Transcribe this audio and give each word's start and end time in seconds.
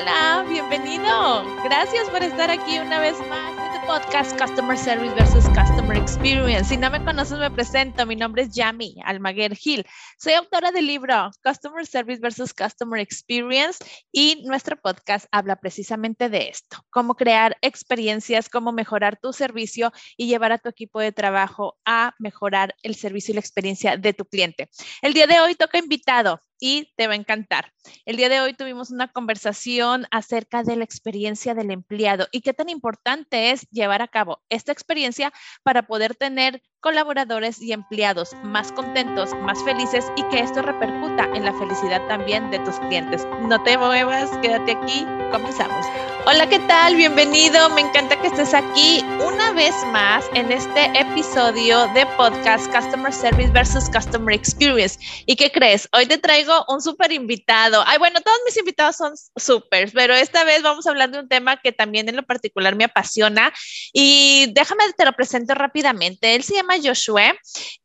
Hola, 0.00 0.44
bienvenido. 0.48 1.44
Gracias 1.64 2.08
por 2.10 2.22
estar 2.22 2.50
aquí 2.50 2.78
una 2.78 3.00
vez 3.00 3.18
más 3.28 3.50
en 3.58 3.80
tu 3.80 3.86
podcast 3.86 4.38
Customer 4.40 4.78
Service 4.78 5.12
versus 5.16 5.44
Customer 5.48 5.96
Experience. 5.96 6.68
Si 6.68 6.76
no 6.76 6.88
me 6.88 7.04
conoces, 7.04 7.36
me 7.38 7.50
presento. 7.50 8.06
Mi 8.06 8.14
nombre 8.14 8.42
es 8.42 8.50
Yami 8.50 8.94
Almaguer 9.04 9.56
Gil. 9.56 9.84
Soy 10.16 10.34
autora 10.34 10.70
del 10.70 10.86
libro 10.86 11.32
Customer 11.42 11.84
Service 11.84 12.20
versus 12.20 12.54
Customer 12.54 13.00
Experience 13.00 13.84
y 14.12 14.44
nuestro 14.46 14.76
podcast 14.76 15.26
habla 15.32 15.56
precisamente 15.56 16.28
de 16.28 16.48
esto, 16.48 16.78
cómo 16.90 17.16
crear 17.16 17.56
experiencias, 17.60 18.48
cómo 18.48 18.70
mejorar 18.70 19.18
tu 19.20 19.32
servicio 19.32 19.92
y 20.16 20.28
llevar 20.28 20.52
a 20.52 20.58
tu 20.58 20.68
equipo 20.68 21.00
de 21.00 21.10
trabajo 21.10 21.76
a 21.84 22.14
mejorar 22.20 22.76
el 22.84 22.94
servicio 22.94 23.32
y 23.32 23.34
la 23.34 23.40
experiencia 23.40 23.96
de 23.96 24.12
tu 24.12 24.26
cliente. 24.26 24.68
El 25.02 25.12
día 25.12 25.26
de 25.26 25.40
hoy 25.40 25.56
toca 25.56 25.78
invitado 25.78 26.40
y 26.60 26.92
te 26.96 27.06
va 27.06 27.14
a 27.14 27.16
encantar. 27.16 27.72
El 28.04 28.16
día 28.16 28.28
de 28.28 28.40
hoy 28.40 28.54
tuvimos 28.54 28.90
una 28.90 29.08
conversación 29.08 30.06
acerca 30.10 30.62
de 30.62 30.76
la 30.76 30.84
experiencia 30.84 31.54
del 31.54 31.70
empleado 31.70 32.28
y 32.32 32.40
qué 32.40 32.52
tan 32.52 32.68
importante 32.68 33.50
es 33.50 33.68
llevar 33.70 34.02
a 34.02 34.08
cabo 34.08 34.42
esta 34.48 34.72
experiencia 34.72 35.32
para 35.62 35.86
poder 35.86 36.14
tener 36.14 36.62
colaboradores 36.80 37.60
y 37.60 37.72
empleados 37.72 38.34
más 38.44 38.70
contentos, 38.72 39.34
más 39.42 39.62
felices 39.64 40.12
y 40.16 40.22
que 40.28 40.40
esto 40.40 40.62
repercuta 40.62 41.24
en 41.34 41.44
la 41.44 41.52
felicidad 41.54 42.06
también 42.06 42.50
de 42.50 42.60
tus 42.60 42.78
clientes. 42.80 43.26
No 43.42 43.60
te 43.62 43.76
muevas, 43.76 44.30
quédate 44.38 44.72
aquí, 44.72 45.04
comenzamos. 45.32 45.86
Hola, 46.26 46.48
¿qué 46.48 46.58
tal? 46.60 46.94
Bienvenido, 46.94 47.70
me 47.70 47.80
encanta 47.80 48.20
que 48.20 48.28
estés 48.28 48.54
aquí 48.54 49.02
una 49.26 49.52
vez 49.52 49.74
más 49.92 50.26
en 50.34 50.52
este 50.52 50.84
episodio 50.98 51.86
de 51.94 52.06
podcast 52.16 52.72
Customer 52.72 53.12
Service 53.12 53.50
versus 53.50 53.88
Customer 53.90 54.34
Experience. 54.34 54.98
¿Y 55.26 55.36
qué 55.36 55.50
crees? 55.50 55.88
Hoy 55.92 56.06
te 56.06 56.18
traigo 56.18 56.47
un 56.68 56.80
súper 56.80 57.12
invitado. 57.12 57.82
Ay, 57.86 57.98
bueno, 57.98 58.20
todos 58.20 58.38
mis 58.44 58.56
invitados 58.56 58.96
son 58.96 59.14
súper, 59.36 59.90
pero 59.92 60.14
esta 60.14 60.44
vez 60.44 60.62
vamos 60.62 60.86
a 60.86 60.90
hablar 60.90 61.10
de 61.10 61.20
un 61.20 61.28
tema 61.28 61.60
que 61.60 61.72
también 61.72 62.08
en 62.08 62.16
lo 62.16 62.24
particular 62.24 62.76
me 62.76 62.84
apasiona 62.84 63.52
y 63.92 64.52
déjame 64.52 64.84
te 64.96 65.04
lo 65.04 65.12
presento 65.12 65.54
rápidamente. 65.54 66.34
Él 66.34 66.42
se 66.42 66.54
llama 66.54 66.74
Joshua. 66.82 67.34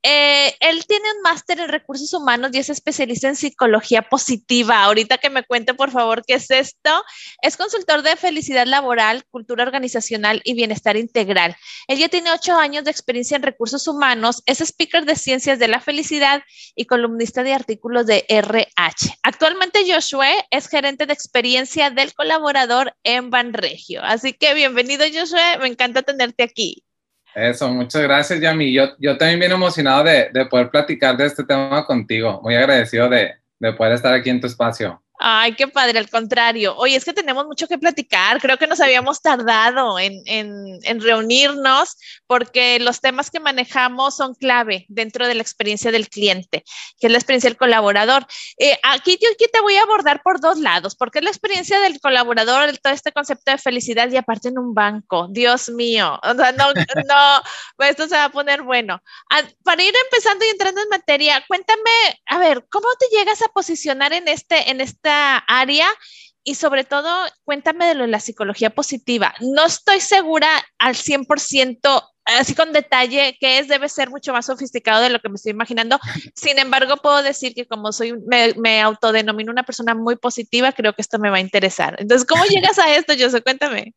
Eh, 0.03 0.55
él 0.59 0.85
tiene 0.85 1.11
un 1.15 1.21
máster 1.21 1.59
en 1.59 1.69
recursos 1.69 2.13
humanos 2.13 2.51
y 2.53 2.59
es 2.59 2.69
especialista 2.69 3.27
en 3.27 3.35
psicología 3.35 4.01
positiva. 4.03 4.83
Ahorita 4.83 5.17
que 5.17 5.29
me 5.29 5.43
cuente, 5.43 5.73
por 5.73 5.91
favor, 5.91 6.23
qué 6.25 6.35
es 6.35 6.49
esto. 6.51 6.91
Es 7.41 7.57
consultor 7.57 8.03
de 8.03 8.15
felicidad 8.15 8.65
laboral, 8.65 9.25
cultura 9.29 9.63
organizacional 9.63 10.41
y 10.43 10.53
bienestar 10.53 10.97
integral. 10.97 11.55
Él 11.87 11.99
ya 11.99 12.09
tiene 12.09 12.31
ocho 12.31 12.55
años 12.55 12.83
de 12.83 12.91
experiencia 12.91 13.37
en 13.37 13.43
recursos 13.43 13.87
humanos, 13.87 14.41
es 14.45 14.61
speaker 14.61 15.05
de 15.05 15.15
ciencias 15.15 15.59
de 15.59 15.67
la 15.67 15.79
felicidad 15.79 16.43
y 16.75 16.85
columnista 16.85 17.43
de 17.43 17.53
artículos 17.53 18.05
de 18.05 18.25
RH. 18.53 19.17
Actualmente 19.23 19.79
Joshua 19.87 20.27
es 20.51 20.67
gerente 20.67 21.05
de 21.05 21.13
experiencia 21.13 21.89
del 21.89 22.13
colaborador 22.13 22.93
en 23.03 23.29
Banregio. 23.29 24.03
Así 24.03 24.33
que 24.33 24.53
bienvenido 24.53 25.05
Joshua, 25.13 25.57
me 25.59 25.67
encanta 25.67 26.01
tenerte 26.03 26.43
aquí. 26.43 26.83
Eso, 27.35 27.69
muchas 27.69 28.03
gracias, 28.03 28.39
Yami. 28.39 28.71
Yo, 28.71 28.89
yo 28.99 29.17
también 29.17 29.39
bien 29.39 29.51
emocionado 29.51 30.03
de, 30.03 30.29
de 30.31 30.45
poder 30.45 30.69
platicar 30.69 31.17
de 31.17 31.25
este 31.25 31.43
tema 31.43 31.85
contigo. 31.85 32.39
Muy 32.43 32.55
agradecido 32.55 33.09
de, 33.09 33.33
de 33.59 33.73
poder 33.73 33.93
estar 33.93 34.13
aquí 34.13 34.29
en 34.29 34.39
tu 34.39 34.47
espacio. 34.47 35.03
Ay, 35.19 35.53
qué 35.55 35.67
padre, 35.67 35.99
al 35.99 36.09
contrario. 36.09 36.75
Oye, 36.75 36.95
es 36.95 37.05
que 37.05 37.13
tenemos 37.13 37.45
mucho 37.45 37.67
que 37.67 37.77
platicar. 37.77 38.41
Creo 38.41 38.57
que 38.57 38.67
nos 38.67 38.81
habíamos 38.81 39.21
tardado 39.21 39.97
en, 39.97 40.21
en, 40.25 40.79
en, 40.83 41.01
reunirnos 41.01 41.95
porque 42.33 42.79
los 42.79 42.99
temas 42.99 43.29
que 43.29 43.39
manejamos 43.39 44.15
son 44.15 44.33
clave 44.33 44.87
dentro 44.89 45.27
de 45.27 45.35
la 45.35 45.43
experiencia 45.43 45.91
del 45.91 46.09
cliente, 46.09 46.63
que 46.99 47.05
es 47.05 47.11
la 47.11 47.19
experiencia 47.19 47.47
del 47.47 47.57
colaborador. 47.57 48.25
Eh, 48.57 48.75
aquí 48.81 49.19
yo 49.21 49.29
aquí 49.31 49.45
te 49.53 49.61
voy 49.61 49.75
a 49.75 49.83
abordar 49.83 50.23
por 50.23 50.39
dos 50.39 50.57
lados, 50.57 50.95
porque 50.95 51.19
es 51.19 51.25
la 51.25 51.29
experiencia 51.29 51.79
del 51.79 51.99
colaborador, 51.99 52.75
todo 52.79 52.91
este 52.91 53.11
concepto 53.11 53.51
de 53.51 53.59
felicidad 53.59 54.09
y 54.09 54.17
aparte 54.17 54.47
en 54.47 54.57
un 54.57 54.73
banco. 54.73 55.27
Dios 55.29 55.69
mío, 55.69 56.19
o 56.23 56.33
sea, 56.33 56.51
no, 56.53 56.73
no, 57.07 57.43
pues 57.77 57.91
esto 57.91 58.07
se 58.07 58.15
va 58.15 58.23
a 58.23 58.31
poner 58.31 58.63
bueno. 58.63 58.99
Ah, 59.29 59.43
para 59.63 59.83
ir 59.83 59.93
empezando 60.05 60.43
y 60.43 60.49
entrando 60.49 60.81
en 60.81 60.89
materia, 60.89 61.45
cuéntame, 61.47 61.91
a 62.25 62.39
ver, 62.39 62.65
¿cómo 62.71 62.87
te 62.97 63.15
llegas 63.15 63.43
a 63.43 63.49
posicionar 63.49 64.11
en 64.11 64.27
este, 64.27 64.71
en 64.71 64.81
este 64.81 65.11
área 65.11 65.87
y 66.43 66.55
sobre 66.55 66.83
todo 66.83 67.09
cuéntame 67.43 67.85
de 67.87 67.95
lo 67.95 68.01
de 68.01 68.09
la 68.09 68.19
psicología 68.19 68.69
positiva. 68.69 69.33
No 69.39 69.65
estoy 69.65 69.99
segura 69.99 70.47
al 70.77 70.95
100%, 70.95 71.79
así 72.25 72.53
con 72.53 72.73
detalle, 72.73 73.37
que 73.39 73.59
es, 73.59 73.67
debe 73.67 73.87
ser 73.89 74.09
mucho 74.09 74.33
más 74.33 74.45
sofisticado 74.45 75.01
de 75.01 75.09
lo 75.09 75.19
que 75.19 75.29
me 75.29 75.35
estoy 75.35 75.51
imaginando. 75.51 75.99
Sin 76.35 76.59
embargo, 76.59 76.97
puedo 76.97 77.23
decir 77.23 77.53
que 77.53 77.65
como 77.65 77.91
soy, 77.91 78.13
me, 78.27 78.53
me 78.57 78.81
autodenomino 78.81 79.51
una 79.51 79.63
persona 79.63 79.95
muy 79.95 80.15
positiva, 80.17 80.73
creo 80.73 80.93
que 80.93 81.01
esto 81.01 81.19
me 81.19 81.29
va 81.29 81.37
a 81.37 81.41
interesar. 81.41 81.95
Entonces, 81.99 82.27
¿cómo 82.27 82.43
llegas 82.45 82.77
a 82.79 82.93
esto, 82.95 83.13
José? 83.17 83.41
Cuéntame. 83.41 83.93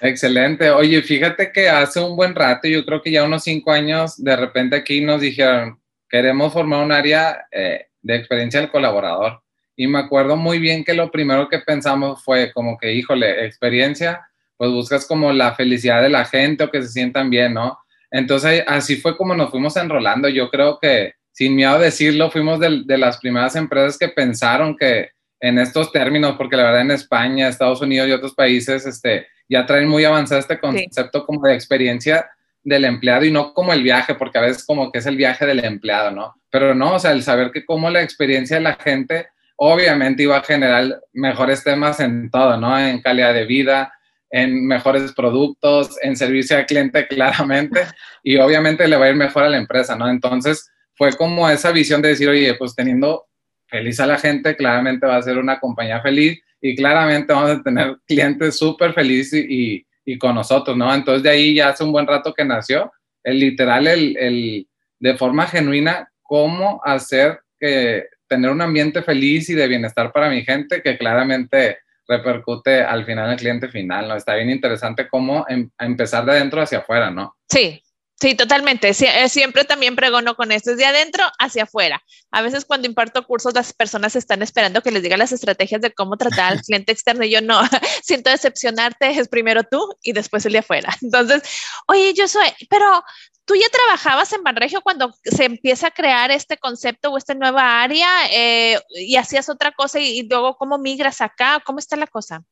Excelente. 0.00 0.70
Oye, 0.70 1.02
fíjate 1.02 1.52
que 1.52 1.68
hace 1.68 2.00
un 2.00 2.16
buen 2.16 2.34
rato, 2.34 2.68
yo 2.68 2.84
creo 2.84 3.02
que 3.02 3.10
ya 3.10 3.24
unos 3.24 3.44
cinco 3.44 3.72
años, 3.72 4.22
de 4.22 4.36
repente 4.36 4.76
aquí 4.76 5.00
nos 5.00 5.20
dijeron, 5.20 5.80
queremos 6.08 6.52
formar 6.52 6.84
un 6.84 6.92
área 6.92 7.46
eh, 7.50 7.86
de 8.02 8.16
experiencia 8.16 8.60
del 8.60 8.70
colaborador 8.70 9.42
y 9.76 9.86
me 9.86 9.98
acuerdo 9.98 10.36
muy 10.36 10.58
bien 10.58 10.84
que 10.84 10.94
lo 10.94 11.10
primero 11.10 11.48
que 11.48 11.58
pensamos 11.58 12.24
fue 12.24 12.52
como 12.52 12.78
que, 12.78 12.94
híjole, 12.94 13.44
experiencia, 13.44 14.26
pues 14.56 14.70
buscas 14.70 15.06
como 15.06 15.32
la 15.32 15.54
felicidad 15.54 16.02
de 16.02 16.08
la 16.08 16.24
gente 16.24 16.64
o 16.64 16.70
que 16.70 16.82
se 16.82 16.88
sientan 16.88 17.28
bien, 17.28 17.54
¿no? 17.54 17.78
Entonces 18.10 18.64
así 18.66 18.96
fue 18.96 19.16
como 19.16 19.34
nos 19.34 19.50
fuimos 19.50 19.76
enrolando. 19.76 20.28
Yo 20.28 20.50
creo 20.50 20.78
que, 20.80 21.14
sin 21.32 21.54
miedo 21.54 21.72
a 21.72 21.78
decirlo, 21.78 22.30
fuimos 22.30 22.58
de, 22.58 22.84
de 22.86 22.96
las 22.96 23.18
primeras 23.18 23.54
empresas 23.54 23.98
que 23.98 24.08
pensaron 24.08 24.76
que 24.76 25.10
en 25.40 25.58
estos 25.58 25.92
términos, 25.92 26.36
porque 26.38 26.56
la 26.56 26.64
verdad 26.64 26.80
en 26.80 26.92
España, 26.92 27.48
Estados 27.48 27.82
Unidos 27.82 28.08
y 28.08 28.12
otros 28.12 28.34
países, 28.34 28.86
este, 28.86 29.26
ya 29.48 29.66
traen 29.66 29.88
muy 29.88 30.04
avanzado 30.04 30.40
este 30.40 30.58
concepto 30.58 31.20
sí. 31.20 31.24
como 31.26 31.46
de 31.46 31.54
experiencia 31.54 32.30
del 32.62 32.84
empleado 32.84 33.24
y 33.24 33.30
no 33.30 33.52
como 33.52 33.72
el 33.72 33.82
viaje, 33.82 34.14
porque 34.14 34.38
a 34.38 34.42
veces 34.42 34.64
como 34.64 34.90
que 34.90 34.98
es 34.98 35.06
el 35.06 35.16
viaje 35.16 35.46
del 35.46 35.64
empleado, 35.64 36.10
¿no? 36.10 36.34
Pero 36.50 36.74
no, 36.74 36.94
o 36.94 36.98
sea, 36.98 37.12
el 37.12 37.22
saber 37.22 37.52
que 37.52 37.64
como 37.64 37.90
la 37.90 38.02
experiencia 38.02 38.56
de 38.56 38.62
la 38.62 38.74
gente 38.74 39.28
obviamente 39.56 40.22
iba 40.22 40.36
a 40.36 40.42
generar 40.42 41.00
mejores 41.12 41.64
temas 41.64 42.00
en 42.00 42.30
todo, 42.30 42.56
¿no? 42.58 42.78
En 42.78 43.00
calidad 43.00 43.34
de 43.34 43.46
vida, 43.46 43.92
en 44.30 44.66
mejores 44.66 45.12
productos, 45.12 45.96
en 46.02 46.16
servicio 46.16 46.56
al 46.56 46.66
cliente 46.66 47.06
claramente, 47.08 47.82
y 48.22 48.36
obviamente 48.36 48.86
le 48.86 48.96
va 48.96 49.06
a 49.06 49.10
ir 49.10 49.16
mejor 49.16 49.44
a 49.44 49.48
la 49.48 49.56
empresa, 49.56 49.96
¿no? 49.96 50.08
Entonces 50.08 50.70
fue 50.94 51.12
como 51.12 51.48
esa 51.48 51.72
visión 51.72 52.02
de 52.02 52.10
decir, 52.10 52.28
oye, 52.28 52.54
pues 52.54 52.74
teniendo 52.74 53.26
feliz 53.66 53.98
a 54.00 54.06
la 54.06 54.18
gente, 54.18 54.56
claramente 54.56 55.06
va 55.06 55.16
a 55.16 55.22
ser 55.22 55.38
una 55.38 55.58
compañía 55.58 56.00
feliz 56.00 56.40
y 56.60 56.76
claramente 56.76 57.32
vamos 57.32 57.50
a 57.50 57.62
tener 57.62 57.96
clientes 58.06 58.56
súper 58.58 58.92
felices 58.92 59.44
y, 59.48 59.86
y, 60.04 60.18
con 60.18 60.34
nosotros, 60.34 60.76
¿no? 60.76 60.92
Entonces 60.94 61.22
de 61.22 61.30
ahí 61.30 61.54
ya 61.54 61.68
hace 61.68 61.84
un 61.84 61.92
buen 61.92 62.06
rato 62.06 62.32
que 62.32 62.44
nació, 62.44 62.92
el 63.22 63.40
literal, 63.40 63.86
el, 63.86 64.16
el 64.16 64.68
de 64.98 65.16
forma 65.16 65.46
genuina, 65.46 66.10
cómo 66.22 66.80
hacer 66.84 67.40
que 67.58 68.06
tener 68.28 68.50
un 68.50 68.60
ambiente 68.60 69.02
feliz 69.02 69.48
y 69.50 69.54
de 69.54 69.68
bienestar 69.68 70.12
para 70.12 70.28
mi 70.30 70.42
gente 70.42 70.82
que 70.82 70.98
claramente 70.98 71.78
repercute 72.08 72.82
al 72.82 73.04
final 73.04 73.32
el 73.32 73.36
cliente 73.36 73.68
final, 73.68 74.08
¿no? 74.08 74.16
Está 74.16 74.34
bien 74.34 74.50
interesante 74.50 75.08
cómo 75.08 75.44
em 75.48 75.68
empezar 75.78 76.24
de 76.24 76.32
adentro 76.32 76.62
hacia 76.62 76.78
afuera, 76.78 77.10
¿no? 77.10 77.36
Sí, 77.48 77.82
Sí, 78.18 78.34
totalmente. 78.34 78.88
Eh, 78.88 79.28
siempre 79.28 79.64
también 79.64 79.94
pregono 79.94 80.36
con 80.36 80.50
esto, 80.50 80.70
es 80.70 80.78
de 80.78 80.86
adentro 80.86 81.22
hacia 81.38 81.64
afuera. 81.64 82.02
A 82.30 82.40
veces 82.40 82.64
cuando 82.64 82.86
imparto 82.86 83.26
cursos, 83.26 83.52
las 83.54 83.74
personas 83.74 84.16
están 84.16 84.40
esperando 84.40 84.80
que 84.80 84.90
les 84.90 85.02
diga 85.02 85.18
las 85.18 85.32
estrategias 85.32 85.82
de 85.82 85.92
cómo 85.92 86.16
tratar 86.16 86.52
al 86.52 86.60
cliente 86.62 86.92
externo 86.92 87.24
y 87.24 87.30
yo 87.30 87.42
no, 87.42 87.60
siento 88.02 88.30
decepcionarte, 88.30 89.10
es 89.10 89.28
primero 89.28 89.64
tú 89.64 89.80
y 90.02 90.12
después 90.12 90.46
el 90.46 90.54
de 90.54 90.60
afuera. 90.60 90.96
Entonces, 91.02 91.42
oye, 91.88 92.14
yo 92.14 92.26
soy, 92.26 92.48
pero 92.70 93.04
tú 93.44 93.54
ya 93.54 93.68
trabajabas 93.68 94.32
en 94.32 94.42
Banregio 94.42 94.80
cuando 94.80 95.14
se 95.22 95.44
empieza 95.44 95.88
a 95.88 95.90
crear 95.90 96.30
este 96.30 96.56
concepto 96.56 97.10
o 97.10 97.18
esta 97.18 97.34
nueva 97.34 97.82
área 97.82 98.08
eh, 98.32 98.80
y 98.94 99.16
hacías 99.16 99.50
otra 99.50 99.72
cosa 99.72 100.00
y, 100.00 100.20
y 100.20 100.28
luego 100.28 100.56
cómo 100.56 100.78
migras 100.78 101.20
acá, 101.20 101.62
¿cómo 101.64 101.78
está 101.78 101.96
la 101.96 102.06
cosa? 102.06 102.42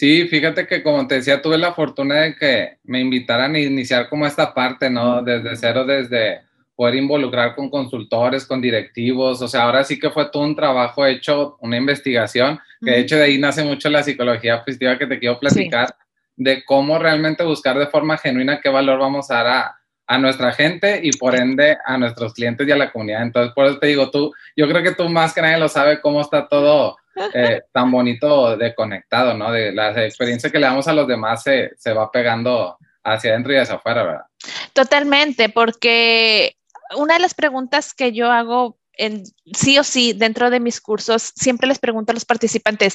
Sí, 0.00 0.26
fíjate 0.28 0.66
que 0.66 0.82
como 0.82 1.06
te 1.06 1.16
decía, 1.16 1.42
tuve 1.42 1.58
la 1.58 1.74
fortuna 1.74 2.22
de 2.22 2.34
que 2.34 2.78
me 2.84 3.00
invitaran 3.00 3.54
a 3.54 3.58
iniciar 3.58 4.08
como 4.08 4.24
esta 4.24 4.54
parte, 4.54 4.88
¿no? 4.88 5.20
Desde 5.20 5.54
cero, 5.56 5.84
desde 5.84 6.40
poder 6.74 6.94
involucrar 6.94 7.54
con 7.54 7.68
consultores, 7.68 8.46
con 8.46 8.62
directivos, 8.62 9.42
o 9.42 9.46
sea, 9.46 9.64
ahora 9.64 9.84
sí 9.84 9.98
que 9.98 10.08
fue 10.08 10.30
todo 10.30 10.42
un 10.44 10.56
trabajo 10.56 11.04
hecho, 11.04 11.58
una 11.60 11.76
investigación, 11.76 12.58
que 12.82 12.92
de 12.92 13.00
hecho 13.00 13.16
de 13.16 13.24
ahí 13.24 13.36
nace 13.36 13.62
mucho 13.62 13.90
la 13.90 14.02
psicología 14.02 14.64
positiva 14.64 14.96
que 14.96 15.06
te 15.06 15.18
quiero 15.18 15.38
platicar, 15.38 15.88
sí. 15.88 15.94
de 16.34 16.64
cómo 16.64 16.98
realmente 16.98 17.44
buscar 17.44 17.78
de 17.78 17.88
forma 17.88 18.16
genuina 18.16 18.58
qué 18.62 18.70
valor 18.70 19.00
vamos 19.00 19.30
a 19.30 19.34
dar 19.34 19.46
a, 19.48 19.80
a 20.06 20.16
nuestra 20.16 20.52
gente 20.52 20.98
y 21.02 21.10
por 21.12 21.36
ende 21.36 21.76
a 21.84 21.98
nuestros 21.98 22.32
clientes 22.32 22.66
y 22.66 22.72
a 22.72 22.76
la 22.76 22.90
comunidad. 22.90 23.22
Entonces, 23.22 23.52
por 23.54 23.66
eso 23.66 23.78
te 23.78 23.88
digo, 23.88 24.10
tú, 24.10 24.32
yo 24.56 24.66
creo 24.66 24.82
que 24.82 24.94
tú 24.94 25.10
más 25.10 25.34
que 25.34 25.42
nadie 25.42 25.58
lo 25.58 25.68
sabe 25.68 26.00
cómo 26.00 26.22
está 26.22 26.48
todo 26.48 26.96
eh, 27.34 27.62
tan 27.72 27.90
bonito 27.90 28.56
de 28.56 28.74
conectado, 28.74 29.34
¿no? 29.34 29.50
De 29.52 29.72
la 29.72 29.90
experiencia 30.04 30.50
que 30.50 30.58
le 30.58 30.66
damos 30.66 30.88
a 30.88 30.92
los 30.92 31.06
demás 31.06 31.42
se, 31.42 31.70
se 31.76 31.92
va 31.92 32.10
pegando 32.10 32.76
hacia 33.04 33.32
adentro 33.32 33.52
y 33.52 33.56
hacia 33.56 33.76
afuera, 33.76 34.02
¿verdad? 34.02 34.24
Totalmente, 34.72 35.48
porque 35.48 36.56
una 36.96 37.14
de 37.14 37.20
las 37.20 37.34
preguntas 37.34 37.94
que 37.94 38.12
yo 38.12 38.30
hago 38.30 38.78
en, 38.92 39.24
sí 39.54 39.78
o 39.78 39.84
sí 39.84 40.12
dentro 40.12 40.50
de 40.50 40.60
mis 40.60 40.80
cursos, 40.80 41.32
siempre 41.34 41.68
les 41.68 41.78
pregunto 41.78 42.12
a 42.12 42.14
los 42.14 42.24
participantes, 42.24 42.94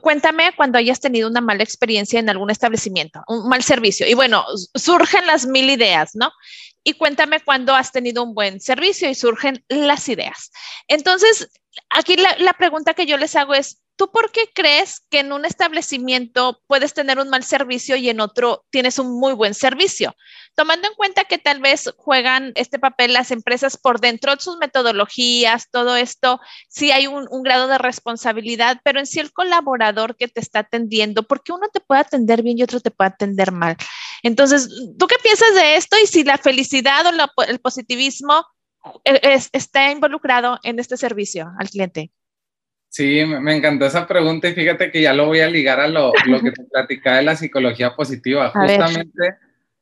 cuéntame 0.00 0.52
cuando 0.56 0.78
hayas 0.78 1.00
tenido 1.00 1.28
una 1.28 1.40
mala 1.40 1.62
experiencia 1.62 2.18
en 2.18 2.28
algún 2.28 2.50
establecimiento, 2.50 3.22
un 3.28 3.48
mal 3.48 3.62
servicio. 3.62 4.06
Y 4.08 4.14
bueno, 4.14 4.44
surgen 4.74 5.26
las 5.26 5.46
mil 5.46 5.70
ideas, 5.70 6.10
¿no? 6.14 6.30
Y 6.84 6.94
cuéntame 6.94 7.40
cuando 7.40 7.74
has 7.74 7.92
tenido 7.92 8.22
un 8.24 8.34
buen 8.34 8.60
servicio 8.60 9.08
y 9.08 9.14
surgen 9.14 9.64
las 9.68 10.08
ideas. 10.08 10.50
Entonces, 10.88 11.48
aquí 11.90 12.16
la, 12.16 12.52
pregunta 12.54 12.94
que 12.94 13.06
yo 13.06 13.16
les 13.16 13.36
hago 13.36 13.54
es, 13.54 13.82
¿Tú 13.98 14.12
por 14.12 14.30
qué 14.30 14.48
crees 14.54 15.04
que 15.10 15.18
en 15.18 15.32
un 15.32 15.44
establecimiento 15.44 16.62
puedes 16.68 16.94
tener 16.94 17.18
un 17.18 17.30
mal 17.30 17.42
servicio 17.42 17.96
y 17.96 18.08
en 18.08 18.20
otro 18.20 18.64
tienes 18.70 19.00
un 19.00 19.18
muy 19.18 19.32
buen 19.32 19.54
servicio? 19.54 20.14
Tomando 20.54 20.86
en 20.86 20.94
cuenta 20.94 21.24
que 21.24 21.36
tal 21.36 21.58
vez 21.58 21.92
juegan 21.96 22.52
este 22.54 22.78
papel 22.78 23.12
las 23.12 23.32
empresas 23.32 23.76
por 23.76 23.98
dentro 23.98 24.32
de 24.32 24.40
sus 24.40 24.56
metodologías, 24.58 25.68
todo 25.72 25.96
esto, 25.96 26.38
sí 26.68 26.92
hay 26.92 27.08
un, 27.08 27.26
grado 27.42 27.66
de 27.66 27.76
responsabilidad, 27.76 28.80
pero 28.84 29.00
en 29.00 29.06
sí 29.06 29.18
el 29.18 29.32
colaborador 29.32 30.14
que 30.14 30.28
te 30.28 30.38
está 30.38 30.60
atendiendo, 30.60 31.24
porque 31.24 31.50
uno 31.50 31.66
te 31.72 31.80
puede 31.80 32.02
atender 32.02 32.44
bien 32.44 32.56
y 32.56 32.62
otro 32.62 32.78
te 32.78 32.92
puede 32.92 33.10
atender 33.10 33.50
mal. 33.50 33.76
Entonces, 34.22 34.68
¿tú 34.96 35.08
qué 35.08 35.16
piensas 35.20 35.56
de 35.56 35.74
esto 35.74 35.96
y 36.00 36.06
si 36.06 36.22
la 36.22 36.38
felicidad 36.38 37.04
o 37.06 37.42
el 37.42 37.58
positivismo 37.58 38.46
eh, 39.04 39.38
está 39.52 39.90
involucrado 39.90 40.58
en 40.62 40.78
este 40.78 40.96
servicio 40.96 41.52
al 41.58 41.68
cliente? 41.68 42.10
Sí, 42.88 43.22
me 43.24 43.54
encantó 43.54 43.84
esa 43.86 44.06
pregunta 44.06 44.48
y 44.48 44.54
fíjate 44.54 44.90
que 44.90 45.02
ya 45.02 45.12
lo 45.12 45.26
voy 45.26 45.40
a 45.40 45.48
ligar 45.48 45.78
a 45.78 45.88
lo, 45.88 46.12
lo 46.26 46.40
que 46.40 46.52
te 46.52 46.64
platicaba 46.72 47.18
de 47.18 47.22
la 47.22 47.36
psicología 47.36 47.94
positiva. 47.94 48.50
Justamente 48.50 49.36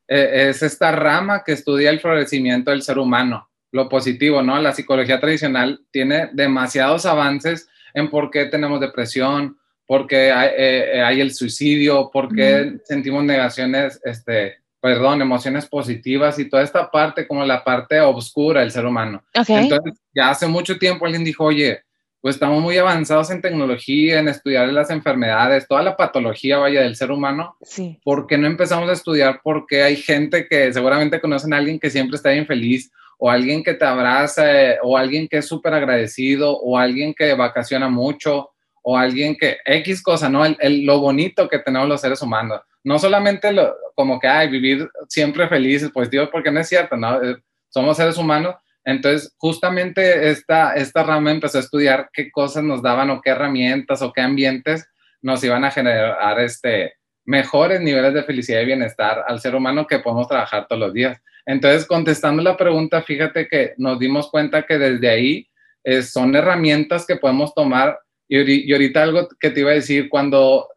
eh, 0.07 0.49
es 0.49 0.61
esta 0.61 0.91
rama 0.91 1.43
que 1.45 1.53
estudia 1.53 1.89
el 1.89 1.99
florecimiento 1.99 2.71
del 2.71 2.81
ser 2.81 2.97
humano, 2.99 3.49
lo 3.71 3.87
positivo, 3.87 4.41
¿no? 4.41 4.61
La 4.61 4.73
psicología 4.73 5.19
tradicional 5.19 5.81
tiene 5.91 6.29
demasiados 6.33 7.05
avances 7.05 7.69
en 7.93 8.09
por 8.09 8.29
qué 8.29 8.45
tenemos 8.45 8.79
depresión, 8.81 9.57
por 9.85 10.05
qué 10.05 10.31
hay, 10.31 10.49
eh, 10.57 11.01
hay 11.01 11.21
el 11.21 11.33
suicidio, 11.33 12.11
por 12.11 12.33
qué 12.33 12.77
sentimos 12.83 13.23
negaciones, 13.23 14.01
este, 14.03 14.57
perdón, 14.79 15.21
emociones 15.21 15.65
positivas 15.65 16.37
y 16.39 16.49
toda 16.49 16.63
esta 16.63 16.89
parte 16.91 17.27
como 17.27 17.43
la 17.45 17.63
parte 17.63 17.99
oscura 17.99 18.61
del 18.61 18.71
ser 18.71 18.85
humano. 18.85 19.23
Entonces, 19.33 19.99
ya 20.13 20.29
hace 20.29 20.47
mucho 20.47 20.77
tiempo 20.77 21.05
alguien 21.05 21.23
dijo, 21.23 21.45
oye, 21.45 21.81
pues 22.21 22.35
estamos 22.35 22.61
muy 22.61 22.77
avanzados 22.77 23.29
en 23.31 23.41
tecnología, 23.41 24.19
en 24.19 24.27
estudiar 24.27 24.67
las 24.69 24.89
enfermedades, 24.89 25.67
toda 25.67 25.83
la 25.83 25.95
patología, 25.95 26.57
vaya, 26.57 26.81
del 26.81 26.95
ser 26.95 27.11
humano. 27.11 27.55
Sí. 27.61 27.99
¿Por 28.03 28.27
qué 28.27 28.37
no 28.37 28.47
empezamos 28.47 28.89
a 28.89 28.93
estudiar 28.93 29.41
por 29.43 29.65
qué 29.67 29.83
hay 29.83 29.95
gente 29.95 30.47
que 30.47 30.73
seguramente 30.73 31.21
conocen 31.21 31.53
a 31.53 31.57
alguien 31.57 31.79
que 31.79 31.89
siempre 31.89 32.17
está 32.17 32.33
infeliz, 32.33 32.91
o 33.19 33.31
alguien 33.31 33.63
que 33.63 33.73
te 33.73 33.85
abraza, 33.85 34.43
o 34.83 34.97
alguien 34.97 35.27
que 35.27 35.37
es 35.37 35.47
súper 35.47 35.73
agradecido, 35.73 36.57
o 36.57 36.77
alguien 36.77 37.13
que 37.13 37.33
vacaciona 37.33 37.89
mucho, 37.89 38.51
o 38.89 38.97
alguien 38.97 39.35
que 39.35 39.57
X 39.65 40.01
cosa, 40.01 40.29
¿no? 40.29 40.45
El, 40.45 40.85
lo 40.85 41.01
bonito 41.01 41.49
que 41.49 41.59
tenemos 41.59 41.89
los 41.89 41.99
seres 41.99 42.21
humanos. 42.21 42.61
No 42.85 42.97
solamente 42.97 43.51
lo, 43.51 43.75
como 43.95 44.17
que, 44.17 44.29
hay 44.29 44.47
vivir 44.47 44.89
siempre 45.09 45.49
felices, 45.49 45.91
positivos, 45.91 46.29
porque 46.31 46.51
no 46.51 46.61
es 46.61 46.69
cierto, 46.69 46.95
¿no? 46.95 47.21
Eh, 47.21 47.35
somos 47.67 47.97
seres 47.97 48.17
humanos, 48.17 48.55
entonces, 48.85 49.35
justamente 49.37 50.29
esta, 50.29 50.73
esta 50.75 51.03
rama 51.03 51.31
empezó 51.31 51.57
a 51.57 51.61
estudiar 51.61 52.09
qué 52.13 52.31
cosas 52.31 52.63
nos 52.63 52.81
daban 52.81 53.09
o 53.09 53.19
qué 53.21 53.31
herramientas 53.31 54.01
o 54.01 54.13
qué 54.13 54.21
ambientes 54.21 54.87
nos 55.21 55.43
iban 55.43 55.65
a 55.65 55.71
generar 55.71 56.39
este, 56.39 56.93
mejores 57.25 57.81
niveles 57.81 58.13
de 58.13 58.23
felicidad 58.23 58.61
y 58.61 58.67
bienestar 58.67 59.25
al 59.27 59.41
ser 59.41 59.53
humano 59.53 59.85
que 59.85 59.99
podemos 59.99 60.29
trabajar 60.29 60.65
todos 60.65 60.79
los 60.79 60.93
días. 60.93 61.19
Entonces, 61.45 61.85
contestando 61.85 62.41
la 62.41 62.55
pregunta, 62.55 63.01
fíjate 63.01 63.49
que 63.49 63.73
nos 63.77 63.99
dimos 63.99 64.31
cuenta 64.31 64.65
que 64.65 64.77
desde 64.77 65.09
ahí 65.09 65.49
eh, 65.83 66.01
son 66.01 66.33
herramientas 66.37 67.05
que 67.05 67.17
podemos 67.17 67.53
tomar. 67.53 67.99
Y, 68.27 68.69
y, 68.69 68.73
ahorita 68.73 69.03
algo 69.03 69.27
que 69.39 69.49
te 69.49 69.61
iba 69.61 69.71
a 69.71 69.75
decir, 69.75 70.09
cuando 70.09 70.67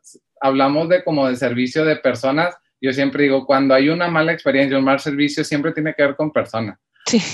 hablamos 0.41 0.89
de 0.89 1.03
como 1.05 1.29
de 1.29 1.37
servicio 1.37 1.85
de 1.85 1.97
personas, 1.97 2.57
yo 2.81 2.93
siempre 2.93 3.25
digo, 3.25 3.45
cuando 3.45 3.75
hay 3.75 3.89
una 3.89 4.09
mala 4.09 4.33
experiencia, 4.33 4.79
un 4.79 4.85
mal 4.85 5.01
servicio, 5.01 5.45
siempre 5.45 5.73
tiene 5.73 5.95
que 5.95 6.03
ver 6.03 6.17
con 6.17 6.33
personas. 6.33 6.79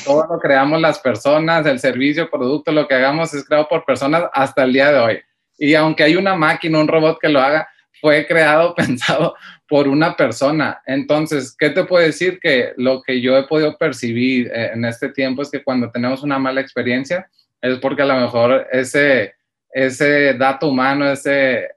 Todo 0.04 0.26
lo 0.28 0.38
creamos 0.38 0.80
las 0.80 0.98
personas, 0.98 1.66
el 1.66 1.78
servicio, 1.78 2.30
producto, 2.30 2.72
lo 2.72 2.88
que 2.88 2.94
hagamos 2.94 3.34
es 3.34 3.44
creado 3.44 3.68
por 3.68 3.84
personas 3.84 4.24
hasta 4.32 4.64
el 4.64 4.72
día 4.72 4.90
de 4.90 4.98
hoy. 4.98 5.20
Y 5.58 5.74
aunque 5.74 6.04
hay 6.04 6.16
una 6.16 6.34
máquina, 6.34 6.78
un 6.78 6.88
robot 6.88 7.18
que 7.20 7.28
lo 7.28 7.40
haga, 7.40 7.68
fue 8.00 8.26
creado, 8.26 8.74
pensado 8.76 9.34
por 9.68 9.88
una 9.88 10.16
persona. 10.16 10.80
Entonces, 10.86 11.54
¿qué 11.58 11.70
te 11.70 11.84
puedo 11.84 12.04
decir? 12.04 12.38
Que 12.40 12.72
lo 12.76 13.02
que 13.02 13.20
yo 13.20 13.36
he 13.36 13.44
podido 13.44 13.76
percibir 13.76 14.48
eh, 14.48 14.70
en 14.72 14.84
este 14.84 15.10
tiempo 15.10 15.42
es 15.42 15.50
que 15.50 15.62
cuando 15.62 15.90
tenemos 15.90 16.22
una 16.22 16.38
mala 16.38 16.60
experiencia, 16.60 17.28
es 17.60 17.78
porque 17.78 18.02
a 18.02 18.06
lo 18.06 18.14
mejor 18.14 18.66
ese, 18.70 19.34
ese 19.76 20.34
dato 20.34 20.68
humano, 20.68 21.10
ese, 21.10 21.68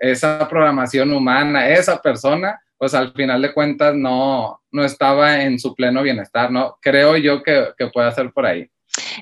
esa 0.00 0.48
programación 0.48 1.12
humana, 1.12 1.68
esa 1.68 2.02
persona 2.02 2.60
pues 2.78 2.94
al 2.94 3.12
final 3.12 3.40
de 3.40 3.54
cuentas 3.54 3.94
no, 3.94 4.60
no 4.70 4.84
estaba 4.84 5.42
en 5.42 5.58
su 5.58 5.74
pleno 5.74 6.02
bienestar, 6.02 6.50
¿no? 6.50 6.78
Creo 6.82 7.16
yo 7.16 7.42
que, 7.42 7.68
que 7.78 7.86
puede 7.88 8.12
ser 8.12 8.32
por 8.32 8.44
ahí. 8.44 8.70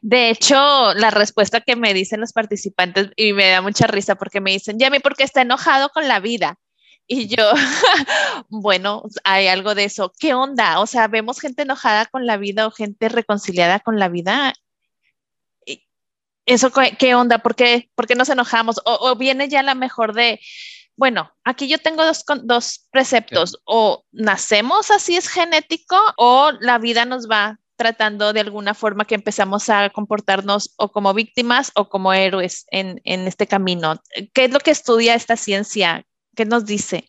De 0.03 0.31
hecho, 0.31 0.93
la 0.95 1.11
respuesta 1.11 1.61
que 1.61 1.77
me 1.77 1.95
dicen 1.95 2.21
los 2.21 2.33
participantes, 2.33 3.11
y 3.17 3.33
me 3.33 3.51
da 3.51 3.63
mucha 3.63 3.87
risa 3.87 4.17
porque 4.17 4.41
me 4.41 4.53
dicen, 4.53 4.79
Yami, 4.79 4.99
porque 4.99 5.25
está 5.25 5.43
enojado 5.43 5.89
con 5.91 6.09
la 6.09 6.21
vida. 6.21 6.57
Y 7.07 7.29
yo, 7.29 7.51
bueno, 8.49 9.03
hay 9.25 9.47
algo 9.47 9.75
de 9.75 9.85
eso. 9.85 10.13
¿Qué 10.19 10.35
onda? 10.35 10.81
O 10.81 10.87
sea, 10.87 11.07
vemos 11.07 11.41
gente 11.41 11.63
enojada 11.63 12.07
con 12.07 12.27
la 12.27 12.37
vida 12.37 12.67
o 12.67 12.71
gente 12.71 13.09
reconciliada 13.09 13.79
con 13.81 13.99
la 13.99 14.09
vida. 14.09 14.53
¿Eso 16.47 16.71
qué 16.99 17.15
onda? 17.15 17.39
¿Por 17.39 17.55
qué, 17.55 17.89
¿Por 17.95 18.07
qué 18.07 18.15
nos 18.15 18.29
enojamos? 18.29 18.79
O, 18.85 18.99
o 19.01 19.17
viene 19.17 19.49
ya 19.49 19.63
la 19.63 19.75
mejor 19.75 20.15
de, 20.15 20.41
bueno, 20.97 21.33
aquí 21.45 21.69
yo 21.69 21.79
tengo 21.79 22.05
dos, 22.05 22.25
dos 22.43 22.87
preceptos, 22.91 23.61
o 23.65 24.05
nacemos 24.13 24.91
así 24.91 25.17
es 25.17 25.29
genético 25.29 25.97
o 26.17 26.53
la 26.61 26.79
vida 26.79 27.05
nos 27.05 27.29
va 27.29 27.59
tratando 27.77 28.33
de 28.33 28.41
alguna 28.41 28.75
forma 28.75 29.05
que 29.05 29.17
empezamos 29.17 29.69
a 29.69 29.91
comportarnos 29.91 30.75
o 30.77 30.93
como 30.93 31.13
víctimas 31.13 31.73
o 31.75 31.89
como 31.89 32.13
héroes 32.13 32.67
en, 32.71 33.01
en 33.05 33.27
este 33.27 33.49
camino. 33.49 34.01
¿Qué 34.33 34.45
es 34.45 34.53
lo 34.53 34.61
que 34.61 34.71
estudia 34.71 35.15
esta 35.15 35.37
ciencia? 35.37 36.05
¿Qué 36.37 36.45
nos 36.45 36.67
dice? 36.67 37.09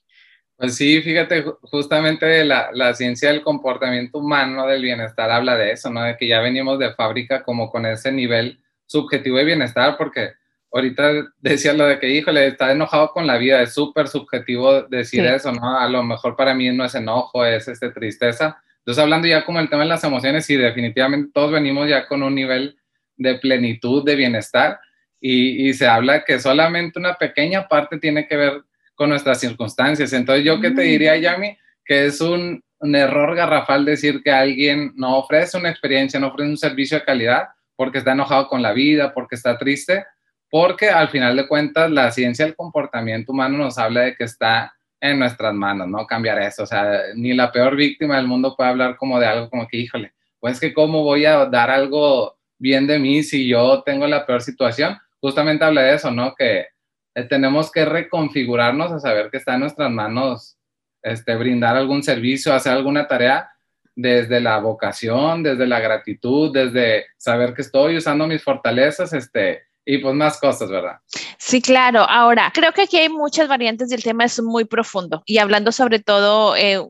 Pues 0.57 0.75
sí, 0.75 1.01
fíjate, 1.01 1.43
justamente 1.63 2.45
la, 2.45 2.69
la, 2.71 2.93
ciencia 2.93 3.29
del 3.29 3.43
comportamiento 3.43 4.19
humano, 4.19 4.65
del 4.65 4.81
bienestar, 4.81 5.29
habla 5.29 5.57
de 5.57 5.73
eso, 5.73 5.89
¿no? 5.89 6.01
De 6.01 6.15
que 6.15 6.29
ya 6.29 6.39
venimos 6.39 6.79
de 6.79 6.93
fábrica 6.93 7.43
como 7.43 7.69
con 7.69 7.85
ese 7.85 8.11
nivel 8.11 8.63
subjetivo 8.85 9.37
de 9.37 9.45
bienestar, 9.45 9.95
porque 9.97 10.33
ahorita 10.71 11.31
decía 11.39 11.73
lo 11.73 11.85
de 11.85 11.99
que, 11.99 12.09
híjole, 12.09 12.47
está 12.47 12.71
enojado 12.71 13.11
con 13.11 13.25
la 13.25 13.37
vida, 13.37 13.61
es 13.61 13.73
súper 13.73 14.07
subjetivo 14.07 14.83
decir 14.83 15.25
eso, 15.25 15.51
¿no? 15.51 15.77
A 15.77 15.87
lo 15.87 16.03
mejor 16.03 16.35
para 16.35 16.53
mí 16.53 16.69
no 16.71 16.83
es 16.83 16.95
enojo, 16.95 17.45
es 17.45 17.67
este, 17.67 17.91
tristeza. 17.91 18.57
Entonces, 18.79 19.01
hablando 19.01 19.27
ya 19.27 19.45
como 19.45 19.59
el 19.59 19.69
tema 19.69 19.83
de 19.83 19.89
las 19.89 20.03
emociones, 20.03 20.49
y 20.49 20.57
definitivamente 20.57 21.31
todos 21.33 21.51
venimos 21.51 21.87
ya 21.87 22.05
con 22.07 22.21
un 22.23 22.35
nivel 22.35 22.77
de 23.15 23.35
plenitud, 23.35 24.03
de 24.03 24.15
bienestar, 24.15 24.79
y, 25.19 25.69
y 25.69 25.73
se 25.73 25.87
habla 25.87 26.23
que 26.23 26.39
solamente 26.39 26.99
una 26.99 27.15
pequeña 27.15 27.67
parte 27.67 27.97
tiene 27.97 28.27
que 28.27 28.35
ver 28.35 28.61
con 28.95 29.09
nuestras 29.09 29.39
circunstancias. 29.39 30.11
Entonces, 30.13 30.43
yo 30.43 30.59
qué 30.59 30.71
te 30.71 30.83
mm. 30.83 30.89
diría, 30.89 31.17
Yami, 31.17 31.57
que 31.85 32.05
es 32.05 32.19
un, 32.19 32.61
un 32.79 32.95
error 32.95 33.35
garrafal 33.35 33.85
decir 33.85 34.21
que 34.21 34.31
alguien 34.31 34.91
no 34.95 35.17
ofrece 35.17 35.57
una 35.57 35.69
experiencia, 35.69 36.19
no 36.19 36.27
ofrece 36.27 36.49
un 36.49 36.57
servicio 36.57 36.99
de 36.99 37.05
calidad 37.05 37.47
porque 37.75 37.99
está 37.99 38.13
enojado 38.13 38.47
con 38.47 38.61
la 38.61 38.73
vida, 38.73 39.13
porque 39.13 39.35
está 39.35 39.57
triste, 39.57 40.05
porque 40.49 40.89
al 40.89 41.09
final 41.09 41.35
de 41.35 41.47
cuentas 41.47 41.91
la 41.91 42.11
ciencia 42.11 42.45
del 42.45 42.55
comportamiento 42.55 43.31
humano 43.31 43.57
nos 43.57 43.77
habla 43.77 44.01
de 44.01 44.15
que 44.15 44.23
está 44.23 44.73
en 45.01 45.19
nuestras 45.19 45.53
manos, 45.53 45.87
¿no? 45.87 46.05
Cambiar 46.07 46.41
eso, 46.41 46.63
o 46.63 46.65
sea, 46.65 47.01
ni 47.15 47.33
la 47.33 47.51
peor 47.51 47.75
víctima 47.75 48.17
del 48.17 48.27
mundo 48.27 48.55
puede 48.55 48.69
hablar 48.69 48.95
como 48.97 49.19
de 49.19 49.27
algo 49.27 49.49
como 49.49 49.67
que, 49.67 49.77
híjole, 49.77 50.13
pues 50.39 50.59
que 50.59 50.73
cómo 50.73 51.03
voy 51.03 51.25
a 51.25 51.45
dar 51.45 51.69
algo 51.69 52.37
bien 52.57 52.87
de 52.87 52.99
mí 52.99 53.23
si 53.23 53.47
yo 53.47 53.83
tengo 53.83 54.07
la 54.07 54.25
peor 54.25 54.41
situación. 54.41 54.97
Justamente 55.19 55.65
habla 55.65 55.81
de 55.81 55.95
eso, 55.95 56.11
¿no? 56.11 56.33
Que 56.35 56.67
eh, 57.15 57.23
tenemos 57.23 57.71
que 57.71 57.85
reconfigurarnos 57.85 58.91
a 58.91 58.99
saber 58.99 59.29
que 59.29 59.37
está 59.37 59.55
en 59.55 59.61
nuestras 59.61 59.91
manos 59.91 60.57
este, 61.01 61.35
brindar 61.35 61.75
algún 61.75 62.03
servicio, 62.03 62.53
hacer 62.53 62.73
alguna 62.73 63.07
tarea 63.07 63.49
desde 63.95 64.41
la 64.41 64.59
vocación, 64.59 65.43
desde 65.43 65.67
la 65.67 65.79
gratitud, 65.79 66.51
desde 66.53 67.05
saber 67.17 67.53
que 67.53 67.61
estoy 67.61 67.97
usando 67.97 68.27
mis 68.27 68.43
fortalezas, 68.43 69.13
este, 69.13 69.63
y 69.85 69.99
pues 69.99 70.15
más 70.15 70.39
cosas, 70.39 70.69
¿verdad? 70.69 70.97
Sí, 71.37 71.61
claro. 71.61 72.01
Ahora, 72.09 72.51
creo 72.53 72.71
que 72.73 72.83
aquí 72.83 72.97
hay 72.97 73.09
muchas 73.09 73.47
variantes 73.47 73.91
y 73.91 73.95
el 73.95 74.03
tema 74.03 74.25
es 74.25 74.41
muy 74.41 74.65
profundo. 74.65 75.21
Y 75.25 75.37
hablando 75.37 75.71
sobre 75.71 75.99
todo 75.99 76.55
eh, 76.55 76.83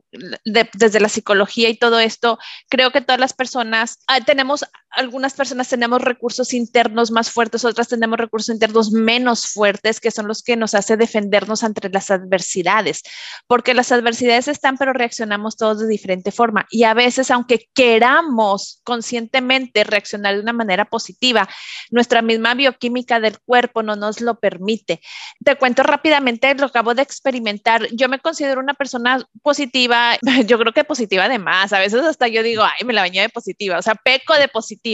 desde 0.46 1.00
la 1.02 1.10
psicología 1.10 1.70
y 1.70 1.78
todo 1.78 2.00
esto, 2.00 2.40
creo 2.70 2.92
que 2.92 3.02
todas 3.02 3.20
las 3.20 3.34
personas, 3.34 4.00
ah, 4.08 4.22
tenemos, 4.22 4.66
algunas 4.96 5.34
personas 5.34 5.68
tenemos 5.68 6.02
recursos 6.02 6.54
internos 6.54 7.12
más 7.12 7.32
fuertes, 7.32 7.66
otras 7.66 7.88
tenemos 7.88 8.18
recursos 8.18 8.54
internos 8.54 8.92
menos 8.92 9.48
fuertes, 9.48 10.00
que 10.00 10.12
son 10.12 10.28
los 10.28 10.42
que 10.42 10.56
nos 10.56 10.74
hace 10.74 10.98
defendernos 10.98 11.64
ante 11.64 11.90
las 11.90 12.12
adversidades. 12.12 13.04
Porque 13.48 13.74
las 13.74 13.92
adversidades 13.92 14.48
están, 14.48 14.78
pero 14.78 14.94
reaccionamos 14.94 15.58
todos 15.58 15.80
de 15.80 15.88
diferente 15.88 16.32
forma. 16.32 16.66
Y 16.70 16.84
a 16.84 16.94
veces, 16.94 17.30
aunque 17.32 17.68
queramos 17.74 18.82
conscientemente 18.84 19.84
reaccionar 19.84 20.36
de 20.36 20.42
una 20.42 20.54
manera 20.54 20.86
positiva, 20.86 21.48
nuestra 21.92 22.22
misma 22.22 22.54
bioquímica 22.54 22.86
química 22.86 23.20
del 23.20 23.40
cuerpo 23.40 23.82
no 23.82 23.96
nos 23.96 24.22
lo 24.22 24.40
permite. 24.40 25.02
Te 25.44 25.56
cuento 25.56 25.82
rápidamente, 25.82 26.54
lo 26.54 26.68
acabo 26.68 26.94
de 26.94 27.02
experimentar. 27.02 27.88
Yo 27.92 28.08
me 28.10 28.20
considero 28.20 28.60
una 28.60 28.76
persona 28.76 29.28
positiva, 29.42 30.18
yo 30.46 30.60
creo 30.60 30.72
que 30.72 30.84
positiva 30.84 31.28
de 31.28 31.40
más. 31.40 31.74
A 31.74 31.80
veces 31.80 32.04
hasta 32.04 32.28
yo 32.28 32.44
digo, 32.44 32.64
ay, 32.64 32.86
me 32.86 32.94
la 32.94 33.02
bañé 33.02 33.22
de 33.22 33.30
positiva, 33.30 33.80
o 33.80 33.82
sea, 33.82 33.96
peco 33.96 34.36
de 34.36 34.48
positiva. 34.48 34.85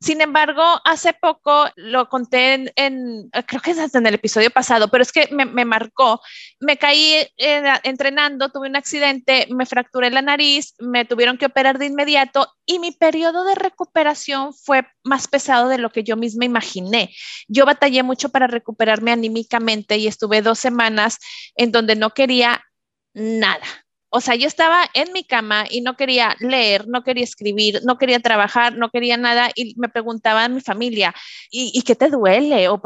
Sin 0.00 0.20
embargo, 0.20 0.62
hace 0.84 1.12
poco 1.12 1.66
lo 1.76 2.08
conté 2.08 2.72
en, 2.74 3.30
creo 3.46 3.60
que 3.62 3.70
es 3.70 3.94
en 3.94 4.06
el 4.06 4.14
episodio 4.14 4.50
pasado, 4.50 4.88
pero 4.88 5.02
es 5.02 5.12
que 5.12 5.28
me, 5.30 5.44
me 5.44 5.64
marcó. 5.64 6.20
Me 6.60 6.76
caí 6.76 7.14
eh, 7.36 7.62
entrenando, 7.84 8.50
tuve 8.50 8.68
un 8.68 8.76
accidente, 8.76 9.46
me 9.50 9.64
fracturé 9.66 10.10
la 10.10 10.22
nariz, 10.22 10.74
me 10.80 11.04
tuvieron 11.04 11.38
que 11.38 11.46
operar 11.46 11.78
de 11.78 11.86
inmediato 11.86 12.48
y 12.66 12.80
mi 12.80 12.90
periodo 12.90 13.44
de 13.44 13.54
recuperación 13.54 14.52
fue 14.54 14.86
más 15.04 15.28
pesado 15.28 15.68
de 15.68 15.78
lo 15.78 15.90
que 15.90 16.02
yo 16.02 16.16
misma 16.16 16.44
imaginé. 16.44 17.14
Yo 17.46 17.64
batallé 17.64 18.02
mucho 18.02 18.30
para 18.30 18.48
recuperarme 18.48 19.12
anímicamente 19.12 19.98
y 19.98 20.08
estuve 20.08 20.42
dos 20.42 20.58
semanas 20.58 21.18
en 21.54 21.70
donde 21.70 21.94
no 21.94 22.10
quería 22.10 22.64
nada 23.14 23.66
o 24.14 24.20
sea, 24.20 24.34
yo 24.34 24.46
estaba 24.46 24.84
en 24.92 25.10
mi 25.14 25.24
cama 25.24 25.64
y 25.70 25.80
no 25.80 25.96
quería 25.96 26.36
leer, 26.38 26.86
no 26.86 27.02
quería 27.02 27.24
escribir, 27.24 27.80
no 27.84 27.96
quería 27.96 28.20
trabajar, 28.20 28.76
no 28.76 28.90
quería 28.90 29.16
nada 29.16 29.50
y 29.54 29.74
me 29.78 29.88
preguntaba 29.88 30.44
a 30.44 30.48
mi 30.50 30.60
familia, 30.60 31.14
¿y, 31.50 31.80
qué 31.80 31.96
te 31.96 32.10
duele? 32.10 32.68
O 32.68 32.80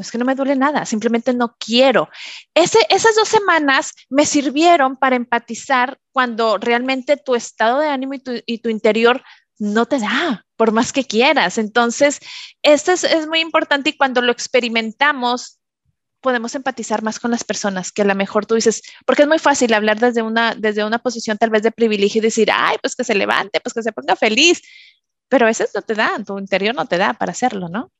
es 0.00 0.10
que 0.10 0.16
no 0.16 0.24
me 0.24 0.34
duele 0.34 0.56
nada, 0.56 0.86
simplemente 0.86 1.34
no 1.34 1.54
quiero. 1.58 2.08
esas 2.54 3.14
dos 3.14 3.28
semanas 3.28 3.92
me 4.08 4.24
sirvieron 4.24 4.96
para 4.96 5.16
empatizar 5.16 5.98
cuando 6.12 6.56
realmente 6.56 7.18
tu 7.18 7.34
estado 7.34 7.80
de 7.80 7.88
ánimo 7.88 8.14
y 8.14 8.20
tu, 8.20 8.32
y 8.46 8.58
tu 8.58 8.70
interior 8.70 9.22
no 9.58 9.84
te 9.84 9.98
da, 9.98 10.46
por 10.56 10.72
más 10.72 10.94
que 10.94 11.04
quieras. 11.04 11.58
Entonces, 11.58 12.20
esto 12.62 12.92
es, 12.92 13.04
es 13.04 13.28
muy 13.28 13.40
importante 13.40 13.90
y 13.90 13.96
cuando 13.98 14.22
lo 14.22 14.32
experimentamos, 14.32 15.59
podemos 16.20 16.54
empatizar 16.54 17.02
más 17.02 17.18
con 17.18 17.30
las 17.30 17.44
personas, 17.44 17.92
que 17.92 18.02
a 18.02 18.04
lo 18.04 18.14
mejor 18.14 18.46
tú 18.46 18.54
dices, 18.54 18.82
porque 19.06 19.22
es 19.22 19.28
muy 19.28 19.38
fácil 19.38 19.72
hablar 19.74 19.98
desde 19.98 20.22
una, 20.22 20.54
desde 20.54 20.84
una 20.84 20.98
posición 20.98 21.38
tal 21.38 21.50
vez 21.50 21.62
de 21.62 21.72
privilegio 21.72 22.20
y 22.20 22.22
decir, 22.22 22.48
ay, 22.52 22.76
pues 22.80 22.94
que 22.94 23.04
se 23.04 23.14
levante, 23.14 23.60
pues 23.60 23.74
que 23.74 23.82
se 23.82 23.92
ponga 23.92 24.16
feliz, 24.16 24.62
pero 25.28 25.46
a 25.46 25.48
veces 25.48 25.70
no 25.74 25.82
te 25.82 25.94
da, 25.94 26.22
tu 26.24 26.38
interior 26.38 26.74
no 26.74 26.86
te 26.86 26.98
da 26.98 27.14
para 27.14 27.32
hacerlo, 27.32 27.68
¿no? 27.68 27.90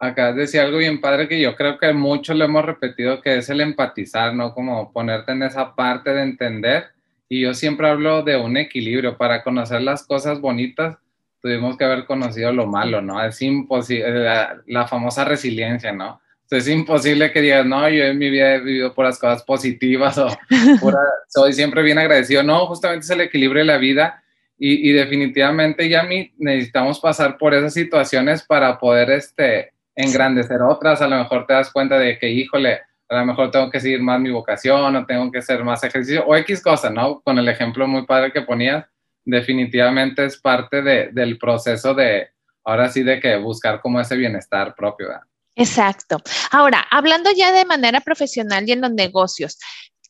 Acá 0.00 0.32
decía 0.32 0.62
algo 0.62 0.78
bien 0.78 1.00
padre 1.00 1.26
que 1.26 1.40
yo 1.40 1.56
creo 1.56 1.76
que 1.78 1.92
mucho 1.92 2.32
lo 2.32 2.44
hemos 2.44 2.64
repetido, 2.64 3.20
que 3.20 3.38
es 3.38 3.48
el 3.50 3.60
empatizar, 3.60 4.32
¿no? 4.32 4.54
Como 4.54 4.92
ponerte 4.92 5.32
en 5.32 5.42
esa 5.42 5.74
parte 5.74 6.10
de 6.10 6.22
entender. 6.22 6.90
Y 7.28 7.40
yo 7.40 7.52
siempre 7.52 7.88
hablo 7.88 8.22
de 8.22 8.36
un 8.36 8.56
equilibrio. 8.56 9.18
Para 9.18 9.42
conocer 9.42 9.82
las 9.82 10.06
cosas 10.06 10.40
bonitas, 10.40 10.96
tuvimos 11.42 11.76
que 11.76 11.84
haber 11.84 12.06
conocido 12.06 12.52
lo 12.52 12.66
malo, 12.66 13.02
¿no? 13.02 13.20
Es 13.24 13.42
imposible, 13.42 14.22
la, 14.22 14.62
la 14.66 14.86
famosa 14.86 15.24
resiliencia, 15.24 15.90
¿no? 15.90 16.20
Es 16.50 16.68
imposible 16.68 17.30
que 17.30 17.42
digas, 17.42 17.66
no, 17.66 17.88
yo 17.88 18.04
en 18.04 18.18
mi 18.18 18.30
vida 18.30 18.54
he 18.54 18.60
vivido 18.60 18.94
puras 18.94 19.18
cosas 19.18 19.42
positivas 19.42 20.16
o 20.18 20.28
soy 21.28 21.52
siempre 21.52 21.82
bien 21.82 21.98
agradecido. 21.98 22.42
No, 22.42 22.66
justamente 22.66 23.04
es 23.04 23.10
el 23.10 23.20
equilibrio 23.20 23.60
de 23.60 23.66
la 23.66 23.78
vida 23.78 24.22
y, 24.58 24.88
y, 24.88 24.92
definitivamente 24.92 25.88
ya 25.88 26.02
mí 26.02 26.32
necesitamos 26.38 26.98
pasar 27.00 27.38
por 27.38 27.54
esas 27.54 27.74
situaciones 27.74 28.42
para 28.42 28.78
poder 28.78 29.10
este, 29.10 29.72
engrandecer 29.94 30.62
otras. 30.62 31.02
A 31.02 31.08
lo 31.08 31.16
mejor 31.16 31.46
te 31.46 31.52
das 31.52 31.70
cuenta 31.70 31.98
de 31.98 32.18
que, 32.18 32.28
híjole, 32.28 32.80
a 33.08 33.20
lo 33.20 33.26
mejor 33.26 33.50
tengo 33.50 33.70
que 33.70 33.80
seguir 33.80 34.00
más 34.00 34.20
mi 34.20 34.30
vocación 34.30 34.96
o 34.96 35.06
tengo 35.06 35.30
que 35.30 35.38
hacer 35.38 35.62
más 35.64 35.84
ejercicio 35.84 36.24
o 36.26 36.34
X 36.36 36.62
cosa, 36.62 36.90
¿no? 36.90 37.20
Con 37.20 37.38
el 37.38 37.48
ejemplo 37.48 37.86
muy 37.86 38.04
padre 38.04 38.32
que 38.32 38.42
ponías, 38.42 38.84
definitivamente 39.24 40.24
es 40.24 40.38
parte 40.38 40.82
de, 40.82 41.10
del 41.12 41.38
proceso 41.38 41.94
de, 41.94 42.28
ahora 42.64 42.88
sí, 42.88 43.02
de 43.02 43.20
que 43.20 43.36
buscar 43.36 43.80
como 43.80 44.00
ese 44.00 44.16
bienestar 44.16 44.74
propio. 44.74 45.08
¿verdad? 45.08 45.22
Exacto. 45.58 46.22
Ahora, 46.52 46.86
hablando 46.88 47.30
ya 47.32 47.50
de 47.50 47.64
manera 47.64 48.00
profesional 48.00 48.68
y 48.68 48.72
en 48.72 48.80
los 48.80 48.92
negocios, 48.92 49.58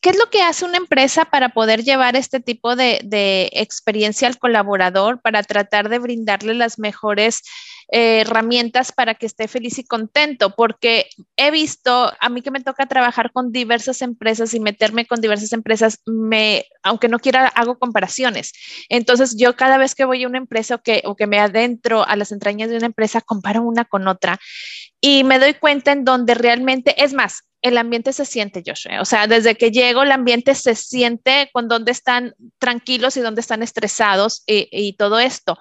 ¿qué 0.03 0.11
es 0.11 0.19
lo 0.19 0.29
que 0.29 0.43
hace 0.43 0.67
una 0.67 0.77
empresa 0.77 1.25
para 1.25 1.49
poder 1.49 1.83
llevar 1.83 2.17
este 2.17 2.39
tipo 2.41 2.77
de, 2.77 3.49
experiencia 3.53 4.29
al 4.29 4.39
colaborador, 4.39 5.23
para 5.23 5.43
tratar 5.43 5.89
de 5.89 6.01
brindarle 6.01 6.53
las 6.53 6.79
mejores 6.79 7.41
eh, 7.91 8.21
herramientas 8.21 8.93
para 8.93 9.15
que 9.15 9.25
esté 9.25 9.49
feliz 9.49 9.79
y 9.79 9.85
contento? 9.85 10.55
Porque 10.55 11.09
he 11.37 11.51
visto, 11.51 12.13
a 12.21 12.29
mí 12.29 12.43
que 12.43 12.51
me 12.51 12.61
toca 12.61 12.85
trabajar 12.85 13.33
con 13.33 13.51
diversas 13.51 14.03
empresas 14.03 14.53
y 14.53 14.61
meterme 14.61 15.07
con 15.07 15.23
diversas 15.23 15.55
empresas, 15.55 16.03
me, 16.05 16.67
aunque 16.83 17.09
no 17.09 17.21
quiera, 17.21 17.47
hago 17.47 17.79
comparaciones. 17.79 18.53
Entonces, 18.91 19.35
yo 19.35 19.57
cada 19.57 19.79
vez 19.79 19.95
que 19.95 20.05
voy 20.05 20.25
a 20.25 20.29
una 20.29 20.37
empresa 20.37 20.75
o 20.75 20.83
que, 20.83 21.01
o 21.07 21.17
que 21.17 21.27
me 21.27 21.41
adentro 21.41 22.07
a 22.07 22.17
las 22.17 22.33
entrañas 22.33 22.69
de 22.69 22.77
una 22.77 22.87
empresa, 22.87 23.23
comparo 23.23 23.63
una 23.63 23.87
con 23.87 24.07
otra 24.09 24.39
y 25.01 25.25
me 25.25 25.39
doy 25.39 25.55
cuenta 25.55 25.93
en 25.93 26.05
donde 26.05 26.35
realmente, 26.35 27.03
es 27.03 27.13
más, 27.13 27.43
el 27.63 27.77
ambiente 27.79 28.13
se 28.13 28.25
siente, 28.25 28.63
Joshua. 28.65 29.01
O 29.01 29.05
sea, 29.05 29.27
desde 29.27 29.57
que 29.57 29.71
llego, 29.71 30.03
el 30.03 30.13
ambiente 30.13 30.55
se 30.55 30.75
siente 30.75 31.51
con 31.53 31.69
dónde 31.69 31.93
están 31.93 32.35
tranquilos 32.59 33.17
y 33.17 33.21
dónde 33.21 33.41
están 33.41 33.63
estresados 33.63 34.43
y, 34.47 34.69
y 34.71 34.93
todo 34.95 35.19
esto. 35.19 35.59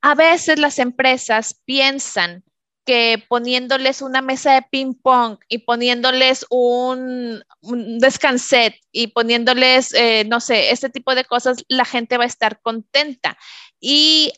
A 0.00 0.14
veces 0.14 0.58
las 0.58 0.78
empresas 0.78 1.60
piensan 1.64 2.44
que 2.84 3.24
poniéndoles 3.28 4.02
una 4.02 4.20
mesa 4.20 4.54
de 4.54 4.62
ping 4.70 4.94
pong 4.94 5.38
y 5.48 5.58
poniéndoles 5.58 6.44
un, 6.50 7.42
un 7.62 7.98
descanset 7.98 8.74
y 8.92 9.08
poniéndoles, 9.08 9.94
eh, 9.94 10.24
no 10.28 10.40
sé, 10.40 10.70
este 10.70 10.90
tipo 10.90 11.14
de 11.14 11.24
cosas, 11.24 11.64
la 11.68 11.84
gente 11.84 12.18
va 12.18 12.24
a 12.24 12.28
estar 12.28 12.60
contenta. 12.60 13.38
Y 13.80 14.32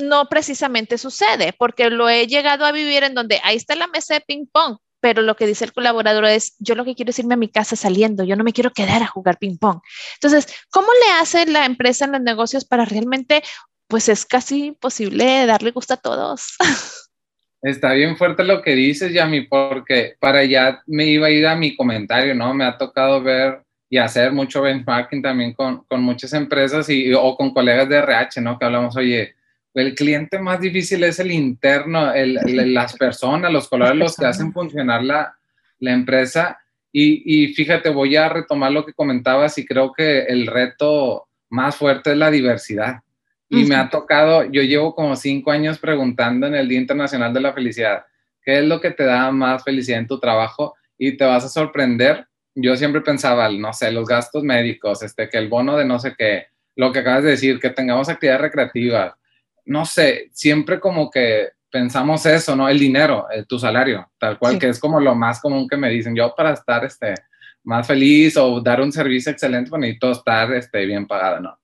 no 0.00 0.28
precisamente 0.28 0.98
sucede, 0.98 1.54
porque 1.56 1.90
lo 1.90 2.08
he 2.08 2.26
llegado 2.26 2.64
a 2.64 2.72
vivir 2.72 3.04
en 3.04 3.14
donde 3.14 3.40
ahí 3.44 3.56
está 3.56 3.74
la 3.74 3.86
mesa 3.86 4.14
de 4.14 4.20
ping 4.20 4.46
pong, 4.50 4.78
pero 5.00 5.22
lo 5.22 5.36
que 5.36 5.46
dice 5.46 5.64
el 5.64 5.72
colaborador 5.72 6.24
es, 6.26 6.54
yo 6.58 6.74
lo 6.74 6.84
que 6.84 6.94
quiero 6.94 7.10
es 7.10 7.18
irme 7.18 7.34
a 7.34 7.38
mi 7.38 7.48
casa 7.48 7.76
saliendo, 7.76 8.24
yo 8.24 8.36
no 8.36 8.44
me 8.44 8.52
quiero 8.52 8.70
quedar 8.70 9.02
a 9.02 9.06
jugar 9.06 9.38
ping 9.38 9.56
pong. 9.58 9.80
Entonces, 10.14 10.54
¿cómo 10.70 10.88
le 11.04 11.12
hace 11.20 11.46
la 11.46 11.64
empresa 11.64 12.04
en 12.04 12.12
los 12.12 12.20
negocios 12.20 12.64
para 12.64 12.84
realmente, 12.84 13.42
pues 13.88 14.08
es 14.08 14.24
casi 14.24 14.66
imposible 14.66 15.46
darle 15.46 15.70
gusto 15.70 15.94
a 15.94 15.98
todos? 15.98 16.56
Está 17.62 17.92
bien 17.92 18.16
fuerte 18.16 18.42
lo 18.42 18.62
que 18.62 18.74
dices, 18.74 19.12
Yami, 19.12 19.42
porque 19.42 20.14
para 20.18 20.40
allá 20.40 20.82
me 20.86 21.04
iba 21.04 21.26
a 21.26 21.30
ir 21.30 21.46
a 21.46 21.54
mi 21.54 21.76
comentario, 21.76 22.34
¿no? 22.34 22.54
Me 22.54 22.64
ha 22.64 22.78
tocado 22.78 23.22
ver 23.22 23.62
y 23.90 23.98
hacer 23.98 24.32
mucho 24.32 24.62
benchmarking 24.62 25.20
también 25.20 25.52
con, 25.52 25.84
con 25.84 26.00
muchas 26.00 26.32
empresas 26.32 26.88
y, 26.88 27.12
o 27.12 27.36
con 27.36 27.52
colegas 27.52 27.88
de 27.88 27.96
RH, 27.96 28.40
¿no? 28.40 28.58
Que 28.58 28.64
hablamos, 28.64 28.96
oye, 28.96 29.34
el 29.74 29.94
cliente 29.94 30.38
más 30.38 30.60
difícil 30.60 31.04
es 31.04 31.18
el 31.20 31.30
interno, 31.30 32.12
las 32.14 32.96
personas, 32.96 33.52
los 33.52 33.68
colores, 33.68 33.96
los 33.96 34.16
que 34.16 34.26
hacen 34.26 34.52
funcionar 34.52 35.04
la, 35.04 35.36
empresa. 35.80 36.58
Y, 36.92 37.44
y, 37.44 37.54
fíjate, 37.54 37.88
voy 37.90 38.16
a 38.16 38.28
retomar 38.28 38.72
lo 38.72 38.84
que 38.84 38.92
comentabas 38.92 39.56
y 39.58 39.64
creo 39.64 39.92
que 39.92 40.24
el 40.24 40.46
reto 40.46 41.28
más 41.48 41.76
fuerte 41.76 42.12
es 42.12 42.16
la 42.16 42.30
diversidad. 42.30 43.00
Y 43.52 43.64
me 43.64 43.74
ha 43.74 43.88
tocado, 43.90 44.44
yo 44.44 44.62
llevo 44.62 44.94
como 44.94 45.16
cinco 45.16 45.50
años 45.50 45.78
preguntando 45.78 46.46
en 46.46 46.54
el 46.54 46.68
Día 46.68 46.78
Internacional 46.78 47.34
de 47.34 47.40
la 47.40 47.52
Felicidad, 47.52 48.04
¿qué 48.44 48.60
es 48.60 48.64
lo 48.64 48.80
que 48.80 48.92
te 48.92 49.04
da 49.04 49.32
más 49.32 49.64
felicidad 49.64 49.98
en 49.98 50.06
tu 50.06 50.20
trabajo? 50.20 50.76
Y 50.96 51.16
te 51.16 51.24
vas 51.24 51.44
a 51.44 51.48
sorprender. 51.48 52.26
Yo 52.54 52.76
siempre 52.76 53.00
pensaba, 53.00 53.48
no 53.50 53.72
sé, 53.72 53.90
los 53.90 54.06
gastos 54.06 54.44
médicos, 54.44 55.02
este, 55.02 55.28
que 55.28 55.38
el 55.38 55.48
bono 55.48 55.76
de 55.76 55.84
no 55.84 55.98
sé 55.98 56.14
qué, 56.16 56.46
lo 56.76 56.92
que 56.92 57.00
acabas 57.00 57.24
de 57.24 57.30
decir, 57.30 57.58
que 57.58 57.70
tengamos 57.70 58.08
actividades 58.08 58.42
recreativas, 58.42 59.14
no 59.70 59.84
sé, 59.84 60.30
siempre 60.32 60.80
como 60.80 61.08
que 61.08 61.50
pensamos 61.70 62.26
eso, 62.26 62.56
¿no? 62.56 62.68
El 62.68 62.76
dinero, 62.76 63.28
eh, 63.32 63.44
tu 63.48 63.56
salario, 63.56 64.10
tal 64.18 64.36
cual, 64.36 64.58
que 64.58 64.68
es 64.68 64.80
como 64.80 64.98
lo 64.98 65.14
más 65.14 65.40
común 65.40 65.68
que 65.68 65.76
me 65.76 65.88
dicen. 65.88 66.16
Yo 66.16 66.34
para 66.36 66.54
estar 66.54 66.84
este, 66.84 67.14
más 67.62 67.86
feliz 67.86 68.36
o 68.36 68.60
dar 68.60 68.80
un 68.80 68.90
servicio 68.90 69.30
excelente, 69.30 69.70
pues 69.70 69.80
necesito 69.80 70.10
estar 70.10 70.52
este, 70.54 70.84
bien 70.86 71.06
pagado, 71.06 71.38
¿no? 71.38 71.58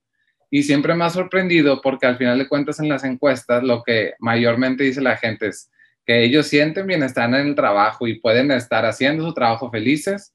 Y 0.49 0.63
siempre 0.63 0.95
me 0.95 1.05
ha 1.05 1.11
sorprendido 1.11 1.81
porque 1.83 2.07
al 2.07 2.17
final 2.17 2.39
de 2.39 2.47
cuentas 2.47 2.79
en 2.79 2.89
las 2.89 3.03
encuestas 3.03 3.65
lo 3.65 3.83
que 3.83 4.15
mayormente 4.21 4.85
dice 4.85 5.01
la 5.01 5.17
gente 5.17 5.49
es 5.49 5.69
que 6.07 6.23
ellos 6.23 6.47
sienten 6.47 6.87
bienestar 6.87 7.29
en 7.29 7.35
el 7.35 7.57
trabajo 7.57 8.07
y 8.07 8.21
pueden 8.21 8.53
estar 8.53 8.87
haciendo 8.87 9.27
su 9.27 9.35
trabajo 9.35 9.69
felices 9.69 10.33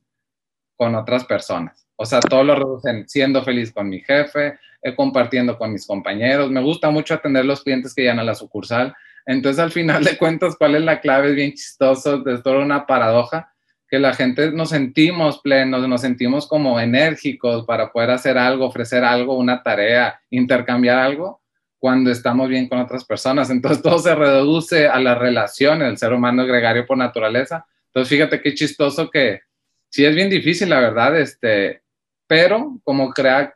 con 0.75 0.93
otras 0.95 1.23
personas. 1.23 1.87
O 1.95 2.05
sea, 2.05 2.19
todo 2.19 2.43
lo 2.43 2.55
reducen 2.55 3.07
siendo 3.07 3.41
feliz 3.45 3.71
con 3.71 3.87
mi 3.87 4.01
jefe, 4.01 4.59
eh, 4.81 4.95
compartiendo 4.95 5.57
con 5.57 5.71
mis 5.71 5.85
compañeros. 5.85 6.49
Me 6.49 6.61
gusta 6.61 6.89
mucho 6.89 7.13
atender 7.13 7.45
los 7.45 7.63
clientes 7.63 7.93
que 7.93 8.01
llegan 8.01 8.19
a 8.19 8.23
la 8.23 8.35
sucursal. 8.35 8.95
Entonces, 9.25 9.59
al 9.59 9.71
final 9.71 10.03
de 10.03 10.17
cuentas, 10.17 10.55
¿cuál 10.57 10.75
es 10.75 10.81
la 10.81 10.99
clave? 10.99 11.29
Es 11.29 11.35
bien 11.35 11.53
chistoso, 11.53 12.23
es 12.27 12.41
toda 12.41 12.59
una 12.59 12.85
paradoja, 12.87 13.53
que 13.87 13.99
la 13.99 14.13
gente 14.13 14.51
nos 14.51 14.69
sentimos 14.69 15.39
plenos, 15.41 15.87
nos 15.87 16.01
sentimos 16.01 16.47
como 16.47 16.79
enérgicos 16.79 17.65
para 17.65 17.91
poder 17.91 18.11
hacer 18.11 18.37
algo, 18.37 18.65
ofrecer 18.65 19.03
algo, 19.03 19.37
una 19.37 19.61
tarea, 19.61 20.19
intercambiar 20.29 20.97
algo, 20.97 21.41
cuando 21.77 22.09
estamos 22.09 22.47
bien 22.47 22.67
con 22.69 22.79
otras 22.79 23.05
personas. 23.05 23.49
Entonces, 23.49 23.83
todo 23.83 23.99
se 23.99 24.15
reduce 24.15 24.87
a 24.87 24.99
la 24.99 25.15
relación, 25.15 25.81
el 25.81 25.97
ser 25.97 26.13
humano 26.13 26.45
gregario 26.45 26.85
por 26.85 26.97
naturaleza. 26.97 27.65
Entonces, 27.87 28.09
fíjate 28.09 28.41
qué 28.41 28.53
chistoso 28.53 29.09
que 29.09 29.41
sí 29.89 30.05
es 30.05 30.15
bien 30.15 30.29
difícil, 30.29 30.69
la 30.69 30.79
verdad, 30.79 31.19
este, 31.19 31.81
pero 32.25 32.79
como 32.83 33.11
crea, 33.11 33.53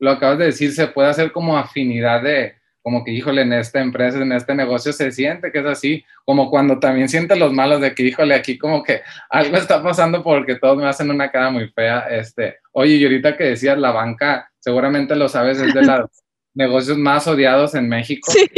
lo 0.00 0.10
acabas 0.10 0.38
de 0.38 0.46
decir, 0.46 0.72
se 0.72 0.88
puede 0.88 1.08
hacer 1.08 1.30
como 1.30 1.56
afinidad 1.56 2.22
de, 2.22 2.54
como 2.82 3.04
que, 3.04 3.12
híjole, 3.12 3.42
en 3.42 3.52
esta 3.52 3.80
empresa, 3.80 4.18
en 4.18 4.32
este 4.32 4.54
negocio 4.54 4.92
se 4.92 5.12
siente 5.12 5.52
que 5.52 5.58
es 5.58 5.66
así, 5.66 6.04
como 6.24 6.50
cuando 6.50 6.78
también 6.78 7.08
siente 7.08 7.36
los 7.36 7.52
malos 7.52 7.80
de 7.80 7.94
que, 7.94 8.04
híjole, 8.04 8.34
aquí 8.34 8.56
como 8.56 8.82
que 8.82 9.02
algo 9.28 9.56
está 9.56 9.82
pasando 9.82 10.22
porque 10.22 10.56
todos 10.56 10.78
me 10.78 10.86
hacen 10.86 11.10
una 11.10 11.30
cara 11.30 11.50
muy 11.50 11.68
fea. 11.68 12.06
Este, 12.10 12.58
oye, 12.72 12.94
y 12.94 13.04
ahorita 13.04 13.36
que 13.36 13.44
decías 13.44 13.78
la 13.78 13.92
banca, 13.92 14.50
seguramente 14.58 15.14
lo 15.14 15.28
sabes, 15.28 15.60
es 15.60 15.74
de 15.74 15.82
los 15.82 16.10
negocios 16.54 16.96
más 16.96 17.26
odiados 17.28 17.74
en 17.74 17.88
México, 17.88 18.32
sí. 18.32 18.50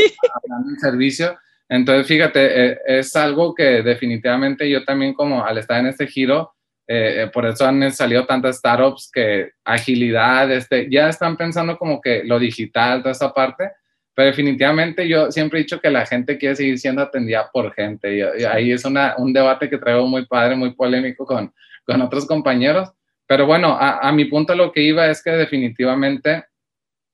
hablando 0.42 0.70
en 0.70 0.78
servicio. 0.78 1.38
Entonces, 1.68 2.06
fíjate, 2.06 2.66
eh, 2.66 2.78
es 2.86 3.16
algo 3.16 3.54
que 3.54 3.82
definitivamente 3.82 4.68
yo 4.68 4.84
también 4.84 5.14
como 5.14 5.44
al 5.44 5.58
estar 5.58 5.80
en 5.80 5.86
este 5.86 6.06
giro, 6.06 6.54
eh, 6.86 7.30
por 7.32 7.46
eso 7.46 7.66
han 7.66 7.90
salido 7.92 8.26
tantas 8.26 8.56
startups 8.56 9.10
que 9.12 9.52
agilidad, 9.64 10.50
este, 10.50 10.88
ya 10.90 11.08
están 11.08 11.36
pensando 11.36 11.78
como 11.78 12.00
que 12.00 12.24
lo 12.24 12.38
digital, 12.38 13.00
toda 13.02 13.12
esa 13.12 13.32
parte, 13.32 13.70
pero 14.14 14.26
definitivamente 14.26 15.08
yo 15.08 15.30
siempre 15.30 15.58
he 15.58 15.62
dicho 15.62 15.80
que 15.80 15.90
la 15.90 16.04
gente 16.04 16.36
quiere 16.36 16.56
seguir 16.56 16.78
siendo 16.78 17.02
atendida 17.02 17.48
por 17.52 17.72
gente. 17.72 18.16
Y, 18.16 18.44
ahí 18.44 18.72
es 18.72 18.84
una, 18.84 19.14
un 19.16 19.32
debate 19.32 19.70
que 19.70 19.78
traigo 19.78 20.06
muy 20.06 20.26
padre, 20.26 20.54
muy 20.54 20.74
polémico 20.74 21.24
con, 21.24 21.52
con 21.84 22.02
otros 22.02 22.26
compañeros. 22.26 22.90
Pero 23.26 23.46
bueno, 23.46 23.68
a, 23.68 24.06
a, 24.06 24.12
mi 24.12 24.26
punto 24.26 24.54
lo 24.54 24.72
que 24.72 24.82
iba 24.82 25.06
es 25.06 25.22
que 25.22 25.30
definitivamente 25.30 26.44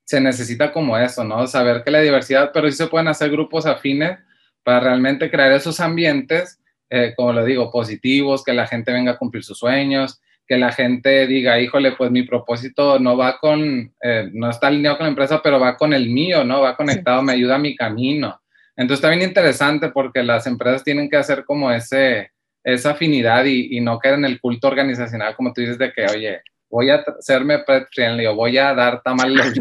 se 0.04 0.20
necesita 0.20 0.72
como 0.72 0.98
eso, 0.98 1.22
¿no? 1.22 1.46
Saber 1.46 1.84
que 1.84 1.90
la 1.90 2.00
diversidad, 2.00 2.50
pero 2.52 2.68
sí 2.68 2.76
se 2.76 2.87
pueden 2.88 3.08
hacer 3.08 3.30
grupos 3.30 3.66
afines 3.66 4.18
para 4.64 4.80
realmente 4.80 5.30
crear 5.30 5.52
esos 5.52 5.78
ambientes, 5.80 6.57
eh, 6.90 7.12
como 7.16 7.33
lo 7.33 7.45
digo, 7.45 7.71
positivos, 7.71 8.45
que 8.45 8.52
la 8.52 8.66
gente 8.66 8.92
venga 8.92 9.12
a 9.12 9.18
cumplir 9.18 9.45
sus 9.45 9.59
sueños, 9.59 10.21
que 10.47 10.57
la 10.57 10.73
gente 10.73 11.26
diga, 11.26 11.61
híjole, 11.61 11.92
pues 11.92 12.11
mi 12.11 12.23
propósito 12.23 12.99
no 12.99 13.16
va 13.16 13.38
con, 13.38 13.92
eh, 14.02 14.30
no 14.33 14.49
está 14.49 14.68
alineado 14.68 14.97
con 14.97 15.04
la 15.04 15.11
empresa, 15.11 15.40
pero 15.42 15.61
va 15.61 15.76
con 15.76 15.92
el 15.92 16.09
mío, 16.09 16.45
¿no? 16.45 16.62
Va 16.62 16.76
conectado, 16.76 17.21
sí. 17.21 17.26
me 17.26 17.33
ayuda 17.33 17.57
a 17.57 17.59
mi 17.59 17.76
camino. 17.76 18.40
Entonces 18.75 19.04
está 19.04 19.14
bien 19.14 19.28
interesante 19.28 19.90
porque 19.90 20.23
las 20.23 20.47
empresas 20.47 20.83
tienen 20.83 21.11
que 21.11 21.16
hacer 21.16 21.45
como 21.45 21.71
ese, 21.71 22.30
esa 22.64 22.92
afinidad 22.92 23.45
y, 23.45 23.76
y 23.76 23.80
no 23.80 23.99
caer 23.99 24.14
en 24.14 24.25
el 24.25 24.40
culto 24.40 24.68
organizacional, 24.68 25.37
como 25.37 25.52
tú 25.52 25.61
dices, 25.61 25.78
de 25.78 25.92
que, 25.92 26.07
oye, 26.07 26.40
voy 26.71 26.90
a 26.90 27.04
hacerme 27.18 27.59
pet 27.61 27.88
friendly 27.92 28.26
o 28.26 28.35
voy 28.35 28.59
a 28.59 28.75
dar 28.75 29.02
tamales. 29.02 29.52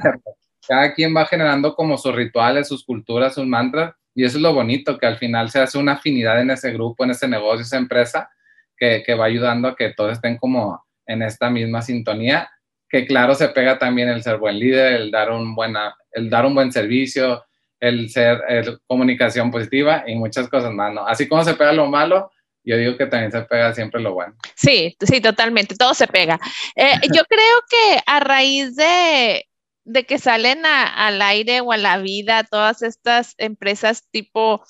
Cada 0.67 0.93
quien 0.93 1.15
va 1.15 1.25
generando 1.25 1.75
como 1.75 1.97
sus 1.97 2.13
rituales, 2.13 2.67
sus 2.67 2.83
culturas, 2.83 3.35
sus 3.35 3.45
mantras, 3.45 3.93
y 4.17 4.25
eso 4.25 4.37
es 4.37 4.41
lo 4.41 4.51
bonito, 4.51 4.97
que 4.97 5.05
al 5.05 5.17
final 5.17 5.51
se 5.51 5.59
hace 5.59 5.77
una 5.77 5.91
afinidad 5.93 6.41
en 6.41 6.49
ese 6.49 6.71
grupo, 6.71 7.03
en 7.03 7.11
ese 7.11 7.27
negocio, 7.27 7.61
esa 7.61 7.77
empresa, 7.77 8.31
que, 8.75 9.03
que, 9.05 9.13
va 9.13 9.25
ayudando 9.25 9.67
a 9.67 9.75
que 9.75 9.93
todos 9.93 10.13
estén 10.13 10.37
como 10.37 10.83
en 11.05 11.21
esta 11.21 11.51
misma 11.51 11.83
sintonía, 11.83 12.49
que 12.89 13.05
claro 13.05 13.35
se 13.35 13.49
pega 13.49 13.77
también 13.77 14.09
el 14.09 14.23
ser 14.23 14.37
buen 14.37 14.57
líder, 14.57 14.93
el 14.93 15.11
dar 15.11 15.29
un, 15.29 15.53
buena, 15.53 15.95
el 16.11 16.31
dar 16.31 16.47
un 16.47 16.55
buen 16.55 16.71
servicio, 16.71 17.45
el 17.79 18.09
ser 18.09 18.41
el, 18.49 18.79
comunicación 18.87 19.51
positiva 19.51 20.03
y 20.07 20.15
muchas 20.15 20.49
cosas 20.49 20.73
más, 20.73 20.91
¿no? 20.91 21.05
Así 21.05 21.27
como 21.27 21.43
se 21.43 21.53
pega 21.53 21.71
lo 21.71 21.85
malo, 21.85 22.31
yo 22.63 22.75
digo 22.75 22.97
que 22.97 23.05
también 23.05 23.31
se 23.31 23.41
pega 23.43 23.71
siempre 23.75 24.01
lo 24.01 24.15
bueno. 24.15 24.33
Sí, 24.55 24.97
sí, 24.99 25.21
totalmente, 25.21 25.75
todo 25.75 25.93
se 25.93 26.07
pega. 26.07 26.39
Eh, 26.75 26.93
yo 27.15 27.23
creo 27.25 27.61
que 27.69 27.99
a 28.03 28.19
raíz 28.19 28.75
de, 28.75 29.45
de 29.87 30.05
que 30.05 30.19
salen 30.19 30.65
a, 30.65 31.07
al 31.07 31.21
aire 31.21 31.61
o 31.61 31.71
a 31.71 31.77
la 31.77 31.97
vida 31.97 32.43
todas 32.43 32.81
estas 32.81 33.33
empresas 33.37 34.03
tipo 34.11 34.61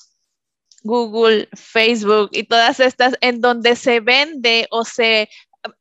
Google, 0.83 1.50
Facebook 1.53 2.29
y 2.31 2.43
todas 2.43 2.79
estas 2.79 3.15
en 3.21 3.41
donde 3.41 3.75
se 3.75 4.00
vende 4.00 4.67
o 4.69 4.86
se, 4.86 5.29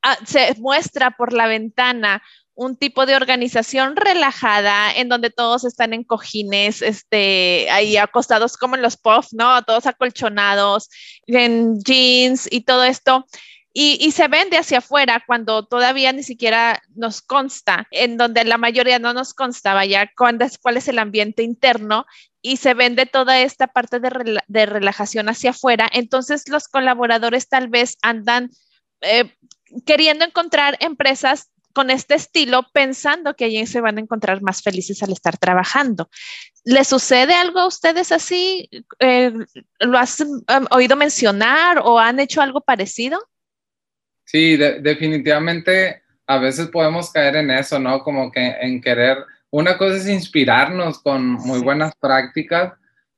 a, 0.02 0.16
se 0.24 0.54
muestra 0.58 1.12
por 1.12 1.32
la 1.32 1.46
ventana 1.46 2.22
un 2.54 2.76
tipo 2.76 3.04
de 3.04 3.14
organización 3.14 3.94
relajada 3.96 4.90
en 4.96 5.10
donde 5.10 5.28
todos 5.28 5.64
están 5.64 5.92
en 5.92 6.02
cojines, 6.02 6.80
este, 6.80 7.68
ahí 7.70 7.98
acostados 7.98 8.56
como 8.56 8.76
en 8.76 8.82
los 8.82 8.96
puffs, 8.96 9.34
¿no? 9.34 9.62
Todos 9.64 9.84
acolchonados, 9.84 10.88
en 11.26 11.78
jeans 11.82 12.49
y 12.50 12.62
todo 12.62 12.84
esto. 12.84 13.26
Y, 13.78 14.10
se 14.12 14.26
vende 14.26 14.56
hacia 14.56 14.78
afuera 14.78 15.23
cuando 15.26 15.67
todavía 15.67 16.10
ni 16.10 16.23
siquiera 16.23 16.80
nos 16.95 17.21
consta, 17.21 17.86
en 17.91 18.17
donde 18.17 18.43
la 18.45 18.56
mayoría 18.56 18.99
no 18.99 19.12
nos 19.12 19.34
constaba 19.34 19.84
ya 19.84 20.10
cuál 20.17 20.41
es, 20.41 20.56
cuál 20.56 20.78
es 20.78 20.89
el 20.89 20.99
ambiente 20.99 21.43
interno 21.43 22.06
y 22.41 22.56
se 22.56 22.73
vende 22.73 23.04
toda 23.04 23.39
esta 23.39 23.67
parte 23.67 24.00
de, 24.00 24.08
rela 24.08 24.45
de 24.49 24.65
relajación 24.65 25.28
hacia 25.28 25.50
afuera. 25.50 25.91
Entonces 25.93 26.49
los 26.49 26.69
colaboradores 26.69 27.50
tal 27.50 27.69
vez 27.69 27.99
andan 28.00 28.49
eh, 29.02 29.34
queriendo 29.84 30.25
encontrar 30.25 30.78
empresas 30.80 31.50
con 31.75 31.91
este 31.91 32.15
estilo, 32.15 32.62
pensando 32.73 33.36
que 33.36 33.45
allí 33.45 33.67
se 33.67 33.82
van 33.82 33.99
a 33.99 34.00
encontrar 34.00 34.41
más 34.41 34.62
felices 34.62 35.02
al 35.02 35.12
estar 35.12 35.36
trabajando. 35.36 36.08
¿Les 36.65 36.89
sucede 36.89 37.34
algo 37.34 37.60
a 37.60 37.67
ustedes 37.67 38.10
así? 38.10 38.71
Eh, 39.00 39.34
¿Lo 39.80 39.99
has 39.99 40.19
um, 40.21 40.41
oído 40.71 40.97
mencionar 40.97 41.82
o 41.84 41.99
han 41.99 42.21
hecho 42.21 42.41
algo 42.41 42.62
parecido? 42.62 43.21
Sí, 44.26 44.56
de, 44.56 44.80
definitivamente 44.80 46.02
a 46.26 46.39
veces 46.39 46.69
podemos 46.69 47.12
caer 47.12 47.36
en 47.36 47.50
eso, 47.50 47.78
¿no? 47.78 48.00
Como 48.00 48.30
que 48.32 48.45
en 48.60 48.80
querer, 48.80 49.19
una 49.50 49.78
cosa 49.78 49.97
es 49.97 50.08
inspirarnos 50.08 50.99
con 51.00 51.25
muy 51.25 51.60
buenas 51.60 51.95
prácticas, 51.95 52.73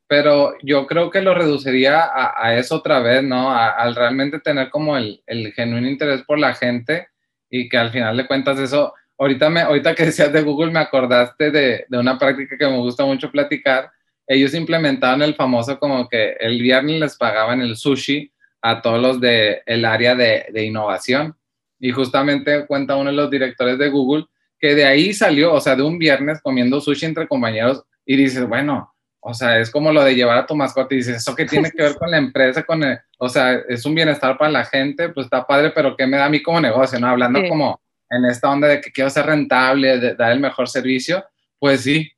pero 0.06 0.54
yo 0.62 0.86
creo 0.86 1.10
que 1.10 1.22
lo 1.22 1.34
reduciría 1.34 2.00
a, 2.00 2.34
a 2.36 2.56
eso 2.56 2.76
otra 2.76 3.00
vez, 3.00 3.22
¿no? 3.22 3.50
Al 3.50 3.94
realmente 3.94 4.38
tener 4.40 4.68
como 4.68 4.96
el, 4.98 5.22
el, 5.26 5.52
genuino 5.54 5.88
interés 5.88 6.22
por 6.22 6.38
la 6.38 6.54
gente 6.54 7.08
y 7.50 7.68
que 7.70 7.78
al 7.78 7.90
final 7.90 8.16
de 8.18 8.26
cuentas 8.26 8.58
eso, 8.58 8.92
ahorita, 9.18 9.48
me, 9.48 9.62
ahorita 9.62 9.94
que 9.94 10.06
decías 10.06 10.32
de 10.32 10.42
Google 10.42 10.72
me 10.72 10.80
acordaste 10.80 11.50
de, 11.50 11.86
de 11.88 11.98
una 11.98 12.18
práctica 12.18 12.58
que 12.58 12.66
me 12.66 12.78
gusta 12.78 13.06
mucho 13.06 13.30
platicar. 13.30 13.90
Ellos 14.26 14.52
implementaron 14.52 15.22
el 15.22 15.34
famoso 15.34 15.78
como 15.78 16.06
que 16.06 16.32
el 16.38 16.60
viernes 16.60 17.00
les 17.00 17.16
pagaban 17.16 17.62
el 17.62 17.76
sushi 17.76 18.30
a 18.62 18.82
todos 18.82 19.00
los 19.00 19.20
del 19.20 19.58
el 19.66 19.84
área 19.84 20.14
de, 20.14 20.46
de, 20.52 20.64
innovación. 20.64 21.36
Y 21.78 21.90
justamente 21.90 22.66
cuenta 22.66 22.96
uno 22.96 23.10
de 23.10 23.16
los 23.16 23.30
directores 23.30 23.78
de 23.78 23.88
Google 23.88 24.26
que 24.58 24.74
de 24.74 24.84
ahí 24.84 25.12
salió, 25.12 25.54
o 25.54 25.60
sea, 25.60 25.76
de 25.76 25.82
un 25.82 25.98
viernes 25.98 26.40
comiendo 26.42 26.80
sushi 26.80 27.06
entre 27.06 27.28
compañeros 27.28 27.84
y 28.04 28.16
dices, 28.16 28.46
bueno, 28.48 28.92
o 29.20 29.34
sea, 29.34 29.58
es 29.58 29.70
como 29.70 29.92
lo 29.92 30.02
de 30.02 30.14
llevar 30.14 30.38
a 30.38 30.46
tu 30.46 30.54
mascota 30.54 30.94
y 30.94 30.98
dices, 30.98 31.16
¿eso 31.16 31.34
qué 31.34 31.44
tiene 31.44 31.70
que 31.70 31.82
ver 31.82 31.96
con 31.96 32.10
la 32.10 32.18
empresa? 32.18 32.62
Con 32.62 32.82
el, 32.82 32.98
o 33.18 33.28
sea, 33.28 33.54
es 33.68 33.84
un 33.84 33.94
bienestar 33.94 34.38
para 34.38 34.50
la 34.50 34.64
gente, 34.64 35.08
pues 35.10 35.26
está 35.26 35.46
padre, 35.46 35.70
pero 35.74 35.96
¿qué 35.96 36.06
me 36.06 36.16
da 36.16 36.26
a 36.26 36.30
mí 36.30 36.42
como 36.42 36.60
negocio? 36.60 36.98
¿no? 36.98 37.08
Hablando 37.08 37.40
sí. 37.40 37.48
como 37.48 37.80
en 38.10 38.24
esta 38.24 38.50
onda 38.50 38.68
de 38.68 38.80
que 38.80 38.90
quiero 38.90 39.10
ser 39.10 39.26
rentable, 39.26 39.98
de 39.98 40.14
dar 40.14 40.32
el 40.32 40.40
mejor 40.40 40.68
servicio, 40.68 41.24
pues 41.58 41.82
sí, 41.82 42.10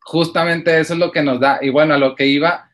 justamente 0.00 0.78
eso 0.80 0.94
es 0.94 0.98
lo 0.98 1.12
que 1.12 1.22
nos 1.22 1.38
da. 1.38 1.58
Y 1.60 1.68
bueno, 1.68 1.94
a 1.94 1.98
lo 1.98 2.14
que 2.14 2.26
iba, 2.26 2.70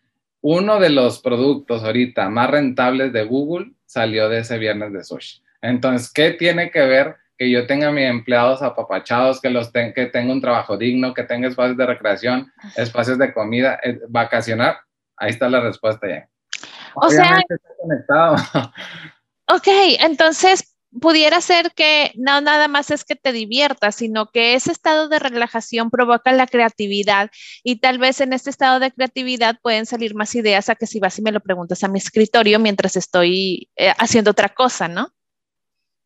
uno 0.51 0.81
de 0.81 0.89
los 0.89 1.21
productos 1.21 1.85
ahorita 1.85 2.31
más 2.31 2.51
rentables 2.51 3.13
de 3.13 3.23
Google 3.23 3.73
salió 3.85 4.31
de 4.31 4.39
ese 4.39 4.57
viernes 4.57 4.95
de 4.95 5.05
sushi. 5.05 5.43
Entonces, 5.61 6.11
¿qué 6.11 6.31
tiene 6.31 6.71
que 6.71 6.87
ver 6.87 7.17
que 7.37 7.51
yo 7.51 7.67
tenga 7.67 7.89
a 7.89 7.93
mis 7.93 8.09
empleados 8.09 8.63
apapachados, 8.63 9.43
que, 9.43 9.51
los 9.51 9.71
ten, 9.73 9.93
que 9.93 10.07
tenga 10.07 10.33
un 10.33 10.41
trabajo 10.41 10.79
digno, 10.79 11.13
que 11.13 11.25
tenga 11.25 11.49
espacios 11.49 11.77
de 11.77 11.85
recreación, 11.85 12.51
espacios 12.77 13.19
de 13.19 13.31
comida, 13.35 13.79
eh, 13.83 14.01
vacacionar? 14.09 14.79
Ahí 15.19 15.29
está 15.29 15.51
la 15.51 15.61
respuesta 15.61 16.09
ya. 16.09 16.27
O 16.95 17.09
Obviamente 17.09 17.55
sea, 17.59 17.75
conectado. 17.83 18.37
ok, 19.55 19.69
entonces 20.01 20.75
pudiera 21.01 21.41
ser 21.41 21.73
que 21.75 22.13
no 22.17 22.41
nada 22.41 22.69
más 22.69 22.91
es 22.91 23.05
que 23.05 23.15
te 23.15 23.33
diviertas, 23.33 23.97
sino 23.97 24.31
que 24.31 24.55
ese 24.55 24.73
estado 24.73 25.09
de 25.09 25.19
relajación 25.19 25.91
provoca 25.91 26.33
la 26.33 26.47
creatividad 26.47 27.31
y 27.63 27.81
tal 27.81 27.99
vez 27.99 28.21
en 28.21 28.33
este 28.33 28.51
estado 28.51 28.81
de 28.81 28.91
creatividad 28.91 29.59
pueden 29.63 29.87
salir 29.87 30.15
más 30.15 30.35
ideas 30.35 30.69
a 30.69 30.75
que 30.75 30.87
si 30.87 30.99
vas 30.99 31.19
y 31.19 31.23
me 31.23 31.33
lo 31.33 31.41
preguntas 31.41 31.85
a 31.85 31.89
mi 31.89 31.99
escritorio 31.99 32.59
mientras 32.59 32.97
estoy 32.97 33.69
eh, 33.77 33.93
haciendo 33.99 34.31
otra 34.31 34.49
cosa, 34.49 34.89
¿no? 34.89 35.13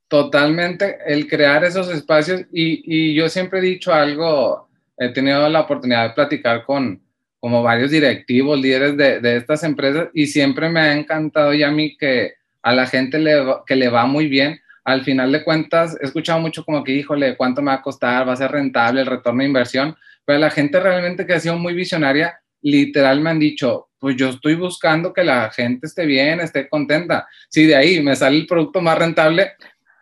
Totalmente, 0.09 0.99
el 1.07 1.27
crear 1.27 1.65
esos 1.65 1.89
espacios 1.89 2.43
y, 2.53 2.83
y, 2.85 3.15
yo 3.15 3.31
siempre 3.31 3.61
he 3.61 3.63
dicho 3.63 3.95
algo, 3.95 4.69
he 4.99 5.09
tenido 5.09 5.49
la 5.49 5.61
oportunidad 5.61 6.09
de 6.09 6.15
platicar 6.15 6.67
con 6.67 7.01
como 7.41 7.63
varios 7.63 7.91
directivos, 7.91 8.61
líderes 8.61 8.97
de, 8.97 9.21
de 9.21 9.37
estas 9.37 9.65
empresas 9.65 10.11
y 10.13 10.27
siempre 10.27 10.69
me 10.69 10.81
ha 10.81 10.93
encantado 10.93 11.55
ya 11.55 11.69
a 11.69 11.73
mí 11.73 11.97
que 11.97 12.35
a 12.63 12.73
la 12.73 12.87
gente 12.87 13.19
le, 13.19 13.43
que 13.67 13.75
le 13.75 13.89
va 13.89 14.07
muy 14.07 14.29
bien, 14.29 14.61
al 14.85 15.05
final 15.05 15.31
de 15.31 15.45
cuentas, 15.45 15.97
he 16.01 16.05
escuchado 16.05 16.41
mucho 16.41 16.65
como 16.65 16.83
que, 16.83 16.93
híjole, 16.93 17.37
¿cuánto 17.37 17.63
me 17.63 17.71
va 17.71 17.79
a 17.79 17.83
costar? 17.83 18.27
¿Va 18.29 18.33
a 18.33 18.37
ser 18.37 18.51
rentable 18.51 19.01
el 19.01 19.07
retorno 19.07 19.41
de 19.41 19.49
inversión? 19.49 19.97
Pero 20.25 20.39
la 20.39 20.51
gente 20.51 20.81
realmente 20.81 21.27
que 21.27 21.35
ha 21.35 21.41
sido 21.41 21.57
muy 21.57 21.75
visionaria, 21.75 22.39
literal 22.63 23.21
me 23.21 23.31
han 23.31 23.39
dicho, 23.39 23.89
pues 23.99 24.17
yo 24.17 24.31
estoy 24.31 24.55
buscando 24.55 25.13
que 25.13 25.23
la 25.23 25.51
gente 25.51 25.87
esté 25.87 26.07
bien, 26.07 26.41
esté 26.41 26.69
contenta. 26.69 27.29
Si 27.49 27.67
de 27.67 27.77
ahí 27.77 28.03
me 28.03 28.17
sale 28.17 28.39
el 28.39 28.47
producto 28.47 28.81
más 28.81 28.99
rentable, 28.99 29.53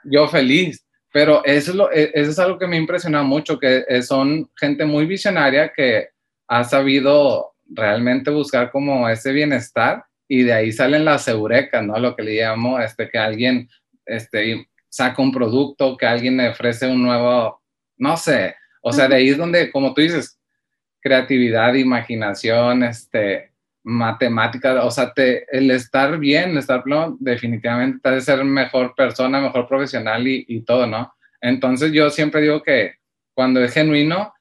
yo 0.05 0.29
feliz. 0.29 0.87
Pero 1.12 1.45
eso 1.45 1.73
es, 1.73 1.77
lo, 1.77 1.93
e, 1.93 2.11
eso 2.14 2.31
es 2.31 2.38
algo 2.38 2.59
que 2.59 2.66
me 2.66 2.77
impresiona 2.77 3.23
mucho, 3.23 3.59
que 3.59 3.85
son 4.03 4.49
gente 4.57 4.85
muy 4.85 5.07
visionaria 5.07 5.73
que 5.75 6.09
ha 6.49 6.64
sabido 6.64 7.55
realmente 7.69 8.31
buscar 8.31 8.71
como 8.71 9.09
ese 9.09 9.33
bienestar 9.33 10.05
y 10.29 10.45
de 10.45 10.53
ahí 10.53 10.73
salen 10.73 11.05
las 11.05 11.27
eurecas, 11.29 11.85
¿no? 11.85 11.99
Lo 11.99 12.14
que 12.14 12.23
le 12.23 12.40
llamo, 12.40 12.79
este, 12.79 13.09
que 13.09 13.19
alguien 13.19 13.69
este, 14.07 14.66
saca 14.90 15.22
un 15.22 15.33
producto, 15.33 15.96
que 15.96 16.07
alguien 16.07 16.37
le 16.37 16.50
ofrece 16.50 16.87
un 16.87 17.03
nuevo, 17.03 17.62
no 17.96 18.16
sé, 18.18 18.55
o 18.83 18.92
sea, 18.92 19.09
de 19.09 19.16
ahí 19.16 19.29
es 19.31 19.38
donde, 19.38 19.70
como 19.70 19.94
tú 19.94 20.03
dices, 20.03 20.38
creatividad, 21.00 21.74
imaginación, 21.74 22.83
este, 22.83 23.53
matemática, 23.83 24.85
o 24.85 24.90
sea, 24.90 25.12
te, 25.12 25.46
el 25.57 25.70
estar 25.70 26.18
bien, 26.18 26.50
el 26.50 26.59
estar 26.59 26.83
pleno, 26.83 27.16
definitivamente 27.20 28.00
te 28.03 28.09
hace 28.11 28.20
ser 28.20 28.44
mejor 28.44 28.94
persona, 28.94 29.40
mejor 29.40 29.66
profesional 29.66 30.26
y, 30.26 30.44
y 30.48 30.61
todo, 30.62 30.87
¿no? 30.87 31.14
Entonces 31.40 31.92
yo 31.92 32.11
siempre 32.11 32.42
digo 32.42 32.62
que 32.62 32.96
cuando 33.33 33.62
es 33.62 33.72
genuino, 33.72 34.35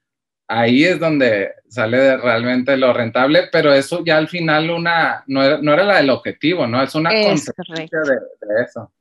ahí 0.48 0.84
es 0.84 1.00
donde 1.00 1.54
sale 1.70 2.18
realmente 2.18 2.76
lo 2.76 2.92
rentable, 2.92 3.48
pero 3.52 3.72
eso 3.72 4.04
ya 4.04 4.18
al 4.18 4.28
final 4.28 4.70
una, 4.72 5.24
no 5.28 5.44
era, 5.44 5.60
no 5.60 5.72
era 5.72 5.84
la 5.84 5.98
del 5.98 6.10
objetivo, 6.10 6.68
¿no? 6.68 6.82
Es 6.82 6.96
una 6.96 7.12
consecuencia 7.12 8.00
de, 8.00 8.16
de, 8.16 8.64
eso. 8.64 8.92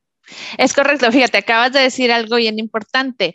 Es 0.56 0.72
correcto, 0.72 1.10
fíjate, 1.10 1.38
acabas 1.38 1.72
de 1.72 1.80
decir 1.80 2.12
algo 2.12 2.36
bien 2.36 2.58
importante. 2.58 3.34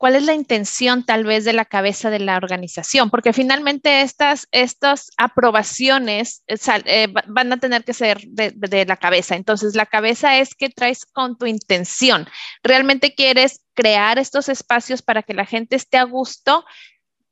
¿Cuál 0.00 0.16
es 0.16 0.22
la 0.22 0.32
intención 0.32 1.04
tal 1.04 1.24
vez 1.24 1.44
de 1.44 1.52
la 1.52 1.66
cabeza 1.66 2.08
de 2.08 2.20
la 2.20 2.38
organización? 2.38 3.10
Porque 3.10 3.34
finalmente 3.34 4.00
estas, 4.00 4.48
estas 4.50 5.10
aprobaciones 5.18 6.42
eh, 6.46 6.56
eh 6.86 7.08
van 7.26 7.52
a 7.52 7.58
tener 7.58 7.84
que 7.84 7.92
ser 7.92 8.18
de, 8.26 8.50
de 8.56 8.86
la 8.86 8.96
cabeza. 8.96 9.36
Entonces, 9.36 9.76
la 9.76 9.84
cabeza 9.84 10.38
es 10.38 10.54
que 10.54 10.70
traes 10.70 11.04
con 11.04 11.36
tu 11.36 11.44
intención. 11.44 12.26
¿Realmente 12.62 13.14
quieres 13.14 13.60
crear 13.74 14.18
estos 14.18 14.48
espacios 14.48 15.02
para 15.02 15.22
que 15.22 15.34
la 15.34 15.44
gente 15.44 15.76
esté 15.76 15.98
a 15.98 16.04
gusto? 16.04 16.64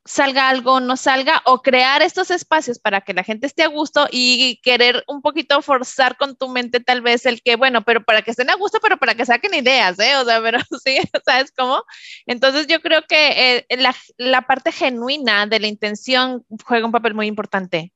Salga 0.09 0.49
algo 0.49 0.81
no 0.81 0.97
salga, 0.97 1.43
o 1.45 1.61
crear 1.61 2.01
estos 2.01 2.31
espacios 2.31 2.79
para 2.79 3.03
que 3.03 3.13
la 3.13 3.25
gente 3.25 3.47
esté 3.47 3.63
a 3.63 3.69
gusto 3.69 4.09
y 4.11 4.59
querer 4.63 5.05
un 5.07 5.21
poquito 5.21 5.61
forzar 5.61 6.17
con 6.17 6.35
tu 6.35 6.49
mente 6.49 6.81
tal 6.81 7.03
vez 7.03 7.27
el 7.27 7.43
que, 7.43 7.57
bueno, 7.57 7.85
pero 7.85 8.03
para 8.03 8.23
que 8.23 8.31
estén 8.31 8.49
a 8.49 8.55
gusto, 8.55 8.79
pero 8.83 8.97
para 8.97 9.15
que 9.15 9.27
saquen 9.27 9.53
ideas, 9.53 9.99
¿eh? 9.99 10.17
O 10.17 10.25
sea, 10.25 10.41
pero 10.43 10.61
sí, 10.83 10.97
¿sabes 11.27 11.53
cómo? 11.55 11.85
Entonces 12.27 12.67
yo 12.69 12.81
creo 12.81 13.03
que 13.07 13.67
eh, 13.69 13.77
la, 13.77 13.95
la, 14.17 14.43
parte 14.43 14.73
genuina 14.73 15.47
de 15.47 15.61
la 15.61 15.67
intención 15.67 16.43
juega 16.65 16.87
un 16.87 16.93
papel 16.93 17.13
muy 17.13 17.27
importante. 17.27 17.93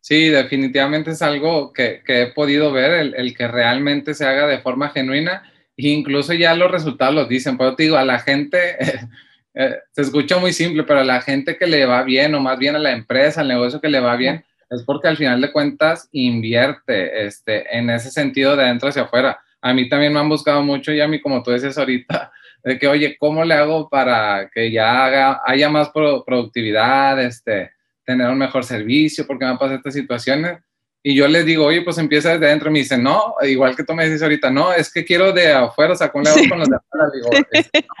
Sí, 0.00 0.28
definitivamente 0.28 1.10
es 1.10 1.22
algo 1.22 1.72
que, 1.72 2.02
que 2.06 2.22
he 2.22 2.26
podido 2.28 2.70
ver, 2.70 2.92
el, 2.92 3.14
el, 3.16 3.36
que 3.36 3.48
realmente 3.48 4.14
se 4.14 4.24
haga 4.24 4.46
de 4.46 4.60
forma 4.60 4.90
genuina, 4.90 5.52
e 5.76 5.88
incluso 5.88 6.32
ya 6.32 6.54
los 6.54 6.70
resultados 6.70 7.14
los 7.14 7.28
dicen, 7.28 7.58
pero 7.58 7.74
te 7.74 7.82
digo, 7.82 7.96
a 7.96 8.04
la 8.04 8.20
gente... 8.20 8.76
Eh, 9.54 9.76
se 9.90 10.02
escucha 10.02 10.38
muy 10.38 10.52
simple, 10.52 10.82
pero 10.84 11.00
a 11.00 11.04
la 11.04 11.20
gente 11.20 11.56
que 11.56 11.66
le 11.66 11.84
va 11.84 12.02
bien, 12.02 12.34
o 12.34 12.40
más 12.40 12.58
bien 12.58 12.76
a 12.76 12.78
la 12.78 12.92
empresa, 12.92 13.40
al 13.40 13.48
negocio 13.48 13.80
que 13.80 13.88
le 13.88 14.00
va 14.00 14.16
bien, 14.16 14.44
es 14.70 14.82
porque 14.84 15.08
al 15.08 15.16
final 15.16 15.40
de 15.40 15.52
cuentas 15.52 16.08
invierte 16.12 17.26
este, 17.26 17.76
en 17.76 17.90
ese 17.90 18.10
sentido 18.10 18.56
de 18.56 18.64
adentro 18.64 18.88
hacia 18.88 19.02
afuera. 19.02 19.38
A 19.60 19.74
mí 19.74 19.88
también 19.88 20.12
me 20.12 20.20
han 20.20 20.28
buscado 20.28 20.62
mucho, 20.62 20.92
y 20.92 21.00
a 21.00 21.08
mí, 21.08 21.20
como 21.20 21.42
tú 21.42 21.52
dices 21.52 21.76
ahorita, 21.76 22.32
de 22.64 22.78
que, 22.78 22.88
oye, 22.88 23.16
¿cómo 23.18 23.44
le 23.44 23.54
hago 23.54 23.88
para 23.88 24.48
que 24.52 24.70
ya 24.70 25.04
haga, 25.04 25.42
haya 25.44 25.68
más 25.68 25.90
productividad, 25.90 27.20
este, 27.22 27.72
tener 28.04 28.28
un 28.28 28.38
mejor 28.38 28.64
servicio, 28.64 29.26
porque 29.26 29.44
me 29.44 29.50
han 29.50 29.58
pasado 29.58 29.76
estas 29.76 29.94
situaciones? 29.94 30.58
Y 31.04 31.16
yo 31.16 31.26
les 31.26 31.44
digo, 31.44 31.66
oye, 31.66 31.82
pues 31.82 31.98
empieza 31.98 32.30
desde 32.30 32.46
adentro. 32.46 32.70
Me 32.70 32.78
dicen, 32.78 33.02
no, 33.02 33.34
igual 33.42 33.74
que 33.74 33.82
tú 33.82 33.92
me 33.92 34.04
dices 34.04 34.22
ahorita, 34.22 34.50
no, 34.50 34.72
es 34.72 34.92
que 34.92 35.04
quiero 35.04 35.32
de 35.32 35.52
afuera, 35.52 35.94
o 35.94 35.96
sea, 35.96 36.10
¿cómo 36.10 36.22
le 36.22 36.30
hago 36.30 36.48
con 36.48 36.60
los 36.60 36.68
de 36.68 36.76
afuera? 36.76 37.10
Digo, 37.12 37.28
este, 37.50 37.80
no 37.80 37.94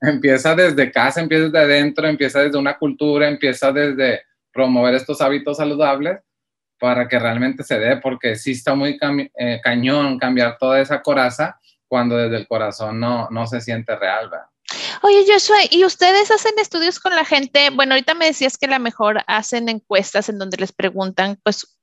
empieza 0.00 0.54
desde 0.54 0.90
casa, 0.90 1.20
empieza 1.20 1.44
desde 1.44 1.58
adentro, 1.58 2.06
empieza 2.06 2.40
desde 2.40 2.58
una 2.58 2.78
cultura, 2.78 3.28
empieza 3.28 3.72
desde 3.72 4.22
promover 4.52 4.94
estos 4.94 5.20
hábitos 5.20 5.58
saludables 5.58 6.20
para 6.78 7.06
que 7.06 7.18
realmente 7.18 7.62
se 7.62 7.78
dé, 7.78 7.98
porque 7.98 8.36
sí 8.36 8.52
está 8.52 8.74
muy 8.74 8.98
eh, 9.38 9.60
cañón 9.62 10.18
cambiar 10.18 10.56
toda 10.58 10.80
esa 10.80 11.02
coraza 11.02 11.58
cuando 11.86 12.16
desde 12.16 12.36
el 12.36 12.48
corazón 12.48 12.98
no, 12.98 13.28
no 13.30 13.46
se 13.46 13.60
siente 13.60 13.94
real, 13.96 14.30
¿verdad? 14.30 14.46
Oye, 15.02 15.24
Joshua, 15.26 15.56
¿y 15.70 15.84
ustedes 15.84 16.30
hacen 16.30 16.52
estudios 16.58 17.00
con 17.00 17.14
la 17.14 17.24
gente? 17.24 17.70
Bueno, 17.70 17.94
ahorita 17.94 18.14
me 18.14 18.26
decías 18.26 18.56
que 18.56 18.66
a 18.66 18.70
lo 18.70 18.78
mejor 18.78 19.22
hacen 19.26 19.68
encuestas 19.68 20.28
en 20.28 20.38
donde 20.38 20.58
les 20.58 20.72
preguntan, 20.72 21.40
pues, 21.42 21.76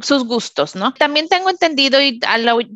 sus 0.00 0.24
gustos, 0.24 0.74
¿no? 0.74 0.94
También 0.94 1.28
tengo 1.28 1.50
entendido, 1.50 2.00
y 2.00 2.20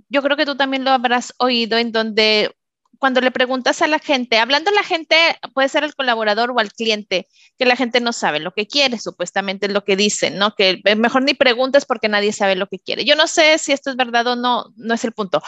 yo 0.08 0.22
creo 0.22 0.36
que 0.36 0.44
tú 0.44 0.56
también 0.56 0.84
lo 0.84 0.90
habrás 0.90 1.32
oído, 1.38 1.78
en 1.78 1.92
donde 1.92 2.54
cuando 2.98 3.20
le 3.20 3.30
preguntas 3.30 3.82
a 3.82 3.86
la 3.86 3.98
gente, 3.98 4.38
hablando 4.38 4.70
a 4.70 4.74
la 4.74 4.82
gente, 4.82 5.16
puede 5.54 5.68
ser 5.68 5.84
el 5.84 5.94
colaborador 5.94 6.50
o 6.50 6.58
al 6.58 6.72
cliente, 6.72 7.28
que 7.58 7.66
la 7.66 7.76
gente 7.76 8.00
no 8.00 8.12
sabe 8.12 8.40
lo 8.40 8.52
que 8.52 8.66
quiere, 8.66 8.98
supuestamente 8.98 9.66
es 9.66 9.72
lo 9.72 9.84
que 9.84 9.96
dicen, 9.96 10.38
¿no? 10.38 10.54
Que 10.54 10.80
mejor 10.96 11.22
ni 11.22 11.34
preguntes 11.34 11.84
porque 11.84 12.08
nadie 12.08 12.32
sabe 12.32 12.56
lo 12.56 12.68
que 12.68 12.78
quiere. 12.78 13.04
Yo 13.04 13.16
no 13.16 13.26
sé 13.26 13.58
si 13.58 13.72
esto 13.72 13.90
es 13.90 13.96
verdad 13.96 14.26
o 14.28 14.36
no, 14.36 14.66
no 14.76 14.94
es 14.94 15.04
el 15.04 15.12
punto. 15.12 15.42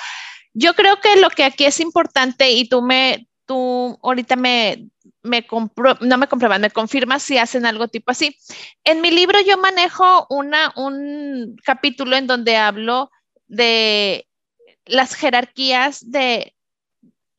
Yo 0.55 0.75
creo 0.75 1.01
que 1.01 1.17
lo 1.17 1.31
que 1.31 1.45
aquí 1.45 1.65
es 1.65 1.81
importante 1.81 2.51
y 2.51 2.69
tú 2.69 2.83
me, 2.83 3.29
tú 3.47 3.99
ahorita 4.03 4.37
me, 4.37 4.89
me 5.23 5.47
compro, 5.47 5.97
no 6.01 6.19
me 6.19 6.29
compruebas, 6.29 6.61
me 6.61 6.71
confirmas 6.71 7.23
si 7.23 7.39
hacen 7.39 7.67
algo 7.67 7.89
tipo 7.89 8.11
así. 8.11 8.37
En 8.85 9.01
mi 9.01 9.11
libro 9.11 9.41
yo 9.41 9.59
manejo 9.59 10.27
una, 10.31 10.73
un 10.77 11.57
capítulo 11.65 12.17
en 12.17 12.27
donde 12.27 12.57
hablo 12.57 13.11
de 13.47 14.27
las 14.85 15.15
jerarquías 15.15 16.11
de 16.11 16.55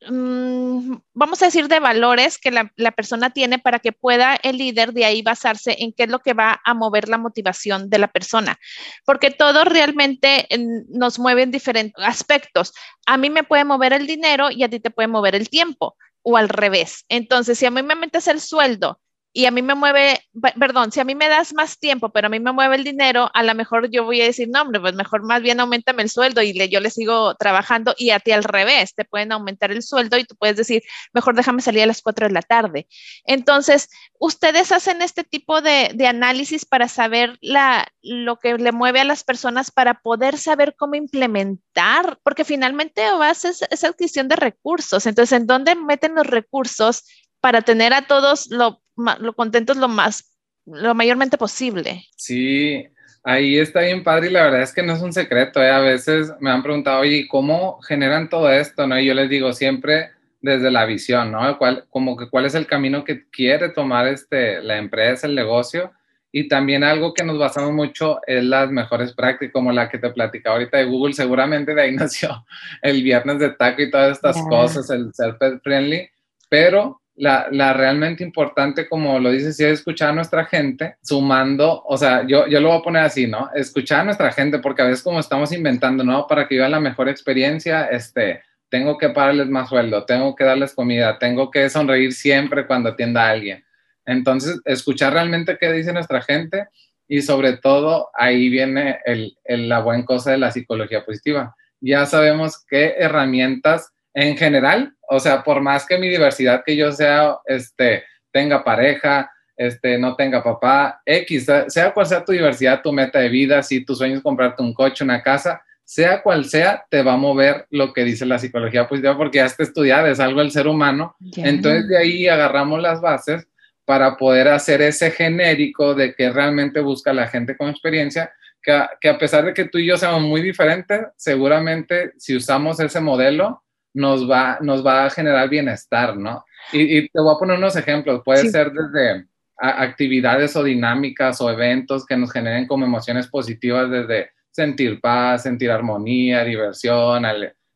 vamos 0.08 1.42
a 1.42 1.44
decir, 1.46 1.68
de 1.68 1.78
valores 1.78 2.38
que 2.38 2.50
la, 2.50 2.92
persona 2.92 3.30
tiene 3.30 3.58
para 3.58 3.78
que 3.78 3.92
pueda 3.92 4.34
el 4.42 4.58
líder 4.58 4.92
de 4.92 5.04
ahí 5.04 5.22
basarse 5.22 5.76
en 5.78 5.92
qué 5.92 6.04
es 6.04 6.08
lo 6.08 6.20
que 6.20 6.32
va 6.32 6.60
a 6.64 6.74
mover 6.74 7.08
la 7.08 7.18
motivación 7.18 7.90
de 7.90 7.98
la 7.98 8.08
persona. 8.08 8.58
Porque 9.04 9.30
todo 9.30 9.64
realmente 9.64 10.48
nos 10.88 11.18
mueve 11.18 11.42
en 11.42 11.50
diferentes 11.50 12.04
aspectos. 12.04 12.72
A 13.06 13.16
mí 13.16 13.30
me 13.30 13.42
puede 13.42 13.64
mover 13.64 13.92
el 13.92 14.06
dinero 14.06 14.50
y 14.50 14.62
a 14.62 14.68
ti 14.68 14.80
te 14.80 14.90
puede 14.90 15.08
mover 15.08 15.34
el 15.34 15.48
tiempo 15.48 15.96
o 16.22 16.36
al 16.36 16.48
revés. 16.48 17.04
Entonces, 17.08 17.58
si 17.58 17.66
a 17.66 17.70
mí 17.70 17.82
me 17.82 17.94
metes 17.94 18.26
el 18.28 18.40
sueldo 18.40 19.00
y 19.32 19.46
a 19.46 19.52
mí 19.52 19.62
me 19.62 19.76
mueve, 19.76 20.20
perdón, 20.58 20.90
si 20.90 20.98
a 20.98 21.04
mí 21.04 21.14
me 21.14 21.28
das 21.28 21.54
más 21.54 21.78
tiempo, 21.78 22.08
pero 22.08 22.26
a 22.26 22.30
mí 22.30 22.40
me 22.40 22.50
mueve 22.50 22.74
el 22.74 22.82
dinero, 22.82 23.30
a 23.32 23.44
lo 23.44 23.54
mejor 23.54 23.88
yo 23.88 24.04
voy 24.04 24.20
a 24.20 24.24
decir, 24.24 24.48
no, 24.48 24.62
hombre, 24.62 24.80
pues 24.80 24.94
mejor 24.94 25.22
más 25.22 25.40
bien 25.40 25.60
aumentame 25.60 26.02
el 26.02 26.10
sueldo 26.10 26.42
y 26.42 26.52
le, 26.52 26.68
yo 26.68 26.80
le 26.80 26.90
sigo 26.90 27.36
trabajando 27.36 27.94
y 27.96 28.10
a 28.10 28.18
ti 28.18 28.32
al 28.32 28.42
revés, 28.42 28.94
te 28.94 29.04
pueden 29.04 29.30
aumentar 29.30 29.70
el 29.70 29.84
sueldo 29.84 30.18
y 30.18 30.24
tú 30.24 30.34
puedes 30.34 30.56
decir, 30.56 30.82
mejor 31.12 31.36
déjame 31.36 31.62
salir 31.62 31.84
a 31.84 31.86
las 31.86 32.02
4 32.02 32.26
de 32.26 32.32
la 32.32 32.42
tarde. 32.42 32.88
Entonces, 33.24 33.88
ustedes 34.18 34.72
hacen 34.72 35.00
este 35.00 35.22
tipo 35.22 35.62
de, 35.62 35.96
análisis 36.10 36.64
para 36.64 36.88
saber 36.88 37.38
la, 37.40 37.86
lo 38.02 38.36
que 38.36 38.58
le 38.58 38.72
mueve 38.72 39.00
a 39.00 39.04
las 39.04 39.22
personas 39.22 39.70
para 39.70 40.00
poder 40.00 40.38
saber 40.38 40.74
cómo 40.76 40.96
implementar, 40.96 42.18
porque 42.24 42.44
finalmente 42.44 43.08
vas 43.12 43.44
es, 43.44 43.62
es 43.70 43.84
adquisición 43.84 44.26
de 44.26 44.34
recursos. 44.34 45.06
Entonces, 45.06 45.38
¿en 45.38 45.46
dónde 45.46 45.76
meten 45.76 46.16
los 46.16 46.26
recursos 46.26 47.04
para 47.40 47.62
tener 47.62 47.92
a 47.92 48.02
todos 48.02 48.48
lo, 48.50 48.82
lo 49.18 49.32
contentos 49.32 49.76
lo 49.76 49.88
más, 49.88 50.32
lo 50.66 50.94
mayormente 50.94 51.38
posible. 51.38 52.04
Sí, 52.16 52.86
ahí 53.22 53.58
está 53.58 53.80
bien 53.80 54.02
padre 54.02 54.28
y 54.28 54.32
la 54.32 54.44
verdad 54.44 54.62
es 54.62 54.72
que 54.72 54.82
no 54.82 54.94
es 54.94 55.02
un 55.02 55.12
secreto, 55.12 55.62
¿eh? 55.62 55.70
a 55.70 55.80
veces 55.80 56.32
me 56.40 56.50
han 56.50 56.62
preguntado, 56.62 57.00
oye, 57.00 57.26
¿cómo 57.28 57.80
generan 57.82 58.28
todo 58.28 58.50
esto? 58.50 58.86
¿no? 58.86 58.98
Y 58.98 59.06
yo 59.06 59.14
les 59.14 59.28
digo 59.28 59.52
siempre 59.52 60.10
desde 60.40 60.70
la 60.70 60.86
visión, 60.86 61.32
¿no? 61.32 61.58
¿Cuál, 61.58 61.84
como 61.90 62.16
que 62.16 62.28
cuál 62.28 62.46
es 62.46 62.54
el 62.54 62.66
camino 62.66 63.04
que 63.04 63.28
quiere 63.30 63.68
tomar 63.70 64.08
este, 64.08 64.62
la 64.62 64.78
empresa, 64.78 65.26
el 65.26 65.34
negocio. 65.34 65.92
Y 66.32 66.48
también 66.48 66.84
algo 66.84 67.12
que 67.12 67.24
nos 67.24 67.38
basamos 67.38 67.72
mucho 67.72 68.20
es 68.26 68.44
las 68.44 68.70
mejores 68.70 69.12
prácticas, 69.12 69.52
como 69.52 69.72
la 69.72 69.88
que 69.88 69.98
te 69.98 70.10
platicaba 70.10 70.56
ahorita 70.56 70.78
de 70.78 70.84
Google, 70.84 71.12
seguramente 71.12 71.74
de 71.74 71.82
ahí 71.82 71.92
nació 71.96 72.44
el 72.82 73.02
viernes 73.02 73.38
de 73.38 73.50
taco 73.50 73.82
y 73.82 73.90
todas 73.90 74.12
estas 74.12 74.40
cosas, 74.48 74.88
el 74.90 75.12
ser 75.12 75.36
friendly, 75.62 76.08
pero 76.48 76.99
la, 77.20 77.48
la, 77.50 77.74
realmente 77.74 78.24
importante, 78.24 78.88
como 78.88 79.18
lo 79.18 79.30
dices, 79.30 79.54
sí 79.54 79.64
es 79.64 79.80
escuchar 79.80 80.08
a 80.08 80.14
nuestra 80.14 80.46
gente, 80.46 80.96
sumando, 81.02 81.82
o 81.84 81.98
sea, 81.98 82.26
yo, 82.26 82.46
yo 82.46 82.60
lo 82.60 82.70
voy 82.70 82.78
a 82.78 82.82
poner 82.82 83.02
así, 83.02 83.26
¿no? 83.26 83.50
Escuchar 83.54 84.00
a 84.00 84.04
nuestra 84.04 84.32
gente, 84.32 84.58
porque 84.58 84.80
a 84.80 84.86
veces 84.86 85.02
como 85.02 85.20
estamos 85.20 85.52
inventando, 85.52 86.02
¿no? 86.02 86.26
Para 86.26 86.48
que 86.48 86.54
vivan 86.54 86.70
la 86.70 86.80
mejor 86.80 87.10
experiencia, 87.10 87.84
este, 87.84 88.40
tengo 88.70 88.96
que 88.96 89.10
pagarles 89.10 89.48
más 89.48 89.68
sueldo, 89.68 90.06
tengo 90.06 90.34
que 90.34 90.44
darles 90.44 90.74
comida, 90.74 91.18
tengo 91.18 91.50
que 91.50 91.68
sonreír 91.68 92.14
siempre 92.14 92.66
cuando 92.66 92.88
atienda 92.88 93.26
a 93.26 93.30
alguien. 93.30 93.64
Entonces, 94.06 94.58
escuchar 94.64 95.12
realmente 95.12 95.58
qué 95.60 95.70
dice 95.72 95.92
nuestra 95.92 96.22
gente 96.22 96.68
y 97.06 97.20
sobre 97.20 97.58
todo 97.58 98.08
ahí 98.14 98.48
viene 98.48 98.98
el, 99.04 99.36
el, 99.44 99.68
la 99.68 99.80
buena 99.80 100.06
cosa 100.06 100.30
de 100.30 100.38
la 100.38 100.50
psicología 100.50 101.04
positiva. 101.04 101.54
Ya 101.80 102.06
sabemos 102.06 102.64
qué 102.66 102.94
herramientas 102.96 103.92
en 104.14 104.38
general, 104.38 104.94
o 105.12 105.18
sea, 105.18 105.42
por 105.42 105.60
más 105.60 105.84
que 105.84 105.98
mi 105.98 106.08
diversidad 106.08 106.62
que 106.64 106.76
yo 106.76 106.92
sea, 106.92 107.36
este, 107.44 108.04
tenga 108.30 108.62
pareja, 108.62 109.28
este, 109.56 109.98
no 109.98 110.14
tenga 110.14 110.42
papá, 110.42 111.02
X, 111.04 111.46
sea 111.66 111.92
cual 111.92 112.06
sea 112.06 112.24
tu 112.24 112.30
diversidad, 112.30 112.80
tu 112.80 112.92
meta 112.92 113.18
de 113.18 113.28
vida, 113.28 113.60
si 113.64 113.84
tu 113.84 113.96
sueño 113.96 114.16
es 114.16 114.22
comprarte 114.22 114.62
un 114.62 114.72
coche, 114.72 115.02
una 115.02 115.20
casa, 115.20 115.60
sea 115.84 116.22
cual 116.22 116.44
sea, 116.44 116.84
te 116.88 117.02
va 117.02 117.14
a 117.14 117.16
mover 117.16 117.66
lo 117.70 117.92
que 117.92 118.04
dice 118.04 118.24
la 118.24 118.38
psicología 118.38 118.86
positiva, 118.86 119.16
porque 119.16 119.38
ya 119.38 119.46
está 119.46 119.64
estudiada, 119.64 120.08
es 120.08 120.20
algo 120.20 120.38
del 120.38 120.52
ser 120.52 120.68
humano. 120.68 121.16
Entonces 121.36 121.88
de 121.88 121.98
ahí 121.98 122.28
agarramos 122.28 122.80
las 122.80 123.00
bases 123.00 123.48
para 123.84 124.16
poder 124.16 124.46
hacer 124.46 124.80
ese 124.80 125.10
genérico 125.10 125.96
de 125.96 126.14
que 126.14 126.30
realmente 126.30 126.78
busca 126.78 127.12
la 127.12 127.26
gente 127.26 127.56
con 127.56 127.68
experiencia, 127.68 128.32
que, 128.62 128.80
que 129.00 129.08
a 129.08 129.18
pesar 129.18 129.44
de 129.44 129.54
que 129.54 129.64
tú 129.64 129.78
y 129.78 129.86
yo 129.86 129.96
seamos 129.96 130.22
muy 130.22 130.40
diferentes, 130.40 131.00
seguramente 131.16 132.12
si 132.16 132.36
usamos 132.36 132.78
ese 132.78 133.00
modelo, 133.00 133.64
nos 133.94 134.30
va, 134.30 134.58
nos 134.60 134.84
va 134.84 135.06
a 135.06 135.10
generar 135.10 135.48
bienestar, 135.48 136.16
¿no? 136.16 136.44
Y, 136.72 137.08
te 137.08 137.20
voy 137.20 137.34
a 137.34 137.38
poner 137.38 137.58
unos 137.58 137.76
ejemplos. 137.76 138.22
Puede 138.24 138.48
ser 138.50 138.72
desde 138.72 139.26
actividades 139.56 140.56
o 140.56 140.64
dinámicas 140.64 141.40
o 141.40 141.50
eventos 141.50 142.06
que 142.06 142.16
nos 142.16 142.32
generen 142.32 142.66
como 142.66 142.86
emociones 142.86 143.26
positivas 143.28 143.90
desde 143.90 144.30
sentir 144.50 145.00
paz, 145.00 145.42
sentir 145.42 145.70
armonía, 145.70 146.44
diversión, 146.44 147.24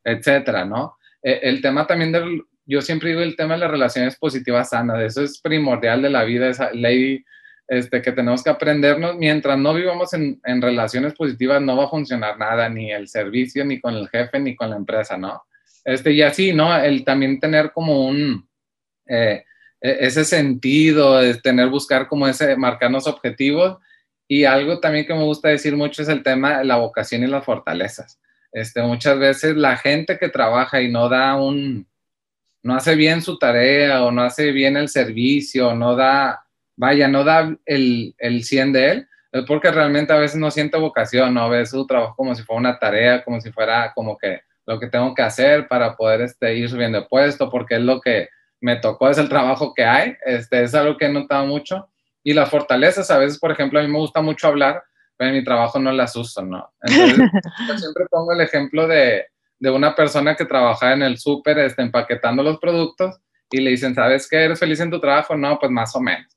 etcétera, 0.03 0.65
¿no? 0.65 0.97
E, 1.23 1.41
el 1.43 1.61
tema 1.61 1.87
también 1.87 2.13
del, 2.13 2.43
yo 2.67 2.81
siempre 2.81 3.11
digo 3.11 3.21
el 3.21 3.37
tema 3.37 3.55
de 3.55 3.61
las 3.61 3.71
relaciones 3.71 4.17
positivas 4.17 4.71
sanas, 4.71 5.01
eso 5.03 5.23
es 5.23 5.41
primordial 5.41 6.03
de 6.03 6.11
la 6.11 6.25
vida, 6.25 6.49
esa 6.49 6.73
ley 6.73 7.25
este, 7.69 8.03
que 8.03 8.13
tenemos 8.13 8.43
que 8.43 8.51
aprendernos, 8.51 9.17
mientras 9.17 9.59
no 9.59 9.75
vivamos 9.75 10.13
en, 10.15 10.41
en, 10.45 10.61
relaciones 10.61 11.15
positivas 11.15 11.63
no 11.63 11.77
va 11.77 11.85
a 11.85 11.89
funcionar 11.89 12.39
nada, 12.39 12.69
ni 12.69 12.93
el 12.93 13.09
servicio, 13.09 13.65
ni 13.65 13.81
con 13.81 13.95
el 13.95 14.09
jefe, 14.09 14.39
ni 14.41 14.55
con 14.57 14.71
la 14.71 14.77
empresa, 14.77 15.17
¿no? 15.17 15.43
Este, 15.85 16.13
y 16.13 16.23
así, 16.23 16.53
¿no? 16.53 16.77
El 16.77 17.05
también 17.05 17.39
tener 17.41 17.73
como 17.73 18.07
un, 18.07 18.49
eh, 19.07 19.45
e, 19.81 19.97
ese 20.01 20.25
sentido, 20.25 21.21
tener, 21.43 21.69
buscar 21.69 22.09
como 22.09 22.27
ese, 22.27 22.57
marcarnos 22.57 23.07
objetivos. 23.07 23.79
Y 24.27 24.45
algo 24.45 24.81
también 24.81 25.07
que 25.07 25.15
me 25.15 25.25
gusta 25.25 25.51
decir 25.51 25.77
mucho 25.77 26.03
es 26.03 26.09
el 26.09 26.23
tema 26.23 26.59
de 26.59 26.65
la 26.65 26.77
vocación 26.77 27.23
y 27.23 27.27
las 27.27 27.45
fortalezas. 27.45 28.19
Este, 28.53 28.83
muchas 28.83 29.19
veces 29.19 29.57
la 29.57 29.77
gente 29.77 30.19
que 30.19 30.29
trabaja 30.29 30.81
y 30.81 30.91
no 30.91 31.09
da 31.09 31.37
un, 31.37 31.87
no 32.63 32.75
hace 32.75 32.95
bien 32.95 33.21
su 33.21 33.39
tarea 33.39 34.05
o 34.05 34.11
no 34.11 34.23
hace 34.23 34.53
bien 34.53 34.77
el 34.77 34.89
servicio, 34.89 35.75
no 35.75 35.95
da, 35.95 36.47
vaya, 36.77 37.07
no 37.09 37.25
da 37.25 37.55
el, 37.67 38.15
el 38.17 38.45
100 38.45 38.73
de 38.73 38.91
él, 38.91 39.09
es 39.33 39.45
porque 39.45 39.71
realmente 39.71 40.13
a 40.13 40.19
veces 40.19 40.39
no 40.39 40.51
siente 40.51 40.79
vocación, 40.79 41.35
no 41.35 41.51
ve 41.51 41.67
su 41.67 41.87
trabajo 41.87 42.15
como 42.17 42.35
si 42.35 42.43
fuera 42.45 42.61
una 42.61 42.79
tarea, 42.79 43.23
como 43.25 43.41
si 43.41 43.51
fuera 43.51 43.93
como 43.93 44.17
que 44.17 44.41
lo 44.67 44.81
que 44.81 44.89
tengo 44.89 45.15
que 45.15 45.23
hacer 45.23 45.69
para 45.69 45.97
poder 45.97 46.23
este, 46.23 46.55
ir 46.57 46.69
subiendo 46.69 47.01
de 47.01 47.07
puesto, 47.07 47.51
porque 47.51 47.77
es 47.77 47.83
lo 47.83 48.01
que 48.01 48.29
me 48.61 48.77
tocó, 48.77 49.11
es 49.11 49.19
el 49.19 49.29
trabajo 49.29 49.75
que 49.75 49.85
hay, 49.85 50.17
este, 50.25 50.63
es 50.63 50.75
algo 50.75 50.97
que 50.97 51.07
he 51.07 51.13
notado 51.13 51.47
mucho. 51.47 51.89
Y 52.23 52.33
las 52.33 52.49
fortalezas, 52.49 53.11
a 53.11 53.19
veces, 53.19 53.39
por 53.39 53.51
ejemplo, 53.51 53.79
a 53.79 53.83
mí 53.83 53.89
me 53.89 53.99
gusta 53.99 54.23
mucho 54.23 54.49
hablar, 54.49 54.83
pero 55.17 55.29
en 55.29 55.37
mi 55.37 55.45
trabajo 55.45 55.79
no 55.79 55.93
las 55.93 56.17
uso, 56.17 56.43
¿no? 56.43 56.73
Entonces, 56.81 57.31
yo 57.69 57.79
siempre 57.79 58.07
pongo 58.11 58.33
el 58.33 58.41
ejemplo 58.41 58.87
de, 58.87 59.27
de 59.59 59.71
una 59.71 59.95
persona 59.95 60.35
que 60.35 60.45
trabaja 60.45 60.93
en 60.93 61.03
el 61.03 61.19
súper 61.19 61.59
este, 61.59 61.83
empaquetando 61.83 62.43
los 62.43 62.59
productos 62.59 63.21
y 63.51 63.61
le 63.61 63.71
dicen, 63.71 63.95
¿sabes 63.95 64.29
qué? 64.29 64.45
¿Eres 64.45 64.59
feliz 64.59 64.81
en 64.81 64.91
tu 64.91 65.01
trabajo? 65.01 65.37
No, 65.37 65.59
pues 65.59 65.71
más 65.71 65.95
o 65.95 66.01
menos. 66.01 66.35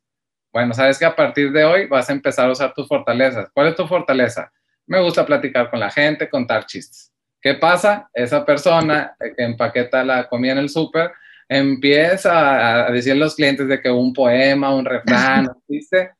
Bueno, 0.51 0.73
sabes 0.73 0.97
que 0.99 1.05
a 1.05 1.15
partir 1.15 1.51
de 1.51 1.63
hoy 1.63 1.87
vas 1.87 2.09
a 2.09 2.13
empezar 2.13 2.49
a 2.49 2.51
usar 2.51 2.73
tus 2.73 2.87
fortalezas. 2.87 3.49
¿Cuál 3.53 3.67
es 3.67 3.75
tu 3.75 3.87
fortaleza? 3.87 4.51
Me 4.85 5.01
gusta 5.01 5.25
platicar 5.25 5.69
con 5.69 5.79
la 5.79 5.89
gente, 5.89 6.29
contar 6.29 6.65
chistes. 6.65 7.11
¿Qué 7.47 7.53
pasa? 7.53 8.09
Esa 8.13 8.45
persona 8.45 9.15
que 9.21 9.41
empaqueta 9.41 10.03
la 10.03 10.27
comida 10.27 10.51
en 10.51 10.57
el 10.57 10.67
súper 10.67 11.13
empieza 11.47 12.87
a, 12.87 12.91
decir 12.91 13.13
a 13.13 13.15
los 13.15 13.35
clientes 13.35 13.69
de 13.69 13.79
que 13.81 13.89
un 13.89 14.11
poema, 14.11 14.75
un 14.75 14.83
refrán, 14.83 15.47
¿viste? 15.69 16.11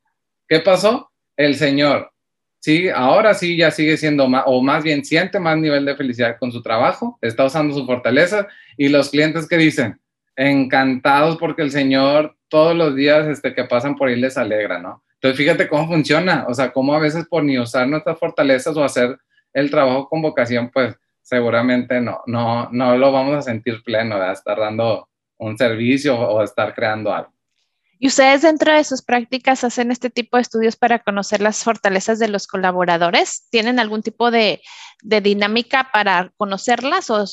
¿Qué 0.48 0.62
pasó? 0.62 1.12
El 1.36 1.56
señor, 1.56 2.14
sí, 2.60 2.88
ahora 2.88 3.34
sí 3.34 3.58
ya 3.58 3.72
sigue 3.72 3.98
siendo 3.98 4.30
más, 4.30 4.44
o 4.46 4.62
más 4.62 4.86
bien 4.86 5.04
siente 5.04 5.38
más 5.38 5.58
nivel 5.58 5.84
de 5.84 5.98
felicidad 5.98 6.38
con 6.40 6.54
su 6.54 6.62
trabajo, 6.62 7.20
está 7.22 7.44
usando 7.44 7.76
su 7.76 7.86
fortaleza 7.86 8.48
y 8.78 8.88
los 8.88 9.10
clientes 9.10 9.50
que 9.50 9.58
dicen, 9.58 10.00
encantados 10.38 11.36
porque 11.36 11.62
el 11.62 11.72
señor 11.72 12.38
todos 12.48 12.74
los 12.74 12.96
días 12.96 13.28
este, 13.28 13.54
que 13.54 13.66
pasan 13.66 13.98
por 13.98 14.08
ahí 14.08 14.16
les 14.16 14.38
alegra, 14.38 14.80
¿no? 14.80 15.04
Entonces 15.16 15.38
fíjate 15.38 15.68
cómo 15.68 15.88
funciona, 15.88 16.46
o 16.48 16.54
sea, 16.54 16.72
cómo 16.72 16.94
a 16.94 17.00
veces 17.00 17.28
por 17.28 17.44
ni 17.44 17.60
usar 17.60 17.86
nuestras 17.86 18.18
fortalezas 18.18 18.78
o 18.78 18.84
hacer 18.86 19.18
el 19.52 19.70
trabajo 19.70 20.08
con 20.08 20.22
vocación, 20.22 20.72
pues 20.72 20.96
seguramente 21.28 22.00
no, 22.00 22.22
no, 22.26 22.70
no 22.72 22.98
lo 22.98 23.12
vamos 23.12 23.36
a 23.36 23.42
sentir 23.42 23.84
pleno, 23.84 24.18
de 24.18 24.32
estar 24.32 24.58
dando 24.58 25.10
un 25.38 25.58
servicio 25.58 26.18
o 26.18 26.42
estar 26.42 26.74
creando 26.74 27.14
algo. 27.14 27.34
¿Y 28.00 28.08
ustedes 28.08 28.44
dentro 28.44 28.72
de 28.74 28.84
sus 28.86 29.02
prácticas 29.02 29.66
hacen 29.66 29.92
este 29.92 30.10
tipo 30.10 30.38
de 30.38 30.44
estudios 30.44 30.78
para 30.78 31.00
conocer 31.00 31.42
las 31.42 31.64
fortalezas 31.64 32.18
de 32.20 32.30
los 32.30 32.48
colaboradores? 32.48 33.48
¿Tienen 33.50 33.78
algún 33.80 34.04
tipo 34.04 34.32
de, 34.32 34.62
de 35.02 35.20
dinámica 35.20 35.90
para 35.92 36.32
conocerlas 36.38 37.10
o 37.10 37.26